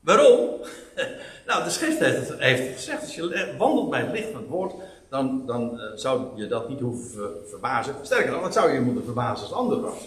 Waarom? 0.00 0.50
nou, 1.46 1.64
de 1.64 1.70
schrift 1.70 1.98
heeft, 1.98 2.38
heeft 2.38 2.74
gezegd, 2.74 3.00
als 3.00 3.14
je 3.14 3.54
wandelt 3.58 3.90
bij 3.90 4.00
het 4.00 4.12
licht 4.12 4.30
van 4.30 4.40
het 4.40 4.50
woord, 4.50 4.74
dan, 5.14 5.42
dan 5.46 5.74
uh, 5.74 5.80
zou 5.94 6.26
je 6.36 6.46
dat 6.46 6.68
niet 6.68 6.80
hoeven 6.80 7.30
verbazen. 7.48 7.94
Sterker 8.02 8.32
nog, 8.32 8.42
dat 8.42 8.52
zou 8.52 8.72
je 8.72 8.80
moeten 8.80 9.04
verbazen 9.04 9.46
als 9.46 9.54
ander 9.54 9.80
was. 9.80 9.98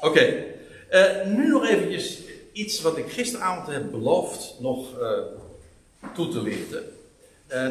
Oké. 0.00 0.44
Uh, 0.90 1.24
nu 1.26 1.48
nog 1.48 1.66
eventjes 1.66 2.22
iets 2.52 2.80
wat 2.80 2.96
ik 2.96 3.10
gisteravond 3.10 3.66
heb 3.66 3.90
beloofd 3.90 4.54
nog 4.60 5.00
uh, 5.00 5.08
toe 6.14 6.28
te 6.28 6.42
lichten. 6.42 6.82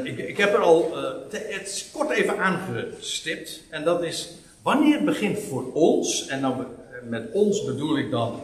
Ik, 0.03 0.17
ik, 0.17 0.37
heb 0.37 0.53
er 0.53 0.59
al 0.59 0.91
te, 1.29 1.37
het 1.37 1.89
kort 1.93 2.09
even 2.09 2.37
aangestipt. 2.37 3.61
En 3.69 3.83
dat 3.83 4.03
is 4.03 4.29
wanneer 4.61 5.03
begint 5.03 5.39
voor 5.39 5.73
ons, 5.73 6.27
en 6.27 6.67
met 7.09 7.31
ons 7.31 7.65
bedoel 7.65 7.97
ik 7.97 8.11
dan 8.11 8.41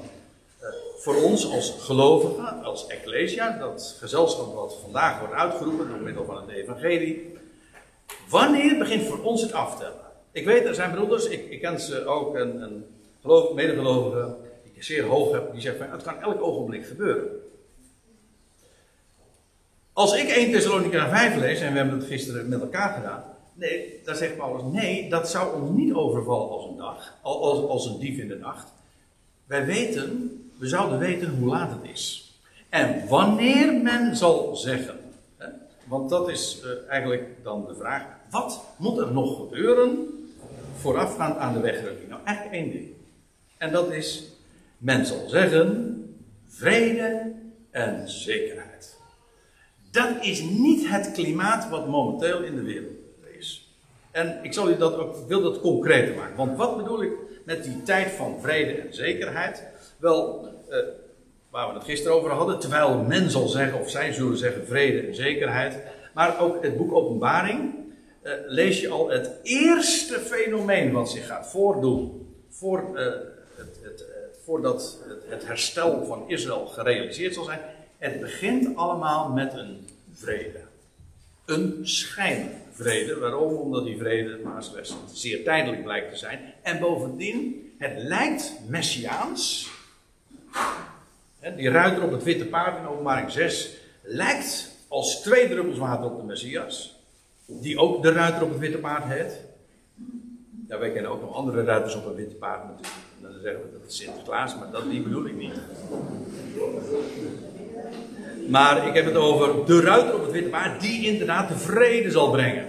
voor 1.00 1.16
ons 1.16 1.52
als 1.52 1.76
gelovigen, 1.80 2.64
als 2.64 2.88
Ecclesia, 2.88 3.58
dat 3.58 3.95
gezelschap 4.00 4.54
wat 4.54 4.78
vandaag 4.82 5.20
wordt 5.20 5.34
uitgeroepen 5.34 5.88
door 5.88 6.00
middel 6.00 6.26
van 6.26 6.36
het 6.36 6.50
Evangelie. 6.50 7.34
Wanneer 8.30 8.78
begint 8.78 9.04
voor 9.04 9.24
ons 9.24 9.41
het 9.41 9.54
aftellen? 9.54 10.08
Ik 10.32 10.45
weet, 10.45 10.66
er 10.66 10.76
zijn 10.76 10.91
broeders, 10.91 11.26
ik, 11.26 11.50
ik 11.50 11.62
ken 11.62 11.80
ze 11.80 12.06
ook, 12.06 12.36
een, 12.36 12.62
een 12.62 12.86
geloof, 13.22 13.54
medegelovigen 13.54 14.36
zeer 14.84 15.04
hoog 15.04 15.32
heb, 15.32 15.52
die 15.52 15.62
zegt 15.62 15.78
van 15.78 15.91
het 15.91 16.04
kan 16.04 16.22
elk 16.22 16.41
ogenblik 16.41 16.86
gebeuren. 16.86 17.30
Als 19.93 20.16
ik 20.16 20.30
1 20.30 20.52
Thessalonica 20.52 21.10
5 21.10 21.36
lees, 21.36 21.60
en 21.60 21.72
we 21.72 21.78
hebben 21.78 22.00
het 22.00 22.08
gisteren 22.08 22.50
met 22.50 22.62
elkaar 22.62 22.93
gedaan, 22.93 23.24
nee, 23.54 24.02
dan 24.06 24.16
zegt 24.16 24.38
Paulus, 24.38 24.62
nee, 24.72 25.10
dat 25.10 25.30
zou 25.30 25.62
ons 25.62 25.70
niet 25.78 25.93
overvallen 25.93 26.50
als 26.50 26.66
een 26.66 26.78
dag, 26.78 27.18
als, 27.22 27.60
als 27.60 27.86
een 27.86 28.00
dief 28.00 28.18
in 28.18 28.28
de 28.28 28.38
nacht. 28.38 28.74
Wij 29.45 29.66
weten 29.66 30.49
we 30.60 30.68
zouden 30.68 30.99
weten 30.99 31.30
hoe 31.30 31.49
laat 31.49 31.72
het 31.72 31.91
is. 31.91 32.34
En 32.70 33.07
wanneer 33.07 33.74
men 33.74 34.16
zal 34.16 34.55
zeggen. 34.55 34.99
Hè? 35.38 35.47
Want 35.88 36.10
dat 36.10 36.30
is 36.30 36.62
uh, 36.64 36.70
eigenlijk 36.89 37.43
dan 37.43 37.66
de 37.68 37.76
vraag. 37.76 38.03
Wat 38.30 38.66
moet 38.78 38.97
er 38.97 39.12
nog 39.12 39.38
gebeuren 39.38 40.07
voorafgaand 40.76 41.38
aan 41.38 41.53
de 41.53 41.60
wegrukking? 41.60 42.10
Nou, 42.10 42.22
eigenlijk 42.24 42.57
één 42.57 42.72
ding. 42.72 42.88
En 43.57 43.72
dat 43.72 43.91
is, 43.91 44.24
men 44.78 45.05
zal 45.05 45.30
zeggen, 45.30 45.95
vrede 46.47 47.32
en 47.72 48.10
zekerheid. 48.10 48.97
Dat 49.91 50.10
is 50.22 50.41
niet 50.41 50.89
het 50.89 51.12
klimaat 51.12 51.70
wat 51.70 51.88
momenteel 51.88 52.43
in 52.43 52.55
de 52.55 52.64
wereld 52.64 52.91
is. 53.38 53.74
En 54.12 54.39
ik 54.43 54.53
zal 54.53 54.70
u 54.70 54.78
dat 54.78 54.95
ook, 54.95 55.28
wil 55.28 55.41
dat 55.41 55.60
concreter 55.60 56.16
maken. 56.16 56.36
Want 56.36 56.57
wat 56.57 56.78
bedoel 56.78 57.03
ik 57.03 57.12
met 57.45 57.64
die 57.64 57.84
tijd 57.84 58.12
van 58.12 58.41
vrede 58.41 58.72
en 58.72 58.93
zekerheid? 58.93 59.64
Wel, 60.00 60.47
eh, 60.70 60.78
waar 61.50 61.68
we 61.68 61.74
het 61.74 61.84
gisteren 61.84 62.18
over 62.18 62.32
hadden, 62.32 62.60
terwijl 62.60 63.04
men 63.04 63.30
zal 63.32 63.47
zeggen, 63.47 63.80
of 63.80 63.89
zij 63.89 64.14
zullen 64.14 64.38
zeggen, 64.38 64.68
vrede 64.68 65.08
en 65.08 65.16
zekerheid. 65.16 65.78
Maar 66.14 66.39
ook 66.39 66.64
het 66.64 66.78
boek 66.78 66.93
Openbaring 66.93 67.74
eh, 68.22 68.34
lees 68.45 68.82
je 68.82 68.89
al 68.89 69.10
het 69.10 69.32
eerste 69.43 70.20
fenomeen 70.20 70.91
wat 70.91 71.10
zich 71.10 71.28
gaat 71.28 71.47
voordoen. 71.47 72.28
Voor, 72.50 72.84
uh, 72.93 73.04
het, 73.56 73.80
het, 73.82 74.06
voordat 74.43 74.97
het, 75.08 75.24
het 75.28 75.47
herstel 75.47 76.06
van 76.06 76.24
Israël 76.28 76.66
gerealiseerd 76.66 77.34
zal 77.34 77.43
zijn. 77.43 77.60
Het 77.97 78.20
begint 78.20 78.76
allemaal 78.76 79.30
met 79.30 79.54
een 79.54 79.88
vrede. 80.14 80.60
Een 81.45 81.80
schijnvrede. 81.82 83.20
Waarom? 83.20 83.54
Omdat 83.54 83.86
die 83.86 83.97
vrede 83.97 84.39
maar 84.43 84.64
slechts 84.64 84.95
zeer 85.14 85.43
tijdelijk 85.43 85.84
blijkt 85.84 86.12
te 86.12 86.18
zijn. 86.18 86.39
En 86.62 86.80
bovendien, 86.80 87.72
het 87.78 87.93
lijkt 87.97 88.54
messiaans. 88.68 89.70
Die 91.56 91.70
ruiter 91.70 92.04
op 92.04 92.12
het 92.12 92.24
witte 92.24 92.45
paard 92.45 92.78
in 92.78 92.88
openbaring 92.88 93.32
6 93.32 93.78
lijkt 94.02 94.72
als 94.88 95.22
twee 95.22 95.50
druppels 95.50 95.78
water 95.78 96.06
op 96.06 96.18
de 96.18 96.24
Messias. 96.26 96.95
Die 97.45 97.78
ook 97.78 98.04
de 98.04 98.12
ruiter 98.12 98.43
op 98.43 98.50
het 98.50 98.60
witte 98.60 98.78
paard 98.78 99.04
heet. 99.04 99.39
Ja, 100.68 100.80
wij 100.80 100.91
kennen 100.91 101.12
ook 101.12 101.22
nog 101.22 101.36
andere 101.36 101.64
ruiters 101.64 101.95
op 101.95 102.06
een 102.06 102.16
witte 102.16 102.36
paard 102.36 102.64
natuurlijk. 102.64 102.93
dan 103.22 103.32
zeggen 103.41 103.62
we 103.62 103.72
dat 103.72 103.89
is 103.89 103.97
Sinterklaas, 103.97 104.56
maar 104.56 104.72
dat, 104.72 104.89
die 104.89 105.02
bedoel 105.02 105.26
ik 105.26 105.36
niet. 105.36 105.54
Maar 108.50 108.88
ik 108.88 108.93
heb 108.93 109.06
het 109.06 109.16
over 109.16 109.66
de 109.66 109.82
ruiter 109.82 110.16
op 110.16 110.22
het 110.22 110.32
witte 110.32 110.50
paard, 110.50 110.82
die 110.82 111.08
inderdaad 111.08 111.47
de 111.47 111.58
vrede 111.58 112.12
zal 112.12 112.32
brengen. 112.32 112.66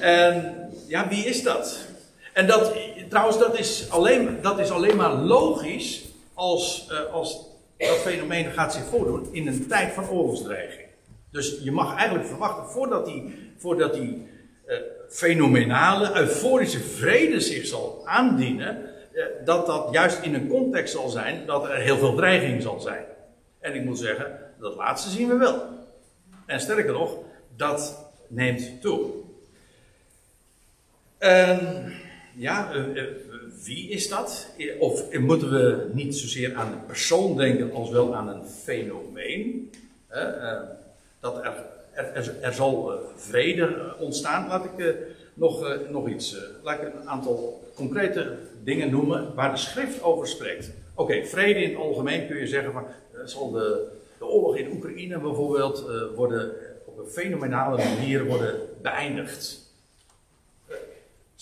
En 0.00 0.54
ja, 0.86 1.08
wie 1.08 1.24
is 1.24 1.42
dat? 1.42 1.86
En 2.32 2.46
dat, 2.46 2.72
trouwens, 3.08 3.38
dat 3.38 3.58
is 3.58 3.86
alleen, 3.90 4.38
dat 4.42 4.58
is 4.58 4.70
alleen 4.70 4.96
maar 4.96 5.14
logisch 5.14 6.04
als, 6.34 6.88
uh, 6.90 7.12
als 7.12 7.50
dat 7.78 7.96
fenomeen 7.96 8.50
gaat 8.50 8.74
zich 8.74 8.84
voordoen 8.84 9.28
in 9.32 9.46
een 9.46 9.66
tijd 9.66 9.92
van 9.92 10.08
oorlogsdreiging. 10.08 10.88
Dus 11.30 11.58
je 11.62 11.72
mag 11.72 11.96
eigenlijk 11.96 12.28
verwachten, 12.28 12.64
voordat 12.64 13.06
die, 13.06 13.52
voordat 13.56 13.94
die 13.94 14.28
uh, 14.66 14.76
fenomenale, 15.08 16.16
euforische 16.16 16.80
vrede 16.80 17.40
zich 17.40 17.66
zal 17.66 18.02
aandienen, 18.04 18.90
uh, 19.12 19.24
dat 19.44 19.66
dat 19.66 19.88
juist 19.92 20.22
in 20.22 20.34
een 20.34 20.48
context 20.48 20.92
zal 20.92 21.08
zijn 21.08 21.46
dat 21.46 21.64
er 21.64 21.76
heel 21.76 21.98
veel 21.98 22.14
dreiging 22.14 22.62
zal 22.62 22.80
zijn. 22.80 23.04
En 23.60 23.74
ik 23.74 23.84
moet 23.84 23.98
zeggen, 23.98 24.38
dat 24.60 24.76
laatste 24.76 25.10
zien 25.10 25.28
we 25.28 25.36
wel. 25.36 25.62
En 26.46 26.60
sterker 26.60 26.92
nog, 26.92 27.16
dat 27.56 28.10
neemt 28.28 28.80
toe. 28.80 29.10
En 31.18 31.92
ja, 32.36 32.74
uh, 32.74 33.06
wie 33.64 33.88
is 33.88 34.08
dat? 34.08 34.46
Of 34.78 35.18
moeten 35.18 35.50
we 35.50 35.90
niet 35.92 36.16
zozeer 36.16 36.54
aan 36.54 36.72
een 36.72 36.86
persoon 36.86 37.36
denken 37.36 37.72
als 37.72 37.90
wel 37.90 38.14
aan 38.14 38.28
een 38.28 38.46
fenomeen? 38.46 39.70
Uh, 40.10 40.60
dat 41.20 41.36
er, 41.36 41.64
er, 41.92 42.34
er, 42.40 42.52
zal 42.52 43.00
vrede 43.16 43.94
ontstaan. 43.98 44.48
Laat 44.48 44.64
ik 44.64 44.94
nog, 45.34 45.78
nog 45.90 46.08
iets, 46.08 46.36
laat 46.62 46.80
ik 46.80 46.94
een 46.94 47.08
aantal 47.08 47.62
concrete 47.74 48.38
dingen 48.64 48.90
noemen 48.90 49.34
waar 49.34 49.50
de 49.50 49.56
schrift 49.56 50.02
over 50.02 50.26
spreekt. 50.26 50.70
Oké, 50.94 51.24
vrede 51.24 51.62
in 51.62 51.68
het 51.68 51.78
algemeen 51.78 52.26
kun 52.26 52.36
je 52.36 52.46
zeggen 52.46 52.72
van, 52.72 52.84
zal 53.24 53.50
de, 53.50 53.88
de 54.18 54.26
oorlog 54.26 54.56
in 54.56 54.70
Oekraïne 54.72 55.18
bijvoorbeeld 55.18 55.84
worden 56.14 56.52
op 56.84 56.98
een 56.98 57.10
fenomenale 57.10 57.76
manier 57.76 58.26
worden 58.26 58.60
beëindigd. 58.82 59.61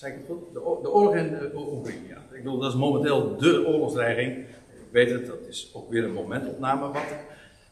Ik? 0.02 0.26
De, 0.26 0.78
de 0.82 0.92
oorlog 0.92 1.14
in 1.14 1.32
uh, 1.32 1.72
Oekraïne. 1.72 2.08
Ja. 2.08 2.16
Ik 2.16 2.42
bedoel, 2.42 2.58
dat 2.58 2.72
is 2.72 2.78
momenteel 2.78 3.36
de 3.36 3.66
oorlogsdreiging. 3.66 4.38
Ik 4.70 4.90
weet 4.90 5.10
het, 5.10 5.26
dat 5.26 5.38
is 5.48 5.70
ook 5.72 5.90
weer 5.90 6.04
een 6.04 6.12
momentopname. 6.12 6.92
Wat, 6.92 7.02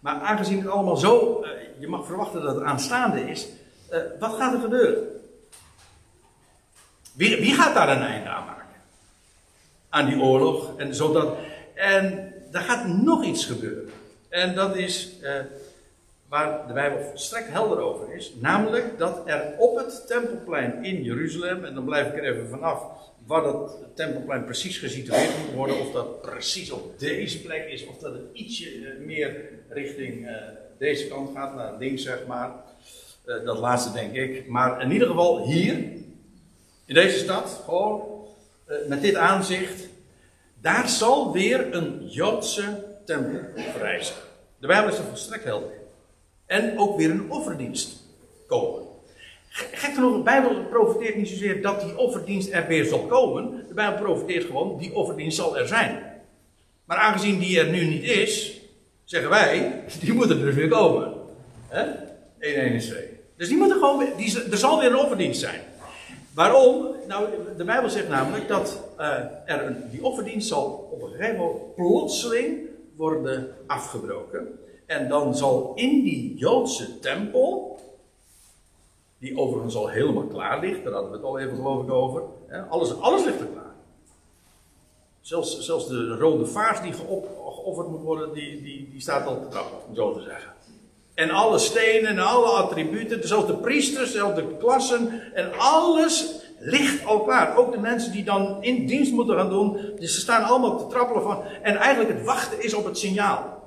maar 0.00 0.20
aangezien 0.20 0.58
het 0.58 0.68
allemaal 0.68 0.96
zo, 0.96 1.42
uh, 1.42 1.48
je 1.78 1.88
mag 1.88 2.06
verwachten 2.06 2.42
dat 2.42 2.54
het 2.54 2.64
aanstaande 2.64 3.20
is, 3.20 3.48
uh, 3.92 3.98
wat 4.18 4.34
gaat 4.34 4.54
er 4.54 4.60
gebeuren? 4.60 5.06
Wie, 7.14 7.36
wie, 7.36 7.54
gaat 7.54 7.74
daar 7.74 7.88
een 7.88 8.02
einde 8.02 8.28
aan 8.28 8.44
maken? 8.44 8.76
Aan 9.88 10.06
die 10.06 10.20
oorlog. 10.20 10.76
En, 10.76 10.94
zodat, 10.94 11.36
en 11.74 12.32
daar 12.50 12.62
gaat 12.62 12.86
nog 12.86 13.24
iets 13.24 13.44
gebeuren. 13.44 13.90
En 14.28 14.54
dat 14.54 14.76
is 14.76 15.12
waar 16.28 16.66
de 16.66 16.72
Bijbel 16.72 17.00
volstrekt 17.00 17.48
helder 17.50 17.78
over 17.78 18.14
is. 18.14 18.32
Namelijk 18.40 18.98
dat 18.98 19.22
er 19.24 19.54
op 19.58 19.76
het 19.76 20.06
tempelplein 20.06 20.84
in 20.84 21.02
Jeruzalem, 21.02 21.64
en 21.64 21.74
dan 21.74 21.84
blijf 21.84 22.08
ik 22.08 22.16
er 22.16 22.34
even 22.34 22.48
vanaf 22.48 22.82
waar 23.26 23.42
dat 23.42 23.78
tempelplein 23.94 24.44
precies 24.44 24.78
gesitueerd 24.78 25.38
moet 25.38 25.54
worden. 25.54 25.80
Of 25.80 25.92
dat 25.92 26.22
precies 26.22 26.70
op 26.70 26.98
deze 26.98 27.42
plek 27.42 27.68
is, 27.68 27.86
of 27.86 27.98
dat 27.98 28.12
het 28.12 28.22
ietsje 28.32 28.68
eh, 28.68 29.06
meer 29.06 29.48
richting 29.68 30.28
uh, 30.28 30.36
deze 30.78 31.08
kant 31.08 31.36
gaat, 31.36 31.54
naar 31.54 31.76
links 31.78 32.02
zeg 32.02 32.26
maar. 32.26 32.50
Uh, 33.26 33.44
dat 33.44 33.58
laatste 33.58 33.92
denk 33.92 34.14
ik. 34.14 34.46
Maar 34.46 34.82
in 34.82 34.92
ieder 34.92 35.08
geval 35.08 35.46
hier, 35.46 35.74
in 36.84 36.94
deze 36.94 37.18
stad, 37.18 37.62
gewoon 37.64 38.16
met 38.86 39.00
dit 39.02 39.14
aanzicht. 39.14 39.88
Daar 40.60 40.88
zal 40.88 41.32
weer 41.32 41.74
een 41.74 42.08
Joodse 42.08 42.84
tempel 43.04 43.62
verrijzen. 43.72 44.14
De 44.58 44.66
Bijbel 44.66 44.90
is 44.90 44.98
er 44.98 45.04
volstrekt 45.04 45.44
helder 45.44 45.77
en 46.48 46.78
ook 46.78 46.96
weer 46.96 47.10
een 47.10 47.30
offerdienst 47.30 48.02
komen. 48.46 48.82
Gek 49.48 49.94
genoeg, 49.94 50.16
de 50.16 50.22
Bijbel 50.22 50.64
profiteert 50.64 51.16
niet 51.16 51.28
zozeer 51.28 51.62
dat 51.62 51.80
die 51.80 51.98
offerdienst 51.98 52.52
er 52.52 52.66
weer 52.66 52.84
zal 52.84 53.06
komen. 53.06 53.64
De 53.68 53.74
Bijbel 53.74 54.02
profiteert 54.02 54.44
gewoon, 54.44 54.78
die 54.78 54.94
offerdienst 54.94 55.36
zal 55.36 55.58
er 55.58 55.66
zijn. 55.66 56.02
Maar 56.84 56.96
aangezien 56.96 57.38
die 57.38 57.60
er 57.60 57.70
nu 57.70 57.84
niet 57.84 58.02
is, 58.02 58.60
zeggen 59.04 59.30
wij, 59.30 59.82
die 60.00 60.12
moet 60.12 60.30
er 60.30 60.38
dus 60.38 60.54
weer 60.54 60.68
komen. 60.68 61.12
He? 61.68 61.82
1, 62.38 62.54
1 62.60 62.72
is 62.72 62.86
2. 62.86 63.04
Dus 63.36 63.48
die 63.48 63.56
moet 63.56 63.70
er 63.70 63.76
gewoon 63.76 64.06
die, 64.16 64.42
er 64.50 64.56
zal 64.56 64.80
weer 64.80 64.90
een 64.90 64.96
offerdienst 64.96 65.40
zijn. 65.40 65.60
Waarom? 66.34 66.86
Nou, 67.08 67.28
de 67.56 67.64
Bijbel 67.64 67.90
zegt 67.90 68.08
namelijk 68.08 68.48
dat 68.48 68.82
uh, 68.98 69.06
er 69.44 69.66
een, 69.66 69.76
die 69.90 70.04
offerdienst 70.04 70.48
zal 70.48 70.88
op 70.92 71.02
een 71.02 71.10
gegeven 71.10 71.36
moment 71.36 71.74
plotseling 71.74 72.58
worden 72.96 73.48
afgebroken. 73.66 74.58
En 74.88 75.08
dan 75.08 75.36
zal 75.36 75.72
in 75.74 76.02
die 76.02 76.36
Joodse 76.36 76.98
tempel, 76.98 77.78
die 79.18 79.38
overigens 79.38 79.76
al 79.76 79.88
helemaal 79.88 80.26
klaar 80.26 80.60
ligt, 80.60 80.84
daar 80.84 80.92
hadden 80.92 81.10
we 81.10 81.16
het 81.16 81.26
al 81.26 81.38
even 81.38 81.56
geloof 81.56 81.82
ik 81.82 81.90
over, 81.90 82.22
hè, 82.46 82.62
alles, 82.62 83.00
alles 83.00 83.24
ligt 83.24 83.40
er 83.40 83.46
klaar. 83.46 83.74
Zelfs, 85.20 85.60
zelfs 85.60 85.88
de 85.88 86.16
rode 86.16 86.46
vaars 86.46 86.80
die 86.80 86.92
geofferd 86.92 87.88
moet 87.88 88.02
worden, 88.02 88.32
die, 88.32 88.62
die, 88.62 88.88
die 88.90 89.00
staat 89.00 89.26
al 89.26 89.40
te 89.40 89.48
trappen, 89.48 89.78
om 89.88 89.94
zo 89.94 90.12
te 90.12 90.22
zeggen. 90.22 90.52
En 91.14 91.30
alle 91.30 91.58
stenen 91.58 92.10
en 92.10 92.18
alle 92.18 92.48
attributen, 92.48 93.28
zelfs 93.28 93.46
de 93.46 93.56
priesters, 93.56 94.12
zelfs 94.12 94.34
de 94.34 94.56
klassen 94.58 95.34
en 95.34 95.58
alles 95.58 96.40
ligt 96.58 97.04
al 97.04 97.20
klaar. 97.20 97.56
Ook 97.56 97.72
de 97.72 97.78
mensen 97.78 98.12
die 98.12 98.24
dan 98.24 98.62
in 98.62 98.86
dienst 98.86 99.12
moeten 99.12 99.36
gaan 99.36 99.50
doen, 99.50 99.80
dus 99.98 100.14
ze 100.14 100.20
staan 100.20 100.42
allemaal 100.42 100.78
te 100.78 100.86
trappelen 100.86 101.22
van. 101.22 101.42
En 101.62 101.76
eigenlijk 101.76 102.16
het 102.16 102.24
wachten 102.26 102.62
is 102.62 102.74
op 102.74 102.84
het 102.84 102.98
signaal. 102.98 103.57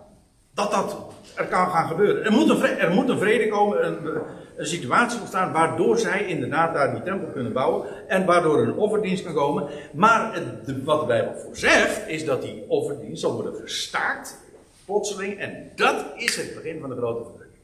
Dat 0.61 0.71
dat 0.71 0.97
er 1.35 1.47
kan 1.47 1.69
gaan 1.69 1.87
gebeuren. 1.87 2.25
Er 2.25 2.31
moet 2.31 2.49
een 2.49 2.57
vrede, 2.57 2.75
er 2.75 2.91
moet 2.91 3.09
een 3.09 3.17
vrede 3.17 3.47
komen, 3.47 3.85
een, 3.85 4.21
een, 4.55 4.65
situatie 4.65 5.19
ontstaan 5.19 5.51
waardoor 5.51 5.99
zij 5.99 6.25
inderdaad 6.25 6.73
daar 6.73 6.93
die 6.93 7.03
tempel 7.03 7.27
kunnen 7.27 7.53
bouwen 7.53 7.87
en 8.07 8.25
waardoor 8.25 8.57
er 8.57 8.67
een 8.67 8.77
offerdienst 8.77 9.23
kan 9.23 9.33
komen. 9.33 9.67
Maar 9.93 10.33
het, 10.33 10.83
wat 10.83 10.99
de 10.99 11.05
Bijbel 11.05 11.35
voor 11.35 11.57
zegt, 11.57 12.07
is 12.07 12.25
dat 12.25 12.41
die 12.41 12.65
offerdienst 12.67 13.21
zal 13.21 13.33
worden 13.33 13.61
gestaakt, 13.61 14.37
plotseling, 14.85 15.39
en 15.39 15.71
dat 15.75 16.05
is 16.15 16.35
het 16.35 16.55
begin 16.55 16.79
van 16.79 16.89
de 16.89 16.95
grote 16.95 17.23
verdrukking. 17.23 17.61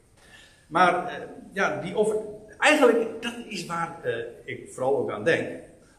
Maar 0.66 0.94
uh, 0.94 1.12
ja, 1.52 1.80
die 1.80 1.96
offer, 1.96 2.16
eigenlijk, 2.58 3.22
dat 3.22 3.34
is 3.48 3.66
waar 3.66 4.00
uh, 4.04 4.16
ik 4.44 4.72
vooral 4.72 4.96
ook 4.96 5.10
aan 5.10 5.24
denk, 5.24 5.48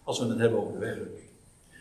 als 0.03 0.19
we 0.19 0.25
het 0.25 0.39
hebben 0.39 0.59
over 0.59 0.73
de 0.73 0.79
wegrukking. 0.79 1.27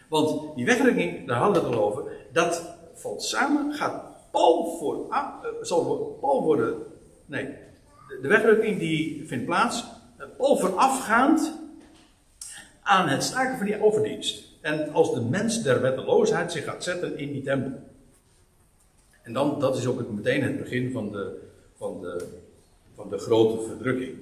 Want 0.08 0.56
die 0.56 0.64
wegrukking, 0.64 1.26
daar 1.26 1.36
hadden 1.36 1.62
we 1.62 1.68
het 1.68 1.76
al 1.76 1.84
over, 1.84 2.02
dat 2.32 2.76
valt 2.94 3.22
samen, 3.22 3.74
gaat 3.74 4.07
Paul 4.30 4.76
voor, 4.78 5.06
ah, 5.08 5.44
eh, 5.44 5.48
zal 5.62 6.16
Paul 6.20 6.42
worden. 6.42 6.74
Nee, 7.26 7.48
de 8.22 8.28
wegrukking 8.28 8.78
die 8.78 9.26
vindt 9.26 9.44
plaats. 9.44 9.84
Eh, 10.16 10.26
Paul 10.36 10.56
aan 12.82 13.08
het 13.08 13.22
staken 13.22 13.56
van 13.56 13.66
die 13.66 13.82
overdienst. 13.82 14.44
En 14.60 14.92
als 14.92 15.14
de 15.14 15.20
mens 15.20 15.62
der 15.62 15.80
wetteloosheid 15.80 16.52
zich 16.52 16.64
gaat 16.64 16.84
zetten 16.84 17.18
in 17.18 17.32
die 17.32 17.42
tempel. 17.42 17.80
En 19.22 19.32
dan, 19.32 19.60
dat 19.60 19.76
is 19.76 19.86
ook 19.86 19.98
het, 19.98 20.10
meteen 20.10 20.42
het 20.42 20.58
begin 20.58 20.92
van 20.92 21.12
de, 21.12 21.40
van, 21.76 22.00
de, 22.00 22.26
van 22.94 23.08
de 23.08 23.18
grote 23.18 23.62
verdrukking. 23.66 24.16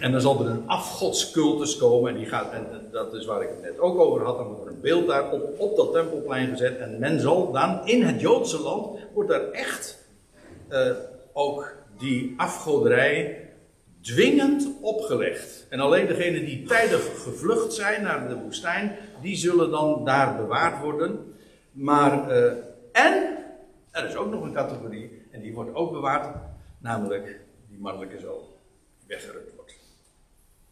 En 0.00 0.12
dan 0.12 0.20
zal 0.20 0.40
er 0.40 0.50
een 0.50 0.68
afgodscultus 0.68 1.76
komen. 1.76 2.12
En, 2.12 2.18
die 2.18 2.26
gaat, 2.26 2.52
en 2.52 2.66
dat 2.90 3.14
is 3.14 3.24
waar 3.24 3.42
ik 3.42 3.48
het 3.48 3.62
net 3.62 3.78
ook 3.78 3.98
over 3.98 4.24
had. 4.24 4.36
Dan 4.36 4.46
wordt 4.46 4.64
er 4.64 4.68
een 4.70 4.80
beeld 4.80 5.06
daar 5.06 5.32
op, 5.32 5.60
op 5.60 5.76
dat 5.76 5.92
tempelplein 5.92 6.48
gezet. 6.48 6.78
En 6.78 6.98
men 6.98 7.20
zal 7.20 7.52
dan 7.52 7.86
in 7.86 8.02
het 8.02 8.20
Joodse 8.20 8.60
land. 8.60 8.98
wordt 9.14 9.30
daar 9.30 9.50
echt 9.50 10.08
uh, 10.70 10.90
ook 11.32 11.74
die 11.98 12.34
afgoderij 12.36 13.48
dwingend 14.00 14.68
opgelegd. 14.80 15.66
En 15.68 15.80
alleen 15.80 16.06
degenen 16.06 16.44
die 16.44 16.62
tijdig 16.62 17.22
gevlucht 17.22 17.72
zijn 17.72 18.02
naar 18.02 18.28
de 18.28 18.36
woestijn. 18.36 18.96
die 19.22 19.36
zullen 19.36 19.70
dan 19.70 20.04
daar 20.04 20.36
bewaard 20.36 20.82
worden. 20.82 21.34
Maar. 21.72 22.30
Uh, 22.30 22.52
en. 22.92 23.38
er 23.90 24.08
is 24.08 24.16
ook 24.16 24.30
nog 24.30 24.42
een 24.42 24.54
categorie. 24.54 25.22
en 25.30 25.40
die 25.40 25.54
wordt 25.54 25.74
ook 25.74 25.92
bewaard. 25.92 26.36
namelijk 26.78 27.40
die 27.68 27.78
mannelijke 27.78 28.18
zoon 28.20 28.58
weggerukt 29.10 29.54
wordt. 29.56 29.74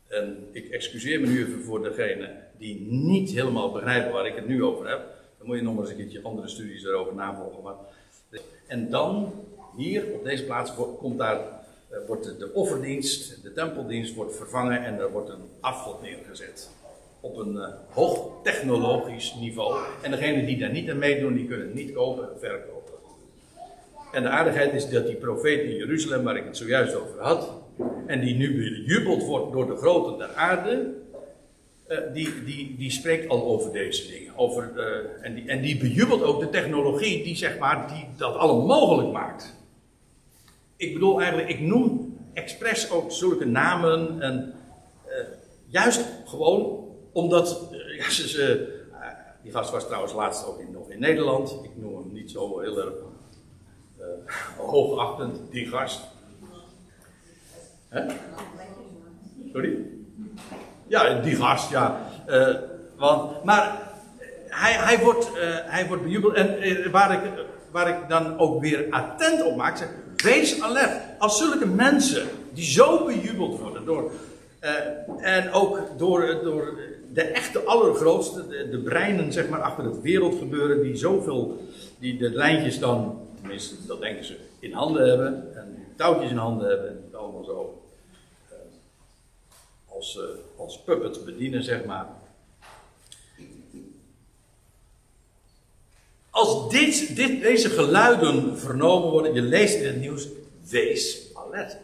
En 0.06 0.48
ik 0.52 0.68
excuseer 0.68 1.20
me 1.20 1.26
nu 1.26 1.46
even 1.46 1.62
voor 1.62 1.82
degene 1.82 2.30
die 2.58 2.86
niet 2.90 3.30
helemaal 3.30 3.72
begrijpen 3.72 4.12
waar 4.12 4.26
ik 4.26 4.34
het 4.34 4.48
nu 4.48 4.64
over 4.64 4.88
heb. 4.88 5.00
Dan 5.38 5.46
moet 5.46 5.56
je 5.56 5.62
nog 5.62 5.78
eens 5.78 5.90
een 5.90 5.96
keertje 5.96 6.22
andere 6.22 6.48
studies 6.48 6.84
erover 6.84 7.14
navolgen. 7.14 7.62
Maar, 7.62 7.74
en 8.66 8.90
dan, 8.90 9.32
hier 9.76 10.04
op 10.12 10.24
deze 10.24 10.44
plaats, 10.44 10.72
komt 10.98 11.18
daar, 11.18 11.38
eh, 11.88 11.98
wordt 12.06 12.38
de 12.38 12.52
offerdienst, 12.52 13.42
de 13.42 13.52
tempeldienst 13.52 14.14
wordt 14.14 14.36
vervangen 14.36 14.84
en 14.84 14.98
er 14.98 15.10
wordt 15.10 15.28
een 15.28 15.48
afgod 15.60 16.02
neergezet. 16.02 16.70
Op 17.20 17.36
een 17.36 17.54
uh, 17.54 17.68
hoog 17.90 18.42
technologisch 18.42 19.34
niveau. 19.40 19.84
En 20.02 20.10
degenen 20.10 20.46
die 20.46 20.58
daar 20.58 20.72
niet 20.72 20.90
aan 20.90 20.98
meedoen, 20.98 21.34
die 21.34 21.46
kunnen 21.46 21.74
niet 21.74 21.92
kopen 21.92 22.32
en 22.32 22.38
verkopen. 22.38 22.94
En 24.12 24.22
de 24.22 24.28
aardigheid 24.28 24.74
is 24.74 24.88
dat 24.88 25.06
die 25.06 25.16
profeet 25.16 25.64
in 25.64 25.76
Jeruzalem, 25.76 26.24
waar 26.24 26.36
ik 26.36 26.44
het 26.44 26.56
zojuist 26.56 26.94
over 26.94 27.20
had, 27.20 27.57
en 28.06 28.20
die 28.20 28.34
nu 28.34 28.56
bejubeld 28.56 29.22
wordt 29.24 29.52
door 29.52 29.66
de 29.66 29.76
groten 29.76 30.18
der 30.18 30.34
aarde, 30.34 30.94
uh, 31.88 31.98
die, 32.12 32.44
die, 32.44 32.76
die 32.76 32.90
spreekt 32.90 33.28
al 33.28 33.44
over 33.44 33.72
deze 33.72 34.10
dingen. 34.10 34.36
Over, 34.36 34.72
uh, 34.76 35.26
en, 35.26 35.34
die, 35.34 35.48
en 35.48 35.60
die 35.60 35.78
bejubelt 35.78 36.22
ook 36.22 36.40
de 36.40 36.50
technologie 36.50 37.24
die, 37.24 37.36
zeg 37.36 37.58
maar, 37.58 37.88
die 37.88 38.06
dat 38.16 38.34
allemaal 38.34 38.66
mogelijk 38.66 39.12
maakt. 39.12 39.56
Ik 40.76 40.92
bedoel 40.92 41.20
eigenlijk, 41.20 41.48
ik 41.48 41.60
noem 41.60 42.18
expres 42.32 42.90
ook 42.90 43.12
zulke 43.12 43.44
namen. 43.44 44.20
En, 44.20 44.54
uh, 45.06 45.12
juist 45.66 46.04
gewoon 46.24 46.86
omdat. 47.12 47.70
ze, 48.08 48.28
ze, 48.28 48.76
die 49.42 49.52
gast 49.52 49.70
was 49.70 49.86
trouwens 49.86 50.12
laatst 50.12 50.46
ook 50.46 50.60
in, 50.60 50.70
nog 50.70 50.90
in 50.90 51.00
Nederland. 51.00 51.58
Ik 51.62 51.70
noem 51.74 51.96
hem 51.96 52.12
niet 52.12 52.30
zo 52.30 52.60
heel 52.60 52.78
erg 52.78 52.94
hoogachtend, 54.70 55.40
die 55.50 55.66
gast. 55.66 56.00
Sorry? 59.52 59.86
Ja, 60.86 61.20
die 61.20 61.36
gast, 61.36 61.70
ja. 61.70 62.00
Uh, 62.28 62.54
want, 62.96 63.44
maar 63.44 63.80
hij, 64.48 64.72
hij, 64.72 64.98
wordt, 64.98 65.30
uh, 65.34 65.40
hij 65.64 65.86
wordt 65.86 66.02
bejubeld. 66.02 66.34
En 66.34 66.56
waar, 66.90 67.12
ik, 67.12 67.30
waar 67.70 67.88
ik 67.88 68.08
dan 68.08 68.38
ook 68.38 68.60
weer 68.60 68.86
attent 68.90 69.42
op 69.42 69.56
maak, 69.56 69.76
zeg, 69.76 69.88
wees 70.16 70.62
alert. 70.62 70.92
Als 71.18 71.38
zulke 71.38 71.66
mensen 71.66 72.26
die 72.52 72.64
zo 72.64 73.04
bejubeld 73.04 73.60
worden 73.60 73.84
door. 73.84 74.10
en 75.20 75.52
ook 75.52 75.80
door, 75.96 76.40
door 76.42 76.78
de 77.12 77.22
echte 77.22 77.60
allergrootste, 77.60 78.48
de, 78.48 78.68
de, 78.70 78.78
breinen 78.78 79.32
zeg 79.32 79.48
maar 79.48 79.60
achter 79.60 79.84
het 79.84 80.00
wereldgebeuren, 80.00 80.82
die 80.82 80.96
zoveel, 80.96 81.62
die 81.98 82.18
de 82.18 82.30
lijntjes 82.30 82.78
dan, 82.78 83.20
tenminste 83.40 83.74
dat 83.86 84.00
denken 84.00 84.24
ze, 84.24 84.36
in 84.58 84.72
handen 84.72 85.08
hebben. 85.08 85.54
En 85.54 85.76
touwtjes 85.96 86.30
in 86.30 86.36
handen 86.36 86.68
hebben. 86.68 87.07
Allemaal 87.18 87.44
zo 87.44 87.82
als, 89.98 90.16
uh, 90.16 90.22
als 90.56 90.80
puppet 90.80 91.24
bedienen, 91.24 91.62
zeg 91.62 91.84
maar. 91.84 92.06
Als 96.30 96.70
dit, 96.70 97.16
dit, 97.16 97.42
deze 97.42 97.70
geluiden 97.70 98.58
vernomen 98.58 99.10
worden, 99.10 99.34
je 99.34 99.42
leest 99.42 99.80
in 99.80 99.86
het 99.86 100.00
nieuws, 100.00 100.26
wees 100.70 101.30
alert. 101.34 101.76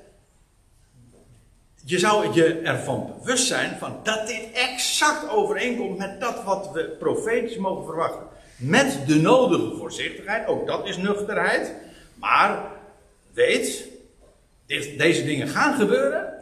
Je 1.85 1.99
zou 1.99 2.32
je 2.32 2.61
ervan 2.61 3.12
bewust 3.18 3.47
zijn 3.47 3.78
van 3.78 3.97
dat 4.03 4.26
dit 4.26 4.53
exact 4.53 5.30
overeenkomt 5.30 5.99
met 5.99 6.20
dat 6.20 6.45
wat 6.45 6.70
we 6.72 6.97
profetisch 6.99 7.57
mogen 7.57 7.85
verwachten. 7.85 8.26
Met 8.57 9.07
de 9.07 9.14
nodige 9.14 9.76
voorzichtigheid, 9.76 10.47
ook 10.47 10.66
dat 10.66 10.89
is 10.89 10.97
nuchterheid. 10.97 11.72
Maar 12.14 12.70
weet, 13.32 13.89
deze 14.67 15.25
dingen 15.25 15.49
gaan 15.49 15.75
gebeuren. 15.75 16.33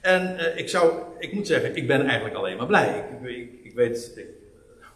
En 0.00 0.36
uh, 0.36 0.58
ik 0.58 0.68
zou, 0.68 0.92
ik 1.18 1.32
moet 1.32 1.46
zeggen, 1.46 1.76
ik 1.76 1.86
ben 1.86 2.06
eigenlijk 2.06 2.34
alleen 2.34 2.56
maar 2.56 2.66
blij. 2.66 3.04
Ik, 3.22 3.28
ik, 3.28 3.50
ik 3.62 3.74
weet 3.74 4.24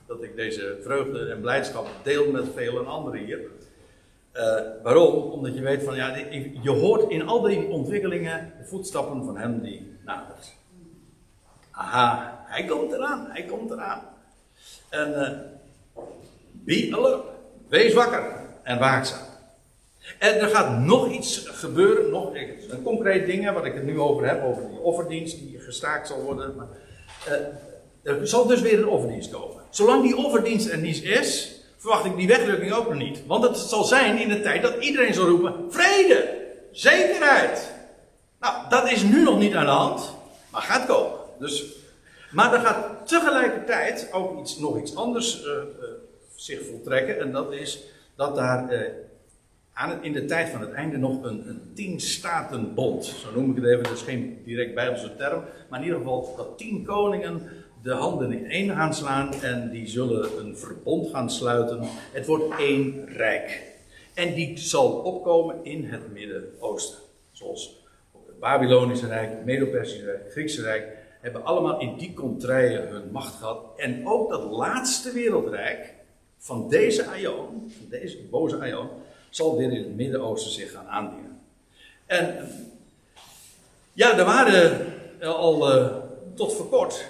dat 0.07 0.23
ik 0.23 0.37
deze 0.37 0.79
vreugde 0.83 1.31
en 1.31 1.41
blijdschap 1.41 1.87
deel 2.03 2.31
met 2.31 2.45
vele 2.55 2.81
anderen 2.81 3.25
hier. 3.25 3.39
Uh, 4.35 4.61
waarom? 4.83 5.15
Omdat 5.15 5.55
je 5.55 5.61
weet 5.61 5.83
van, 5.83 5.97
ja, 5.97 6.17
je 6.63 6.71
hoort 6.71 7.11
in 7.11 7.29
al 7.29 7.41
die 7.41 7.69
ontwikkelingen 7.69 8.53
de 8.59 8.65
voetstappen 8.65 9.25
van 9.25 9.37
hem 9.37 9.61
die 9.61 9.97
nadert. 10.05 10.53
Aha, 11.71 12.45
hij 12.47 12.65
komt 12.65 12.93
eraan, 12.93 13.27
hij 13.31 13.45
komt 13.45 13.71
eraan. 13.71 14.03
En 14.89 15.11
uh, 15.11 16.03
be 16.53 16.89
alert, 16.93 17.25
wees 17.69 17.95
wakker 17.95 18.33
en 18.63 18.79
waakzaam. 18.79 19.28
En 20.19 20.41
er 20.41 20.49
gaat 20.49 20.79
nog 20.79 21.11
iets 21.11 21.47
gebeuren, 21.47 22.11
nog 22.11 22.35
een 22.69 22.83
concreet 22.83 23.27
dingen 23.27 23.55
waar 23.55 23.67
ik 23.67 23.75
het 23.75 23.85
nu 23.85 24.01
over 24.01 24.27
heb, 24.29 24.45
over 24.45 24.69
die 24.69 24.79
offerdienst 24.79 25.39
die 25.39 25.61
gestaakt 25.61 26.09
zal 26.09 26.23
worden. 26.23 26.57
Maar, 26.57 26.67
uh, 27.29 28.13
er 28.13 28.29
zal 28.29 28.47
dus 28.47 28.61
weer 28.61 28.79
een 28.79 28.89
offerdienst 28.89 29.31
komen. 29.31 29.63
Zolang 29.71 30.03
die 30.03 30.17
offerdienst 30.17 30.71
er 30.71 30.79
niet 30.79 31.03
is, 31.03 31.61
verwacht 31.77 32.05
ik 32.05 32.17
die 32.17 32.27
wegrukking 32.27 32.73
ook 32.73 32.89
nog 32.89 32.99
niet. 32.99 33.27
Want 33.27 33.45
het 33.45 33.57
zal 33.57 33.85
zijn 33.85 34.19
in 34.19 34.29
de 34.29 34.41
tijd 34.41 34.63
dat 34.63 34.77
iedereen 34.81 35.15
zal 35.15 35.27
roepen: 35.27 35.55
vrede, 35.69 36.47
zekerheid. 36.71 37.73
Nou, 38.41 38.69
dat 38.69 38.91
is 38.91 39.03
nu 39.03 39.23
nog 39.23 39.39
niet 39.39 39.55
aan 39.55 39.65
de 39.65 39.71
hand, 39.71 40.15
maar 40.51 40.63
gaat 40.63 40.87
komen. 40.87 41.19
Dus, 41.39 41.65
maar 42.31 42.55
er 42.55 42.61
gaat 42.61 43.09
tegelijkertijd 43.09 44.09
ook 44.13 44.41
iets, 44.41 44.59
nog 44.59 44.79
iets 44.79 44.97
anders 44.97 45.45
uh, 45.45 45.47
uh, 45.47 45.63
zich 46.37 46.67
voltrekken. 46.67 47.21
En 47.21 47.33
dat 47.33 47.53
is 47.53 47.83
dat 48.17 48.35
daar 48.35 48.73
aan 49.79 50.05
in 50.05 50.13
de 50.13 50.25
tijd 50.25 50.49
van 50.49 50.61
het 50.61 50.73
einde 50.73 50.97
nog 50.97 51.23
een, 51.23 51.49
een 51.49 51.61
tien 51.75 52.01
statenbond. 52.01 53.05
Zo 53.05 53.33
noem 53.35 53.51
ik 53.51 53.57
het 53.57 53.65
even, 53.65 53.83
dat 53.83 53.93
is 53.93 54.03
geen 54.03 54.43
direct 54.45 54.75
Bijbelse 54.75 55.17
term. 55.17 55.43
Maar 55.69 55.79
in 55.79 55.85
ieder 55.85 56.01
geval 56.01 56.35
dat 56.37 56.59
tien 56.59 56.85
koningen 56.85 57.43
de 57.83 57.93
handen 57.93 58.33
in 58.33 58.51
één 58.51 58.77
gaan 58.77 58.95
slaan 58.95 59.33
en 59.33 59.71
die 59.71 59.87
zullen 59.87 60.39
een 60.39 60.57
verbond 60.57 61.11
gaan 61.11 61.31
sluiten. 61.31 61.81
Het 62.13 62.27
wordt 62.27 62.59
één 62.59 63.07
rijk. 63.07 63.63
En 64.15 64.35
die 64.35 64.59
zal 64.59 64.93
opkomen 64.93 65.57
in 65.63 65.85
het 65.85 66.13
Midden-Oosten. 66.13 66.99
Zoals 67.33 67.85
het 68.27 68.39
Babylonische 68.39 69.07
Rijk, 69.07 69.31
het 69.31 69.45
Medo-Persische 69.45 70.05
Rijk, 70.05 70.23
het 70.23 70.33
Griekse 70.33 70.63
Rijk 70.63 70.97
hebben 71.21 71.45
allemaal 71.45 71.81
in 71.81 71.97
die 71.97 72.15
contraien 72.15 72.89
hun 72.89 73.11
macht 73.11 73.35
gehad. 73.35 73.65
En 73.77 74.07
ook 74.07 74.31
dat 74.31 74.51
laatste 74.51 75.13
wereldrijk 75.13 75.95
van 76.39 76.69
deze 76.69 77.07
Aion, 77.07 77.73
van 77.79 77.87
deze 77.89 78.19
boze 78.31 78.59
Aion, 78.59 78.89
zal 79.31 79.57
weer 79.57 79.73
in 79.73 79.83
het 79.83 79.97
Midden-Oosten 79.97 80.53
zich 80.53 80.73
gaan 80.73 80.87
aandienen. 80.87 81.41
En 82.07 82.49
ja, 83.93 84.19
er 84.19 84.25
waren 84.25 84.87
al 85.23 85.77
uh, 85.77 85.97
tot 86.35 86.53
voor 86.53 86.69
kort 86.69 87.05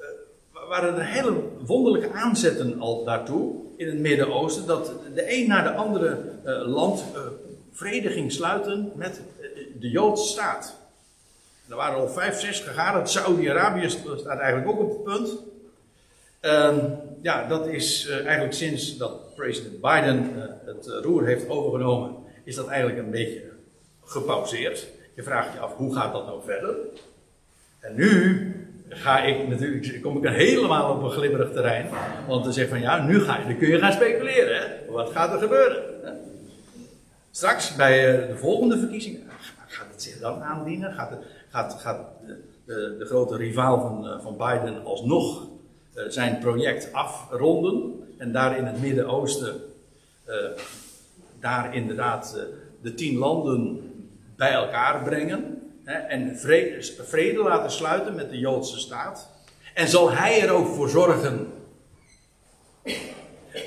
uh, 0.00 0.68
waren 0.68 0.94
er 0.94 1.04
hele 1.04 1.42
wonderlijke 1.66 2.12
aanzetten 2.12 2.80
al 2.80 3.04
daartoe 3.04 3.54
in 3.76 3.86
het 3.86 3.98
Midden-Oosten 3.98 4.66
dat 4.66 4.92
de 5.14 5.34
een 5.34 5.48
na 5.48 5.62
de 5.62 5.72
andere 5.72 6.18
land 6.66 7.04
vrede 7.72 8.08
ging 8.08 8.32
sluiten 8.32 8.92
met 8.94 9.20
de 9.78 9.90
Joodse 9.90 10.28
staat. 10.28 10.76
Er 11.68 11.76
waren 11.76 11.98
al 11.98 12.08
vijf, 12.08 12.40
zes 12.40 12.60
gegaan. 12.60 13.08
Saudi-Arabië 13.08 13.88
staat 13.88 14.38
eigenlijk 14.38 14.68
ook 14.68 14.80
op 14.80 14.88
het 14.88 15.02
punt. 15.02 15.38
Uh, 16.44 16.76
ja, 17.22 17.48
dat 17.48 17.66
is 17.66 18.06
uh, 18.08 18.24
eigenlijk 18.24 18.52
sinds 18.52 18.96
dat 18.96 19.34
president 19.34 19.80
Biden 19.80 20.32
uh, 20.36 20.42
het 20.64 20.86
roer 21.02 21.26
heeft 21.26 21.48
overgenomen, 21.48 22.14
is 22.44 22.54
dat 22.54 22.66
eigenlijk 22.66 22.98
een 22.98 23.10
beetje 23.10 23.42
gepauzeerd. 24.04 24.86
Je 25.14 25.22
vraagt 25.22 25.52
je 25.52 25.58
af, 25.58 25.76
hoe 25.76 25.94
gaat 25.94 26.12
dat 26.12 26.26
nou 26.26 26.42
verder? 26.44 26.74
En 27.80 27.94
nu 27.94 28.66
ga 28.88 29.22
ik 29.22 29.48
natuurlijk, 29.48 30.02
kom 30.02 30.16
ik 30.16 30.24
er 30.24 30.32
helemaal 30.32 30.96
op 30.96 31.02
een 31.02 31.10
glibberig 31.10 31.52
terrein. 31.52 31.88
Want 32.26 32.44
dan 32.44 32.52
zeg 32.52 32.68
van 32.68 32.80
ja, 32.80 33.06
nu, 33.06 33.20
ga 33.20 33.38
je, 33.38 33.44
dan 33.44 33.56
kun 33.56 33.68
je 33.68 33.78
gaan 33.78 33.92
speculeren. 33.92 34.56
Hè? 34.56 34.92
Wat 34.92 35.10
gaat 35.10 35.32
er 35.32 35.38
gebeuren? 35.38 35.82
Straks 37.30 37.76
bij 37.76 38.26
de 38.26 38.36
volgende 38.36 38.78
verkiezingen, 38.78 39.22
gaat 39.66 39.86
het 39.90 40.02
zich 40.02 40.18
dan 40.18 40.42
aandienen? 40.42 40.92
Gaat, 40.92 41.10
het, 41.10 41.20
gaat, 41.48 41.76
gaat 41.80 42.00
de, 42.26 42.40
de, 42.66 42.96
de, 42.98 43.04
grote 43.04 43.36
rivaal 43.36 43.80
van, 43.80 44.20
van 44.22 44.36
Biden 44.36 44.84
alsnog 44.84 45.46
zijn 45.94 46.38
project 46.38 46.92
afronden 46.92 48.04
en 48.18 48.32
daar 48.32 48.58
in 48.58 48.64
het 48.64 48.80
Midden-Oosten 48.80 49.60
uh, 50.28 50.34
daar 51.40 51.74
inderdaad 51.74 52.34
uh, 52.36 52.42
de 52.82 52.94
tien 52.94 53.18
landen 53.18 53.90
bij 54.36 54.52
elkaar 54.52 55.02
brengen. 55.02 55.62
Hè, 55.84 55.92
en 55.92 56.38
vrede, 56.38 56.82
vrede 57.02 57.42
laten 57.42 57.70
sluiten 57.70 58.14
met 58.14 58.30
de 58.30 58.38
Joodse 58.38 58.78
staat. 58.78 59.30
En 59.74 59.88
zal 59.88 60.12
hij 60.12 60.42
er 60.42 60.50
ook 60.50 60.66
voor 60.66 60.88
zorgen 60.88 61.52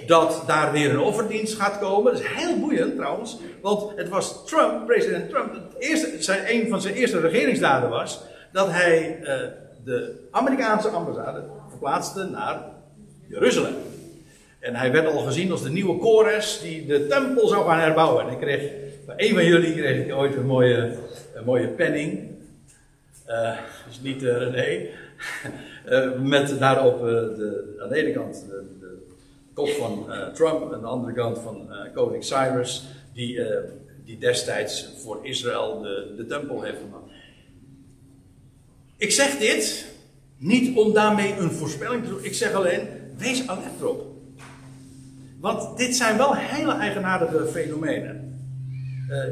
dat 0.08 0.44
daar 0.48 0.72
weer 0.72 0.90
een 0.90 1.00
offerdienst 1.00 1.56
gaat 1.56 1.80
komen. 1.80 2.14
Dat 2.14 2.22
is 2.22 2.28
heel 2.28 2.60
boeiend 2.60 2.96
trouwens, 2.96 3.38
want 3.62 3.98
het 3.98 4.10
was 4.10 4.46
Trump, 4.46 4.86
president 4.86 5.30
Trump, 5.30 5.54
het 5.54 5.76
eerste, 5.78 6.24
zijn, 6.24 6.44
een 6.48 6.70
van 6.70 6.82
zijn 6.82 6.94
eerste 6.94 7.20
regeringsdaden 7.20 7.90
was 7.90 8.22
dat 8.52 8.72
hij 8.72 9.20
de 9.84 10.28
Amerikaanse 10.32 10.90
ambassade 10.90 11.44
verplaatste 11.78 12.24
naar 12.24 12.62
Jeruzalem. 13.28 13.76
En 14.60 14.76
hij 14.76 14.92
werd 14.92 15.08
al 15.08 15.20
gezien 15.20 15.52
als 15.52 15.64
de 15.64 15.70
nieuwe 15.70 16.00
Kores 16.00 16.60
die 16.62 16.86
de 16.86 17.08
tempel 17.08 17.48
zou 17.48 17.66
gaan 17.66 17.80
herbouwen. 17.80 18.26
En 18.26 18.32
ik 18.32 18.40
kreeg, 18.40 18.72
bij 19.06 19.16
een 19.18 19.34
van 19.34 19.46
jullie 19.46 19.74
kreeg 19.74 20.06
ik 20.06 20.14
ooit 20.14 20.36
een 20.36 20.46
mooie, 20.46 20.96
een 21.36 21.44
mooie 21.44 21.68
penning. 21.68 22.36
Uh, 23.28 23.58
dus 23.88 24.02
niet 24.02 24.24
uh, 24.24 24.38
René. 24.38 24.88
uh, 25.90 26.20
met 26.34 26.60
daarop 26.60 27.00
de, 27.00 27.78
aan 27.82 27.90
de 27.90 27.96
ene 27.96 28.12
kant 28.12 28.46
de, 28.50 28.66
de 28.80 28.98
kop 29.54 29.70
van 29.70 30.06
Trump 30.34 30.68
en 30.68 30.74
aan 30.74 30.82
de 30.82 30.88
andere 30.88 31.14
kant 31.14 31.40
van 31.40 31.70
koning 31.94 32.24
Cyrus. 32.24 32.86
Die, 33.14 33.40
die 34.06 34.18
destijds 34.18 34.90
voor 34.98 35.20
Israël 35.26 35.82
de, 35.82 36.14
de 36.18 36.26
tempel 36.26 36.62
heeft 36.62 36.78
gemaakt. 36.78 37.12
Ik 38.98 39.12
zeg 39.12 39.38
dit 39.38 39.96
niet 40.38 40.78
om 40.78 40.94
daarmee 40.94 41.36
een 41.38 41.52
voorspelling 41.52 42.04
te 42.04 42.10
doen. 42.10 42.24
Ik 42.24 42.34
zeg 42.34 42.54
alleen, 42.54 42.88
wees 43.18 43.48
alert 43.48 43.80
erop. 43.82 44.16
Want 45.40 45.78
dit 45.78 45.96
zijn 45.96 46.18
wel 46.18 46.36
hele 46.36 46.74
eigenaardige 46.74 47.46
fenomenen. 47.46 48.40
Uh, 49.10 49.24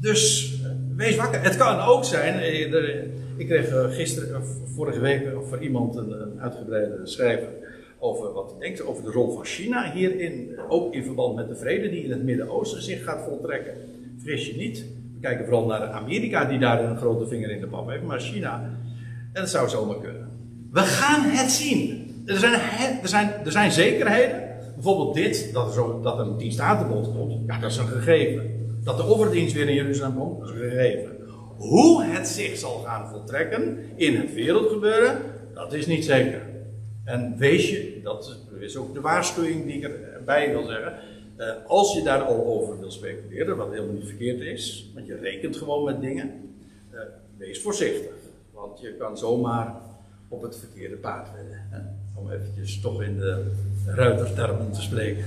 dus 0.00 0.52
uh, 0.62 0.68
wees 0.96 1.16
wakker. 1.16 1.42
Het 1.42 1.56
kan 1.56 1.80
ook 1.80 2.04
zijn. 2.04 2.34
Uh, 2.40 3.04
ik 3.36 3.46
kreeg 3.46 3.94
gisteren, 3.94 4.42
vorige 4.74 5.00
week, 5.00 5.28
voor 5.48 5.62
iemand 5.62 5.96
een, 5.96 6.40
uitgebreide 6.40 7.00
schrijver. 7.02 7.48
Over 7.98 8.32
wat 8.32 8.50
hij 8.50 8.60
denkt 8.60 8.86
over 8.86 9.04
de 9.04 9.10
rol 9.10 9.34
van 9.34 9.44
China 9.44 9.92
hierin. 9.92 10.58
Ook 10.68 10.94
in 10.94 11.04
verband 11.04 11.36
met 11.36 11.48
de 11.48 11.56
vrede 11.56 11.90
die 11.90 12.04
in 12.04 12.10
het 12.10 12.22
Midden-Oosten 12.22 12.82
zich 12.82 13.04
gaat 13.04 13.24
voltrekken. 13.28 13.74
Fris 14.22 14.46
je 14.46 14.56
niet. 14.56 14.78
We 15.14 15.20
kijken 15.20 15.44
vooral 15.44 15.66
naar 15.66 15.80
Amerika, 15.80 16.44
die 16.44 16.58
daar 16.58 16.84
een 16.84 16.96
grote 16.96 17.26
vinger 17.26 17.50
in 17.50 17.60
de 17.60 17.66
pap 17.66 17.88
heeft. 17.88 18.02
Maar 18.02 18.20
China, 18.20 18.70
en 19.34 19.40
dat 19.40 19.50
zou 19.50 19.68
zomaar 19.68 19.98
kunnen. 19.98 20.28
We 20.72 20.80
gaan 20.80 21.22
het 21.22 21.50
zien. 21.50 22.02
Er 22.26 22.36
zijn, 22.36 22.60
er 23.02 23.08
zijn, 23.08 23.32
er 23.44 23.52
zijn 23.52 23.72
zekerheden. 23.72 24.42
Bijvoorbeeld 24.74 25.14
dit, 25.14 25.52
dat 25.52 25.66
er, 25.66 25.72
zo, 25.72 26.00
dat 26.00 26.18
er 26.18 26.26
een 26.26 26.36
dienstatenbod 26.36 27.12
komt. 27.16 27.46
Ja, 27.46 27.58
dat 27.58 27.70
is 27.70 27.76
een 27.76 27.86
gegeven. 27.86 28.68
Dat 28.84 28.96
de 28.96 29.02
offerdienst 29.02 29.54
weer 29.54 29.68
in 29.68 29.74
Jeruzalem 29.74 30.18
komt, 30.18 30.40
dat 30.40 30.48
is 30.48 30.54
een 30.54 30.70
gegeven. 30.70 31.16
Hoe 31.56 32.04
het 32.04 32.28
zich 32.28 32.56
zal 32.56 32.82
gaan 32.84 33.08
voltrekken 33.08 33.78
in 33.96 34.16
het 34.16 34.34
wereldgebeuren, 34.34 35.18
dat 35.54 35.72
is 35.72 35.86
niet 35.86 36.04
zeker. 36.04 36.42
En 37.04 37.34
wees 37.38 37.70
je, 37.70 38.00
dat 38.02 38.38
is 38.58 38.76
ook 38.76 38.94
de 38.94 39.00
waarschuwing 39.00 39.66
die 39.66 39.74
ik 39.74 39.84
erbij 40.14 40.50
wil 40.50 40.64
zeggen. 40.64 40.92
Uh, 41.38 41.46
als 41.66 41.94
je 41.94 42.02
daar 42.02 42.22
al 42.22 42.44
over 42.44 42.78
wil 42.80 42.90
speculeren, 42.90 43.56
wat 43.56 43.70
helemaal 43.70 43.94
niet 43.94 44.06
verkeerd 44.06 44.40
is, 44.40 44.90
want 44.94 45.06
je 45.06 45.16
rekent 45.16 45.56
gewoon 45.56 45.84
met 45.84 46.00
dingen, 46.00 46.30
uh, 46.92 47.00
wees 47.36 47.60
voorzichtig. 47.60 48.23
Want 48.64 48.80
je 48.80 48.96
kan 48.98 49.18
zomaar 49.18 49.74
op 50.28 50.42
het 50.42 50.58
verkeerde 50.58 50.96
paard. 50.96 51.28
Hè? 51.70 51.78
Om 52.14 52.30
eventjes 52.30 52.80
toch 52.80 53.02
in 53.02 53.18
de 53.18 53.52
ruitertermen 53.86 54.72
te 54.72 54.82
spreken. 54.82 55.24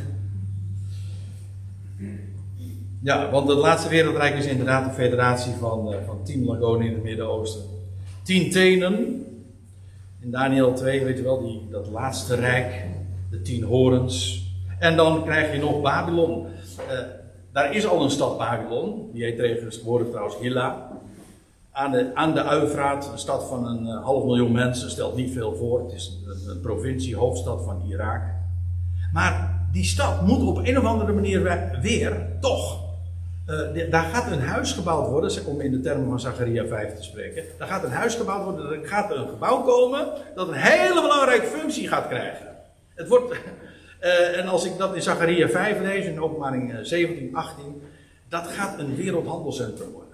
Ja, 3.01 3.29
want 3.29 3.49
het 3.49 3.57
laatste 3.57 3.89
wereldrijk 3.89 4.35
is 4.35 4.45
inderdaad 4.45 4.87
een 4.87 4.93
federatie 4.93 5.53
van, 5.53 5.93
uh, 5.93 5.97
van 6.05 6.23
tien 6.23 6.45
lagonen 6.45 6.87
in 6.87 6.93
het 6.93 7.03
Midden-Oosten. 7.03 7.61
Tien 8.23 8.51
tenen. 8.51 9.25
In 10.19 10.31
Daniel 10.31 10.73
2, 10.73 11.03
weet 11.03 11.17
je 11.17 11.23
wel, 11.23 11.41
die, 11.41 11.67
dat 11.69 11.87
laatste 11.87 12.35
rijk. 12.35 12.85
De 13.29 13.41
tien 13.41 13.63
horens. 13.63 14.45
En 14.79 14.95
dan 14.95 15.23
krijg 15.23 15.53
je 15.53 15.59
nog 15.59 15.81
Babylon. 15.81 16.45
Uh, 16.45 16.99
daar 17.51 17.75
is 17.75 17.87
al 17.87 18.03
een 18.03 18.11
stad 18.11 18.37
Babylon. 18.37 19.09
Die 19.13 19.23
heet 19.23 19.37
tegenwoordig 19.37 20.07
trouwens 20.07 20.37
Hilla 20.39 20.86
aan 21.77 21.91
de, 21.91 22.11
aan 22.13 22.33
de 22.33 22.43
Uifraat, 22.43 23.09
een 23.11 23.17
stad 23.17 23.47
van 23.47 23.67
een 23.67 23.85
uh, 23.85 24.03
half 24.03 24.23
miljoen 24.23 24.51
mensen, 24.51 24.89
stelt 24.89 25.15
niet 25.15 25.33
veel 25.33 25.55
voor. 25.55 25.83
Het 25.83 25.91
is 25.91 26.17
een, 26.47 26.61
provincie, 26.61 27.15
hoofdstad 27.15 27.63
van 27.63 27.81
Irak. 27.87 28.21
Maar 29.13 29.65
die 29.71 29.83
stad 29.83 30.21
moet 30.27 30.47
op 30.47 30.57
een 30.57 30.77
of 30.77 30.83
andere 30.83 31.13
manier 31.13 31.43
weer, 31.81 32.27
toch. 32.39 32.85
Uh, 33.47 33.91
daar 33.91 34.03
gaat 34.03 34.31
een 34.31 34.41
huis 34.41 34.71
gebouwd 34.71 35.07
worden, 35.09 35.45
om 35.45 35.61
in 35.61 35.71
de 35.71 35.79
termen 35.79 36.09
van 36.09 36.19
Zacharia 36.19 36.65
5 36.65 36.95
te 36.95 37.03
spreken. 37.03 37.43
Daar 37.57 37.67
gaat 37.67 37.83
een 37.83 37.91
huis 37.91 38.15
gebouwd 38.15 38.43
worden, 38.43 38.81
er 38.81 38.87
gaat 38.87 39.11
een 39.11 39.27
gebouw 39.27 39.61
komen 39.61 40.07
dat 40.35 40.47
een 40.47 40.53
hele 40.53 41.01
belangrijke 41.01 41.45
functie 41.45 41.87
gaat 41.87 42.07
krijgen. 42.07 42.47
Het 42.95 43.07
wordt, 43.07 43.31
uh, 44.01 44.37
en 44.39 44.47
als 44.47 44.65
ik 44.65 44.77
dat 44.77 44.95
in 44.95 45.01
Zacharia 45.01 45.47
5 45.47 45.81
lees, 45.81 46.05
in 46.05 46.21
openbaring 46.21 46.73
17, 46.81 47.35
18, 47.35 47.81
dat 48.29 48.47
gaat 48.47 48.79
een 48.79 48.95
wereldhandelscentrum 48.95 49.91
worden. 49.91 50.06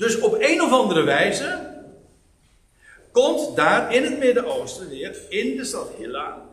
Dus 0.00 0.20
op 0.20 0.36
een 0.38 0.62
of 0.62 0.72
andere 0.72 1.02
wijze 1.02 1.68
komt 3.12 3.56
daar 3.56 3.94
in 3.94 4.02
het 4.02 4.18
Midden-Oosten 4.18 4.88
weer, 4.88 5.16
in 5.28 5.56
de 5.56 5.64
stad 5.64 5.88
Hilla, 5.98 6.46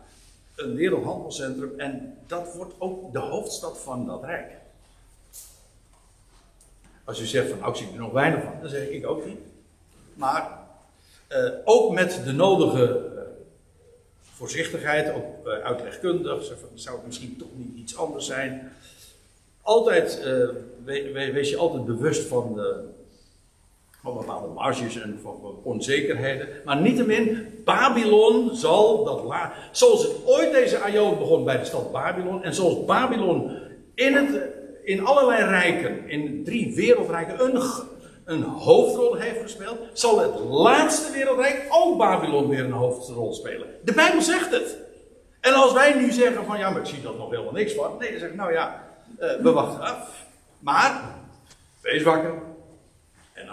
een 0.56 0.76
wereldhandelscentrum. 0.76 1.80
En 1.80 2.18
dat 2.28 2.54
wordt 2.54 2.74
ook 2.78 3.14
de 3.14 3.20
hoofdstad 3.20 3.78
van 3.78 4.06
dat 4.06 4.24
rijk. 4.24 4.52
Als 7.04 7.20
u 7.20 7.26
zegt 7.26 7.50
van, 7.50 7.60
nou, 7.60 7.78
ik 7.78 7.91
er 7.91 8.00
nog 8.00 8.12
weinig 8.12 8.43
van, 8.43 8.54
dan 8.62 8.70
zeg 8.70 8.88
ik 8.88 9.08
ook 9.08 9.26
niet. 9.26 9.39
Maar 10.14 10.60
uh, 11.32 11.50
ook 11.64 11.93
met 11.93 12.22
de 12.24 12.32
nodige 12.32 13.12
uh, 13.16 13.22
voorzichtigheid, 14.36 15.14
ook 15.14 15.48
uh, 15.48 15.54
uitlegkundig, 15.54 16.43
zou 16.74 16.98
het 16.98 17.06
misschien 17.06 17.38
toch 17.38 17.56
niet 17.56 17.78
iets 17.78 17.98
anders 17.98 18.26
zijn. 18.26 18.72
Altijd, 19.62 20.22
we, 20.84 21.32
wees 21.34 21.50
je 21.50 21.58
altijd 21.58 21.86
bewust 21.86 22.28
van 22.28 22.54
de, 22.54 22.95
van 24.08 24.18
bepaalde 24.18 24.47
marges 24.47 25.01
en 25.01 25.20
van 25.22 25.60
onzekerheden. 25.64 26.47
Maar 26.66 26.82
niettemin, 26.82 27.47
Babylon 27.66 28.55
zal 28.55 29.03
dat 29.03 29.24
Zoals 29.72 30.08
ooit 30.26 30.51
deze 30.51 30.80
Aion 30.80 31.18
begon 31.18 31.43
bij 31.43 31.58
de 31.58 31.66
stad 31.66 31.91
Babylon. 31.91 32.43
En 32.43 32.53
zoals 32.53 32.86
Babylon 32.86 33.51
in, 33.95 34.14
het, 34.14 34.41
in 34.84 35.05
allerlei 35.05 35.43
rijken, 35.43 36.10
in 36.10 36.43
drie 36.43 36.76
wereldrijken, 36.76 37.43
een, 37.45 37.62
een 38.26 38.43
hoofdrol 38.43 39.16
heeft 39.16 39.41
gespeeld. 39.41 39.78
Zal 39.93 40.20
het 40.20 40.39
laatste 40.39 41.12
wereldrijk 41.12 41.66
ook 41.70 41.97
Babylon 41.97 42.49
weer 42.49 42.64
een 42.64 42.72
hoofdrol 42.72 43.34
spelen. 43.34 43.68
De 43.84 43.93
Bijbel 43.93 44.22
zegt 44.22 44.51
het. 44.51 44.78
En 45.41 45.53
als 45.53 45.74
wij 45.74 45.93
nu 45.93 46.12
zeggen 46.12 46.45
van 46.45 46.58
ja, 46.58 46.70
maar 46.70 46.80
ik 46.80 46.88
zie 46.88 47.01
dat 47.01 47.18
nog 47.18 47.30
helemaal 47.30 47.53
niks 47.53 47.74
van. 47.74 47.97
Nee, 47.99 48.10
dan 48.10 48.20
zeg 48.20 48.34
nou 48.34 48.51
ja, 48.51 48.84
uh, 49.20 49.32
we 49.41 49.51
wachten 49.51 49.82
af. 49.82 50.26
Maar, 50.60 51.01
wees 51.82 52.03
wakker 52.03 52.34
en. 53.38 53.50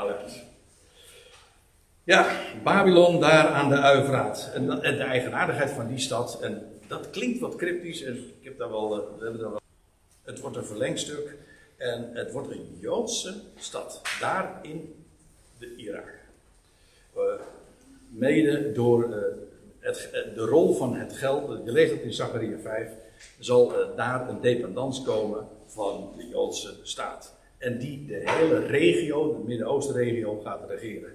Ja, 2.05 2.41
Babylon 2.62 3.20
daar 3.20 3.47
aan 3.47 3.68
de 3.68 3.80
Uivraat. 3.80 4.51
En, 4.55 4.66
de 4.66 5.03
eigenaardigheid 5.03 5.70
van 5.70 5.89
die 5.89 5.99
stad. 5.99 6.41
En 6.41 6.78
dat 6.87 7.11
klinkt 7.11 7.41
wat 7.41 7.57
cryptisch. 7.57 8.03
En 8.03 8.16
ik 8.16 8.45
heb 8.45 8.59
daar 8.59 8.70
wel, 8.70 8.89
we 8.89 9.22
hebben 9.22 9.41
daar 9.41 9.51
wel. 9.51 9.61
Het 10.22 10.41
wordt 10.41 10.57
een 10.57 10.64
verlengstuk. 10.64 11.37
En 11.76 12.11
het 12.12 12.32
wordt 12.32 12.51
een 12.51 12.78
Joodse 12.80 13.35
stad. 13.57 14.03
Daar 14.20 14.59
in 14.62 15.05
de 15.59 15.76
Irak. 15.76 16.12
Uh, 17.16 17.22
mede 18.09 18.72
door 18.72 19.14
het, 19.78 20.09
de 20.35 20.45
rol 20.45 20.74
van 20.74 20.97
het 20.97 21.12
geld. 21.12 21.64
Je 21.64 21.72
leest 21.72 21.93
het 21.93 22.01
in 22.01 22.12
Zachariah 22.12 22.61
5. 22.61 22.91
Zal 23.39 23.72
daar 23.97 24.28
een 24.28 24.41
dependance 24.41 25.03
komen 25.03 25.49
van 25.66 26.12
de 26.16 26.28
Joodse 26.28 26.74
staat. 26.82 27.35
En 27.64 27.78
die 27.78 28.04
de 28.06 28.22
hele 28.24 28.66
regio, 28.66 29.32
de 29.32 29.48
Midden-Oosten-regio, 29.48 30.40
gaat 30.44 30.60
regeren. 30.68 31.10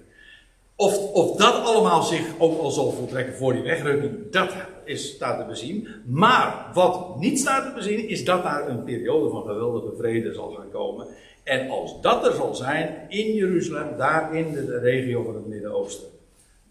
Of, 0.76 1.12
of 1.12 1.36
dat 1.36 1.54
allemaal 1.54 2.02
zich 2.02 2.26
ook 2.38 2.60
al 2.60 2.70
zal 2.70 2.90
voltrekken 2.90 3.34
voor 3.34 3.52
die 3.52 3.62
wegrukking, 3.62 4.30
dat 4.30 4.52
is, 4.84 5.08
staat 5.08 5.38
te 5.38 5.44
bezien. 5.44 5.88
Maar 6.06 6.70
wat 6.74 7.18
niet 7.18 7.38
staat 7.38 7.64
te 7.64 7.72
bezien, 7.74 8.08
is 8.08 8.24
dat 8.24 8.42
daar 8.42 8.68
een 8.68 8.84
periode 8.84 9.30
van 9.30 9.42
geweldige 9.42 9.96
vrede 9.96 10.32
zal 10.34 10.50
gaan 10.50 10.70
komen. 10.70 11.06
En 11.42 11.70
als 11.70 12.00
dat 12.00 12.26
er 12.26 12.32
zal 12.32 12.54
zijn 12.54 13.06
in 13.08 13.34
Jeruzalem, 13.34 13.96
daar 13.96 14.34
in 14.34 14.52
de, 14.52 14.78
regio 14.78 15.22
van 15.22 15.34
het 15.34 15.46
Midden-Oosten, 15.46 16.08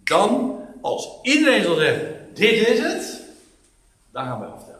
dan, 0.03 0.59
als 0.82 1.19
iedereen 1.21 1.63
zal 1.63 1.75
zeggen: 1.75 2.27
Dit 2.34 2.67
is 2.67 2.80
het, 2.80 3.23
dan 4.11 4.25
gaan 4.25 4.39
we 4.39 4.45
aftellen. 4.45 4.80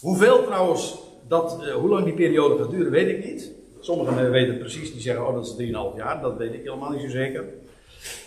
Hoeveel 0.00 0.44
trouwens, 0.44 0.98
dat, 1.28 1.58
uh, 1.60 1.74
hoe 1.74 1.88
lang 1.88 2.04
die 2.04 2.14
periode 2.14 2.62
gaat 2.62 2.70
duren, 2.70 2.90
weet 2.90 3.08
ik 3.08 3.24
niet. 3.24 3.50
Sommigen 3.84 4.30
weten 4.30 4.58
precies, 4.58 4.92
die 4.92 5.00
zeggen: 5.00 5.26
Oh, 5.26 5.34
dat 5.34 5.46
is 5.46 5.66
3,5 5.66 5.96
jaar, 5.96 6.20
dat 6.20 6.36
weet 6.36 6.54
ik 6.54 6.62
helemaal 6.62 6.90
niet 6.90 7.00
zo 7.00 7.08
zeker. 7.08 7.44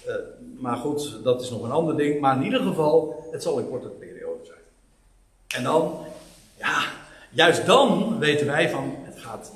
Uh, 0.07 0.15
maar 0.57 0.77
goed, 0.77 1.23
dat 1.23 1.41
is 1.41 1.49
nog 1.49 1.63
een 1.63 1.71
ander 1.71 1.97
ding. 1.97 2.19
Maar 2.19 2.35
in 2.35 2.43
ieder 2.43 2.59
geval, 2.59 3.27
het 3.31 3.43
zal 3.43 3.57
een 3.57 3.69
korte 3.69 3.87
periode 3.87 4.45
zijn. 4.45 4.59
En 5.47 5.63
dan, 5.63 6.05
ja, 6.57 6.83
juist 7.31 7.65
dan 7.65 8.19
weten 8.19 8.47
wij 8.47 8.69
van 8.69 8.95
het 8.97 9.19
gaat, 9.19 9.51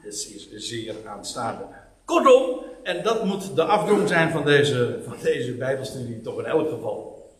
het 0.00 0.12
is 0.12 0.68
zeer 0.68 0.94
aanstaande. 1.06 1.64
Kortom, 2.04 2.60
en 2.82 3.02
dat 3.02 3.24
moet 3.24 3.56
de 3.56 3.64
afdronk 3.64 4.08
zijn 4.08 4.30
van 4.30 4.44
deze, 4.44 4.98
van 5.04 5.16
deze 5.22 5.52
Bijbelstudie, 5.52 6.20
toch 6.20 6.38
in 6.38 6.44
elk 6.44 6.70
geval. 6.70 7.30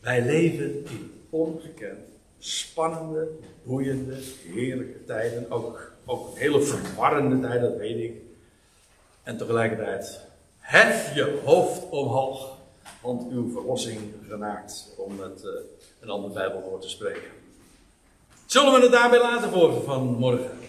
Wij 0.00 0.24
leven 0.24 0.84
in 0.84 1.12
ongekend 1.30 1.98
spannende, 2.38 3.28
boeiende, 3.62 4.16
heerlijke 4.46 5.04
tijden. 5.04 5.50
Ook, 5.50 5.91
ook 6.12 6.38
hele 6.38 6.62
verwarrende 6.62 7.40
tijden, 7.40 7.70
dat 7.70 7.78
weet 7.78 7.98
ik. 7.98 8.20
En 9.22 9.36
tegelijkertijd, 9.36 10.20
hef 10.58 11.14
je 11.14 11.40
hoofd 11.44 11.88
omhoog, 11.88 12.56
want 13.00 13.30
uw 13.30 13.52
verlossing 13.52 14.00
genaakt, 14.28 14.94
om 14.96 15.16
met 15.16 15.42
uh, 15.44 15.50
een 16.00 16.10
ander 16.10 16.30
Bijbelwoord 16.30 16.82
te 16.82 16.88
spreken. 16.88 17.30
Zullen 18.46 18.72
we 18.72 18.80
het 18.80 18.92
daarbij 18.92 19.20
laten 19.20 19.50
voor 19.50 19.82
van 19.82 20.04
morgen? 20.06 20.61